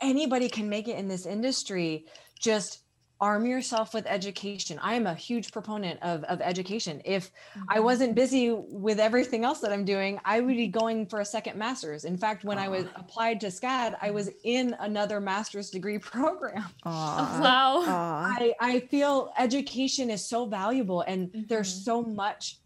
anybody 0.00 0.48
can 0.48 0.68
make 0.68 0.88
it 0.88 0.96
in 0.96 1.08
this 1.08 1.26
industry 1.26 2.06
just 2.38 2.80
arm 3.22 3.44
yourself 3.44 3.92
with 3.92 4.06
education 4.06 4.78
i 4.82 4.94
am 4.94 5.06
a 5.06 5.12
huge 5.14 5.52
proponent 5.52 6.00
of, 6.02 6.24
of 6.24 6.40
education 6.40 7.02
if 7.04 7.30
i 7.68 7.76
Mhm. 7.78 7.84
wasn't 7.84 8.14
busy 8.14 8.50
with 8.50 8.98
everything 8.98 9.44
else 9.44 9.60
that 9.60 9.72
i'm 9.72 9.84
doing 9.84 10.18
i 10.24 10.40
would 10.40 10.56
be 10.56 10.68
going 10.68 11.04
for 11.06 11.20
a 11.20 11.24
second 11.24 11.58
master's 11.58 12.04
in 12.06 12.16
fact 12.16 12.44
when 12.44 12.56
i 12.56 12.66
was 12.66 12.86
applied 12.96 13.38
to 13.40 13.48
scad 13.48 13.94
i 14.00 14.10
was 14.10 14.30
in 14.44 14.74
another 14.80 15.20
master's 15.20 15.68
degree 15.68 15.98
program 16.14 16.64
Aw. 16.84 17.40
wow. 17.42 17.82
Aw. 17.84 18.36
I, 18.38 18.54
I 18.58 18.80
feel 18.80 19.32
education 19.38 20.08
is 20.08 20.24
so 20.26 20.46
valuable 20.46 21.02
and 21.02 21.30
there's 21.48 21.70
Mhm. 21.80 21.84
so 21.84 22.02
much 22.02 22.56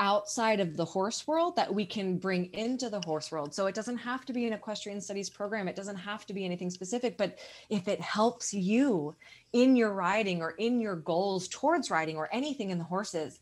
outside 0.00 0.58
of 0.60 0.76
the 0.76 0.84
horse 0.84 1.28
world 1.28 1.54
that 1.56 1.72
we 1.72 1.84
can 1.86 2.16
bring 2.18 2.46
into 2.54 2.88
the 2.90 3.00
horse 3.04 3.30
world. 3.30 3.54
So 3.54 3.66
it 3.66 3.74
doesn't 3.74 3.98
have 3.98 4.24
to 4.24 4.32
be 4.32 4.46
an 4.46 4.52
equestrian 4.54 5.00
studies 5.00 5.30
program. 5.30 5.68
It 5.68 5.76
doesn't 5.76 5.96
have 5.98 6.26
to 6.26 6.32
be 6.34 6.44
anything 6.44 6.70
specific, 6.70 7.16
but 7.18 7.38
if 7.68 7.86
it 7.86 8.00
helps 8.00 8.52
you 8.52 9.14
in 9.52 9.76
your 9.76 9.92
riding 9.92 10.40
or 10.40 10.52
in 10.52 10.80
your 10.80 10.96
goals 10.96 11.46
towards 11.48 11.90
riding 11.90 12.16
or 12.16 12.28
anything 12.32 12.70
in 12.70 12.78
the 12.78 12.84
horses, 12.84 13.38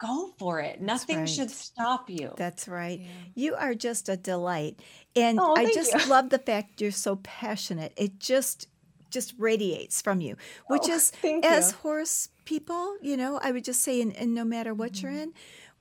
go 0.00 0.32
for 0.38 0.60
it. 0.60 0.80
Nothing 0.80 1.18
right. 1.18 1.28
should 1.28 1.50
stop 1.50 2.08
you. 2.08 2.32
That's 2.36 2.66
right. 2.68 3.00
Yeah. 3.00 3.06
You 3.34 3.54
are 3.56 3.74
just 3.74 4.08
a 4.08 4.16
delight. 4.16 4.80
And 5.14 5.38
Oh, 5.38 5.54
I 5.56 5.66
just 5.72 5.92
you. 5.92 6.06
love 6.10 6.30
the 6.30 6.38
fact 6.38 6.80
you're 6.80 6.90
so 6.90 7.16
passionate. 7.16 7.92
It 7.96 8.18
just 8.18 8.68
just 9.10 9.32
radiates 9.38 10.02
from 10.02 10.20
you, 10.20 10.36
which 10.68 10.82
Oh, 10.88 10.94
is 10.94 11.12
as 11.42 11.70
you. 11.72 11.78
horse 11.78 12.28
people, 12.44 12.96
you 13.00 13.16
know, 13.16 13.40
I 13.42 13.52
would 13.52 13.64
just 13.64 13.80
say 13.82 14.02
and, 14.02 14.14
and 14.14 14.34
no 14.34 14.44
matter 14.44 14.74
what 14.74 15.00
you're 15.02 15.10
Mm-hmm. 15.12 15.20
in, 15.22 15.32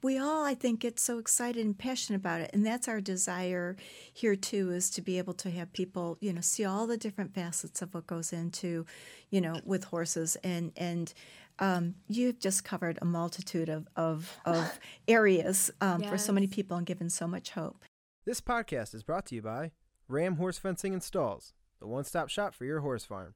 we 0.02 0.18
all 0.18 0.44
I 0.44 0.54
think 0.54 0.82
get 0.82 1.00
so 1.00 1.18
excited 1.18 1.66
and 1.66 1.78
passionate 1.78 2.18
about 2.18 2.42
it. 2.42 2.52
And 2.54 2.66
that's 2.66 2.88
our 2.88 3.02
desire 3.02 3.76
here 4.14 4.36
too 4.36 4.72
is 4.72 4.90
to 4.92 5.02
be 5.02 5.18
able 5.18 5.34
to 5.36 5.50
have 5.50 5.74
people, 5.74 6.18
you 6.20 6.34
know, 6.34 6.42
see 6.42 6.66
all 6.66 6.88
the 6.88 6.98
different 6.98 7.34
facets 7.34 7.82
of 7.82 7.94
what 7.94 8.08
goes 8.08 8.32
into, 8.32 8.86
you 9.30 9.42
know, 9.42 9.60
with 9.66 9.86
horses 9.86 10.38
and 10.44 10.72
and 10.78 11.14
um, 11.60 11.96
you've 12.08 12.40
just 12.40 12.64
covered 12.64 13.00
a 13.02 13.06
multitude 13.06 13.70
of, 13.70 13.88
of, 13.96 14.38
of 14.46 14.80
areas 15.08 15.72
um, 15.82 16.04
for 16.04 16.18
so 16.18 16.32
many 16.32 16.46
people 16.46 16.78
and 16.78 16.86
given 16.86 17.10
so 17.10 17.28
much 17.28 17.50
hope. 17.52 17.84
This 18.26 18.42
podcast 18.42 18.94
is 18.94 19.04
brought 19.04 19.26
to 19.28 19.36
you 19.36 19.42
by 19.42 19.72
Ram 20.08 20.36
Horse 20.36 20.60
Fencing 20.60 20.94
and 20.94 21.02
Stalls, 21.02 21.54
the 21.80 21.88
one 21.88 22.04
stop 22.04 22.30
shop 22.30 22.54
for 22.54 22.66
your 22.66 22.82
horse 22.82 23.06
farm. 23.06 23.34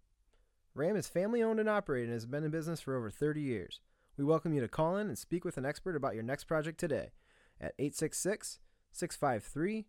Ram 0.75 0.95
is 0.95 1.07
family 1.07 1.41
owned 1.41 1.59
and 1.59 1.67
operated 1.67 2.09
and 2.09 2.13
has 2.13 2.25
been 2.25 2.43
in 2.43 2.51
business 2.51 2.79
for 2.79 2.95
over 2.95 3.09
30 3.09 3.41
years. 3.41 3.81
We 4.17 4.25
welcome 4.25 4.53
you 4.53 4.59
to 4.61 4.67
call 4.67 4.97
in 4.97 5.07
and 5.07 5.17
speak 5.17 5.45
with 5.45 5.57
an 5.57 5.65
expert 5.65 5.95
about 5.95 6.15
your 6.15 6.23
next 6.23 6.43
project 6.43 6.79
today 6.79 7.11
at 7.59 7.73
866 7.79 8.59
653 8.91 9.87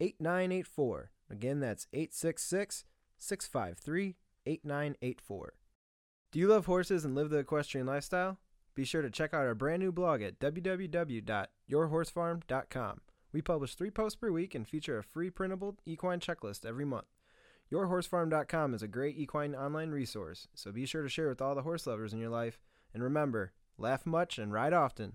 8984. 0.00 1.10
Again, 1.30 1.60
that's 1.60 1.86
866 1.92 2.84
653 3.18 4.16
8984. 4.46 5.52
Do 6.30 6.38
you 6.38 6.48
love 6.48 6.66
horses 6.66 7.04
and 7.04 7.14
live 7.14 7.30
the 7.30 7.38
equestrian 7.38 7.86
lifestyle? 7.86 8.38
Be 8.74 8.84
sure 8.84 9.00
to 9.02 9.10
check 9.10 9.34
out 9.34 9.46
our 9.46 9.54
brand 9.54 9.82
new 9.82 9.92
blog 9.92 10.22
at 10.22 10.38
www.yourhorsefarm.com. 10.38 13.00
We 13.32 13.42
publish 13.42 13.74
three 13.74 13.90
posts 13.90 14.16
per 14.16 14.30
week 14.30 14.54
and 14.54 14.66
feature 14.66 14.98
a 14.98 15.02
free 15.02 15.30
printable 15.30 15.76
equine 15.84 16.20
checklist 16.20 16.64
every 16.64 16.84
month. 16.84 17.06
Yourhorsefarm.com 17.70 18.72
is 18.72 18.82
a 18.82 18.88
great 18.88 19.18
equine 19.18 19.54
online 19.54 19.90
resource, 19.90 20.48
so 20.54 20.72
be 20.72 20.86
sure 20.86 21.02
to 21.02 21.08
share 21.08 21.28
with 21.28 21.42
all 21.42 21.54
the 21.54 21.62
horse 21.62 21.86
lovers 21.86 22.14
in 22.14 22.18
your 22.18 22.30
life. 22.30 22.58
And 22.94 23.02
remember, 23.02 23.52
laugh 23.78 24.04
much 24.04 24.38
and 24.38 24.52
ride 24.52 24.72
often. 24.72 25.12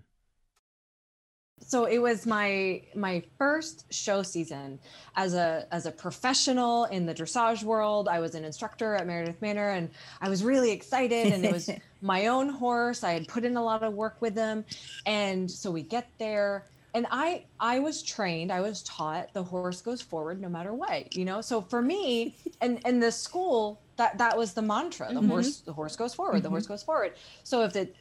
so 1.60 1.84
it 1.84 1.98
was 1.98 2.26
my 2.26 2.82
my 2.96 3.22
first 3.38 3.92
show 3.92 4.22
season 4.22 4.78
as 5.14 5.34
a 5.34 5.66
as 5.70 5.86
a 5.86 5.90
professional 5.90 6.86
in 6.86 7.06
the 7.06 7.14
dressage 7.14 7.62
world 7.62 8.08
i 8.08 8.18
was 8.18 8.34
an 8.34 8.44
instructor 8.44 8.94
at 8.96 9.06
meredith 9.06 9.40
manor 9.40 9.70
and 9.70 9.88
i 10.20 10.28
was 10.28 10.42
really 10.42 10.72
excited 10.72 11.32
and 11.32 11.44
it 11.44 11.52
was 11.52 11.70
my 12.02 12.26
own 12.26 12.48
horse 12.48 13.04
i 13.04 13.12
had 13.12 13.28
put 13.28 13.44
in 13.44 13.56
a 13.56 13.62
lot 13.62 13.82
of 13.82 13.92
work 13.94 14.16
with 14.20 14.34
them 14.34 14.64
and 15.06 15.48
so 15.48 15.70
we 15.70 15.82
get 15.82 16.08
there 16.18 16.64
and 16.94 17.06
i 17.10 17.44
i 17.60 17.78
was 17.78 18.02
trained 18.02 18.50
i 18.50 18.60
was 18.60 18.82
taught 18.82 19.32
the 19.32 19.42
horse 19.42 19.80
goes 19.80 20.00
forward 20.00 20.40
no 20.40 20.48
matter 20.48 20.72
what 20.72 21.14
you 21.14 21.24
know 21.24 21.40
so 21.40 21.60
for 21.60 21.82
me 21.82 22.34
and 22.60 22.80
and 22.84 23.02
the 23.02 23.12
school 23.12 23.80
that 23.96 24.16
that 24.18 24.36
was 24.36 24.54
the 24.54 24.62
mantra 24.62 25.08
the 25.08 25.14
mm-hmm. 25.14 25.28
horse 25.28 25.60
the 25.60 25.72
horse 25.72 25.96
goes 25.96 26.14
forward 26.14 26.36
mm-hmm. 26.36 26.42
the 26.42 26.50
horse 26.50 26.66
goes 26.66 26.82
forward 26.82 27.12
so 27.42 27.62
if 27.62 27.76
it 27.76 27.94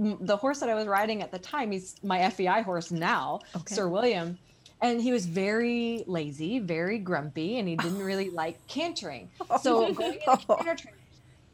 the 0.00 0.36
horse 0.36 0.60
that 0.60 0.70
I 0.70 0.74
was 0.74 0.86
riding 0.86 1.22
at 1.22 1.30
the 1.30 1.38
time, 1.38 1.72
he's 1.72 1.96
my 2.02 2.28
FEI 2.30 2.62
horse 2.62 2.90
now, 2.90 3.40
okay. 3.54 3.74
Sir 3.74 3.88
William. 3.88 4.38
And 4.82 5.00
he 5.00 5.12
was 5.12 5.26
very 5.26 6.04
lazy, 6.06 6.58
very 6.58 6.98
grumpy, 6.98 7.58
and 7.58 7.68
he 7.68 7.76
didn't 7.76 8.02
really 8.02 8.30
like 8.42 8.66
cantering. 8.66 9.28
Oh, 9.50 9.58
so 9.58 9.92
going 9.92 10.14
into 10.14 10.46
canter 10.46 10.74
training, 10.74 11.00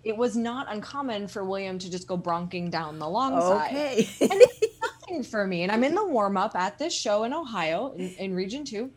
it 0.05 0.17
was 0.17 0.37
not 0.37 0.73
uncommon 0.73 1.27
for 1.27 1.45
William 1.45 1.81
to 1.81 1.91
just 1.91 2.07
go 2.07 2.17
bronking 2.17 2.71
down 2.71 3.01
the 3.01 3.09
long 3.09 3.35
okay. 3.35 4.05
side. 4.05 4.31
And 4.31 4.41
it's 4.41 4.79
nothing 5.01 5.25
for 5.25 5.45
me. 5.45 5.65
And 5.65 5.73
I'm 5.73 5.83
in 5.83 5.97
the 5.97 6.07
warm 6.07 6.37
up 6.37 6.55
at 6.55 6.79
this 6.79 6.95
show 6.95 7.25
in 7.25 7.33
Ohio 7.33 7.93
in, 7.97 8.11
in 8.15 8.35
Region 8.35 8.65
2 8.65 8.89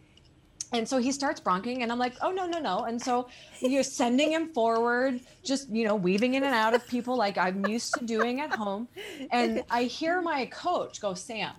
and 0.72 0.88
so 0.88 0.98
he 0.98 1.12
starts 1.12 1.40
bronking 1.42 1.82
and 1.82 1.92
i'm 1.92 2.00
like 2.00 2.16
oh 2.22 2.32
no 2.32 2.46
no 2.46 2.60
no. 2.60 2.86
And 2.86 3.02
so 3.02 3.28
you're 3.60 3.84
sending 3.84 4.32
him 4.32 4.50
forward 4.54 5.20
just 5.44 5.70
you 5.70 5.86
know 5.86 5.96
weaving 5.96 6.36
in 6.36 6.44
and 6.44 6.54
out 6.54 6.74
of 6.74 6.88
people 6.88 7.18
like 7.18 7.38
i'm 7.38 7.66
used 7.66 7.94
to 7.96 8.06
doing 8.06 8.42
at 8.42 8.52
home. 8.52 8.88
And 9.32 9.64
i 9.70 9.84
hear 9.84 10.22
my 10.22 10.46
coach 10.48 11.02
go 11.02 11.14
sam 11.14 11.54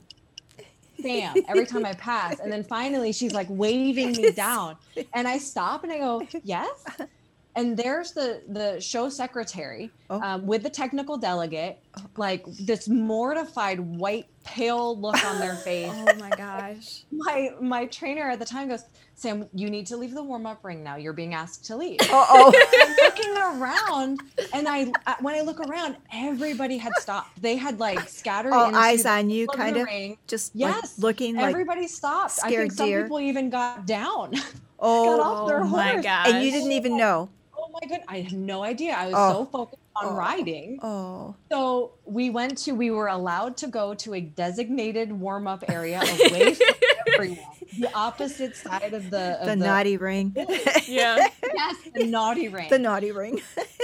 sam 1.03 1.35
every 1.49 1.67
time 1.67 1.85
i 1.85 1.95
pass. 1.95 2.41
And 2.41 2.53
then 2.53 2.65
finally 2.65 3.13
she's 3.13 3.33
like 3.33 3.47
waving 3.51 4.13
me 4.13 4.31
down. 4.31 4.77
And 5.15 5.27
i 5.27 5.39
stop 5.39 5.83
and 5.85 5.93
i 5.93 5.99
go 5.99 6.27
yes 6.45 6.87
and 7.57 7.77
there's 7.77 8.13
the 8.13 8.43
the 8.49 8.81
show 8.81 9.09
secretary 9.09 9.91
oh. 10.09 10.21
um, 10.21 10.47
with 10.47 10.63
the 10.63 10.71
technical 10.71 11.17
delegate 11.17 11.79
oh. 11.97 12.03
like 12.17 12.45
this 12.47 12.89
mortified 12.89 13.81
white 13.81 14.27
pale 14.45 14.99
look 14.99 15.23
on 15.25 15.39
their 15.39 15.55
face. 15.67 15.93
Oh 15.93 16.15
my 16.19 16.31
gosh. 16.31 17.05
My 17.11 17.51
my 17.61 17.87
trainer 17.87 18.31
at 18.31 18.39
the 18.39 18.45
time 18.45 18.69
goes 18.69 18.85
sam 19.15 19.47
you 19.53 19.69
need 19.69 19.87
to 19.87 19.97
leave 19.97 20.15
the 20.15 20.23
warm-up 20.23 20.65
ring 20.65 20.83
now. 20.83 20.97
You're 20.97 21.13
being 21.13 21.35
asked 21.35 21.65
to 21.67 21.77
leave. 21.77 21.99
Oh 22.05 22.53
i'm 22.83 22.97
looking 23.05 23.37
around 23.37 24.21
and 24.53 24.69
i 24.69 24.85
when 25.21 25.35
i 25.35 25.41
look 25.41 25.61
around 25.61 25.97
everybody 26.13 26.79
had 26.79 26.93
stopped. 26.99 27.41
They 27.43 27.57
had 27.57 27.81
like 27.81 28.09
scattered 28.09 28.53
all 28.53 28.75
eyes 28.75 29.05
on 29.07 29.29
you 29.29 29.47
kind 29.49 29.77
of 29.77 29.87
ring. 29.87 30.17
just 30.27 30.53
yes. 30.55 30.99
like 30.99 31.03
looking 31.03 31.39
everybody 31.39 31.87
stopped. 31.89 32.39
I 32.45 32.51
think 32.51 32.73
some 32.73 32.87
deer. 32.87 33.03
people 33.03 33.21
even 33.21 33.51
got 33.51 33.87
down. 33.87 34.35
Oh, 34.79 35.05
got 35.17 35.21
off 35.21 35.49
their 35.49 35.61
oh 35.63 35.65
my 35.65 36.01
gosh. 36.01 36.29
And 36.29 36.45
you 36.45 36.51
didn't 36.51 36.73
even 36.73 36.97
know 36.97 37.29
Oh 37.73 37.79
my 37.81 37.89
god, 37.89 38.05
I 38.09 38.21
had 38.21 38.33
no 38.33 38.65
idea. 38.65 38.95
I 38.95 39.07
was 39.07 39.15
oh. 39.17 39.33
so 39.33 39.45
focused 39.47 39.83
on 39.95 40.07
oh. 40.07 40.17
riding. 40.17 40.79
Oh. 40.83 41.37
So 41.51 41.93
we 42.05 42.31
went 42.31 42.59
to, 42.59 42.73
we 42.73 42.91
were 42.91 43.07
allowed 43.07 43.57
to 43.59 43.69
go 43.69 43.95
to 43.95 44.15
a 44.15 44.21
designated 44.21 45.13
warm 45.13 45.47
up 45.47 45.65
area 45.69 46.01
away 46.31 46.55
from 46.55 46.75
everyone. 47.15 47.39
The 47.79 47.93
opposite 47.95 48.57
side 48.57 48.93
of 48.93 49.11
the 49.11 49.41
of 49.41 49.47
the, 49.47 49.55
the 49.55 49.57
naughty 49.57 49.97
ring. 49.97 50.35
yeah. 50.89 51.29
Yes, 51.55 51.77
the 51.95 52.07
naughty 52.07 52.49
ring. 52.49 52.69
The 52.69 52.79
naughty 52.79 53.13
ring. 53.13 53.41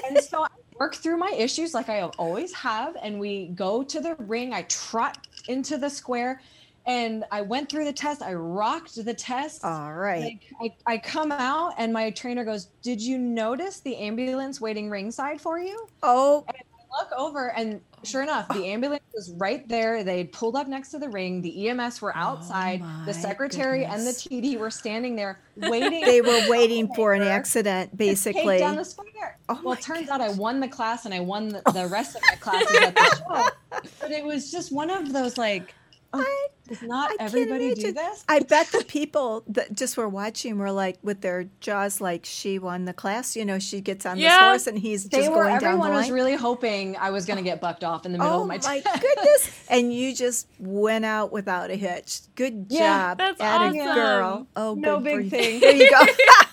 and 0.09 0.18
so 0.18 0.43
I 0.43 0.49
work 0.78 0.97
through 0.97 1.18
my 1.18 1.32
issues 1.37 1.72
like 1.72 1.89
I 1.89 2.03
always 2.03 2.53
have, 2.55 2.97
and 3.01 3.20
we 3.20 3.49
go 3.49 3.84
to 3.84 4.01
the 4.01 4.16
ring. 4.16 4.53
I 4.53 4.62
trot 4.62 5.26
into 5.49 5.78
the 5.78 5.89
square 5.89 6.41
and 6.87 7.24
I 7.32 7.43
went 7.43 7.68
through 7.68 7.84
the 7.84 7.93
test. 7.93 8.22
I 8.22 8.34
rocked 8.34 9.05
the 9.05 9.14
test. 9.14 9.64
All 9.64 9.93
right. 9.93 10.39
I, 10.61 10.64
I, 10.87 10.93
I, 10.95 10.99
come 10.99 11.32
out 11.32 11.74
and 11.78 11.93
my 11.93 12.11
trainer 12.11 12.45
goes, 12.45 12.66
Did 12.82 13.01
you 13.01 13.18
notice 13.18 13.80
the 13.80 13.97
ambulance 13.97 14.61
waiting 14.61 14.89
ringside 14.89 15.41
for 15.41 15.59
you? 15.59 15.89
Oh. 16.03 16.45
And 16.47 16.57
I 16.57 17.03
look 17.03 17.11
over 17.18 17.51
and 17.53 17.80
sure 18.05 18.22
enough, 18.22 18.49
the 18.49 18.66
ambulance 18.66 19.03
was 19.12 19.32
right 19.32 19.68
there. 19.68 20.05
They 20.05 20.24
pulled 20.24 20.55
up 20.55 20.68
next 20.68 20.91
to 20.91 20.99
the 20.99 21.09
ring. 21.09 21.43
The 21.43 21.68
EMS 21.68 22.01
were 22.01 22.16
oh 22.16 22.20
outside. 22.20 22.82
Oh 22.84 23.03
the 23.05 23.14
secretary 23.14 23.80
goodness. 23.80 24.26
and 24.26 24.41
the 24.43 24.49
TD 24.49 24.59
were 24.59 24.70
standing 24.70 25.16
there 25.16 25.41
waiting. 25.57 26.05
they 26.05 26.20
were 26.20 26.49
waiting 26.49 26.89
for 26.95 27.14
an 27.14 27.22
accident, 27.22 27.97
basically. 27.97 28.59
Down 28.59 28.76
the 28.76 28.84
square. 28.84 29.39
Oh 29.49 29.61
well, 29.64 29.74
it 29.74 29.80
turns 29.80 30.07
gosh. 30.07 30.20
out 30.20 30.20
I 30.20 30.30
won 30.30 30.61
the 30.61 30.68
class 30.68 31.05
and 31.05 31.12
I 31.12 31.20
won 31.20 31.49
the, 31.49 31.62
the 31.72 31.89
rest 31.89 32.14
of 32.14 32.22
my 32.30 32.37
classes 32.41 32.76
at 32.80 32.95
the 32.95 33.16
show. 33.16 33.80
But 34.01 34.11
it 34.12 34.24
was 34.24 34.53
just 34.53 34.72
one 34.72 34.91
of 34.91 35.12
those 35.12 35.37
like, 35.37 35.74
oh, 36.12 36.49
does 36.68 36.82
not 36.82 37.10
I 37.12 37.24
everybody 37.24 37.74
do 37.74 37.92
this? 37.92 38.24
I 38.28 38.40
bet 38.40 38.68
the 38.68 38.84
people 38.86 39.44
that 39.48 39.72
just 39.74 39.96
were 39.96 40.08
watching 40.08 40.58
were 40.58 40.72
like 40.72 40.98
with 41.02 41.20
their 41.20 41.48
jaws 41.60 42.00
like 42.00 42.24
she 42.24 42.58
won 42.58 42.84
the 42.84 42.92
class. 42.92 43.36
You 43.36 43.44
know, 43.44 43.58
she 43.58 43.80
gets 43.80 44.06
on 44.06 44.18
yeah. 44.18 44.30
this 44.30 44.38
horse 44.38 44.66
and 44.66 44.78
he's 44.78 45.04
they 45.08 45.18
just 45.18 45.30
were, 45.30 45.44
going 45.44 45.58
down 45.58 45.74
the 45.74 45.78
line. 45.78 45.90
Everyone 45.90 45.96
was 45.96 46.10
really 46.10 46.36
hoping 46.36 46.96
I 46.96 47.10
was 47.10 47.26
going 47.26 47.38
to 47.38 47.42
get 47.42 47.60
bucked 47.60 47.84
off 47.84 48.06
in 48.06 48.12
the 48.12 48.18
middle 48.18 48.32
oh, 48.32 48.42
of 48.42 48.48
my. 48.48 48.58
Oh 48.62 48.80
my 48.84 49.00
goodness! 49.00 49.66
And 49.68 49.92
you 49.92 50.14
just 50.14 50.48
went 50.58 51.04
out 51.04 51.32
without 51.32 51.70
a 51.70 51.76
hitch. 51.76 52.20
Good 52.34 52.66
yeah, 52.68 53.10
job, 53.10 53.18
that's 53.18 53.40
at 53.40 53.60
awesome. 53.60 53.80
a 53.80 53.94
girl. 53.94 54.46
Oh, 54.56 54.74
no 54.74 55.00
big 55.00 55.30
thing. 55.30 55.60
There 55.60 55.74
you 55.74 55.90
go. 55.90 56.00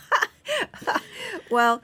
well, 1.51 1.81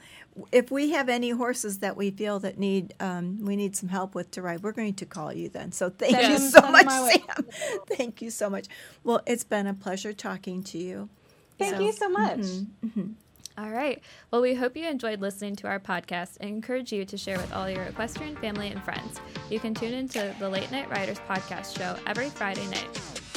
if 0.52 0.72
we 0.72 0.92
have 0.92 1.10
any 1.10 1.30
horses 1.30 1.80
that 1.80 1.98
we 1.98 2.12
feel 2.12 2.40
that 2.40 2.58
need 2.58 2.94
um, 3.00 3.46
we 3.46 3.56
need 3.56 3.76
some 3.76 3.90
help 3.90 4.16
with 4.16 4.32
to 4.32 4.42
ride, 4.42 4.64
we're 4.64 4.72
going 4.72 4.94
to 4.96 5.06
call 5.06 5.34
you 5.34 5.50
then. 5.50 5.72
So 5.72 5.90
thank 5.90 6.16
you 6.30 6.38
so 6.38 6.62
much, 6.72 6.88
Sam. 6.88 7.46
thank 7.88 8.22
you 8.22 8.30
so 8.30 8.50
much. 8.50 8.68
Well, 9.04 9.22
it's 9.26 9.44
been 9.44 9.68
a 9.68 9.74
pleasure 9.74 10.14
talking 10.14 10.64
to 10.66 10.78
you. 10.78 11.10
Thank 11.58 11.76
so, 11.76 11.82
you 11.82 11.92
so 11.92 12.10
much. 12.10 12.40
Mm-hmm, 12.40 12.88
mm-hmm. 12.88 13.12
All 13.60 13.72
right. 13.72 14.02
Well, 14.32 14.42
we 14.42 14.54
hope 14.54 14.78
you 14.78 14.88
enjoyed 14.88 15.20
listening 15.20 15.58
to 15.58 15.68
our 15.68 15.82
podcast 15.82 16.38
and 16.40 16.50
encourage 16.50 16.94
you 16.94 17.04
to 17.04 17.18
share 17.18 17.38
with 17.38 17.52
all 17.52 17.70
your 17.70 17.84
equestrian 17.84 18.38
family 18.38 18.70
and 18.70 18.82
friends. 18.82 19.20
You 19.50 19.60
can 19.60 19.74
tune 19.74 19.94
into 19.94 20.34
the 20.40 20.50
Late 20.50 20.72
Night 20.72 20.90
Riders 20.90 21.20
podcast 21.28 21.78
show 21.78 21.98
every 22.08 22.30
Friday 22.30 22.66
night. 22.68 22.88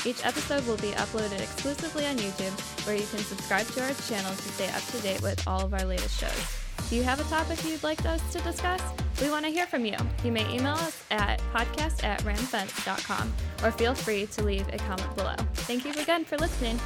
Each 0.05 0.25
episode 0.25 0.65
will 0.67 0.77
be 0.77 0.93
uploaded 0.93 1.41
exclusively 1.41 2.07
on 2.07 2.17
YouTube, 2.19 2.87
where 2.87 2.95
you 2.95 3.07
can 3.07 3.19
subscribe 3.19 3.67
to 3.67 3.83
our 3.83 3.95
channel 4.09 4.33
to 4.33 4.43
stay 4.43 4.69
up 4.69 4.83
to 4.93 4.99
date 4.99 5.23
with 5.23 5.47
all 5.49 5.65
of 5.65 5.75
our 5.75 5.85
latest 5.85 6.21
shows. 6.21 6.62
Do 6.89 6.97
you 6.97 7.03
have 7.03 7.20
a 7.20 7.24
topic 7.24 7.64
you'd 7.64 7.83
like 7.83 8.05
us 8.05 8.20
to 8.33 8.41
discuss? 8.41 8.83
We 9.20 9.30
want 9.30 9.45
to 9.45 9.51
hear 9.51 9.66
from 9.66 9.85
you. 9.85 9.97
You 10.24 10.33
may 10.33 10.43
email 10.55 10.74
us 10.74 11.03
at 11.11 11.41
podcast 11.55 12.05
at 12.05 12.20
ramfence.com 12.22 13.33
or 13.62 13.70
feel 13.70 13.95
free 13.95 14.26
to 14.26 14.43
leave 14.43 14.68
a 14.68 14.78
comment 14.78 15.14
below. 15.16 15.35
Thank 15.55 15.85
you 15.85 15.93
again 15.93 16.24
for 16.24 16.37
listening. 16.39 16.78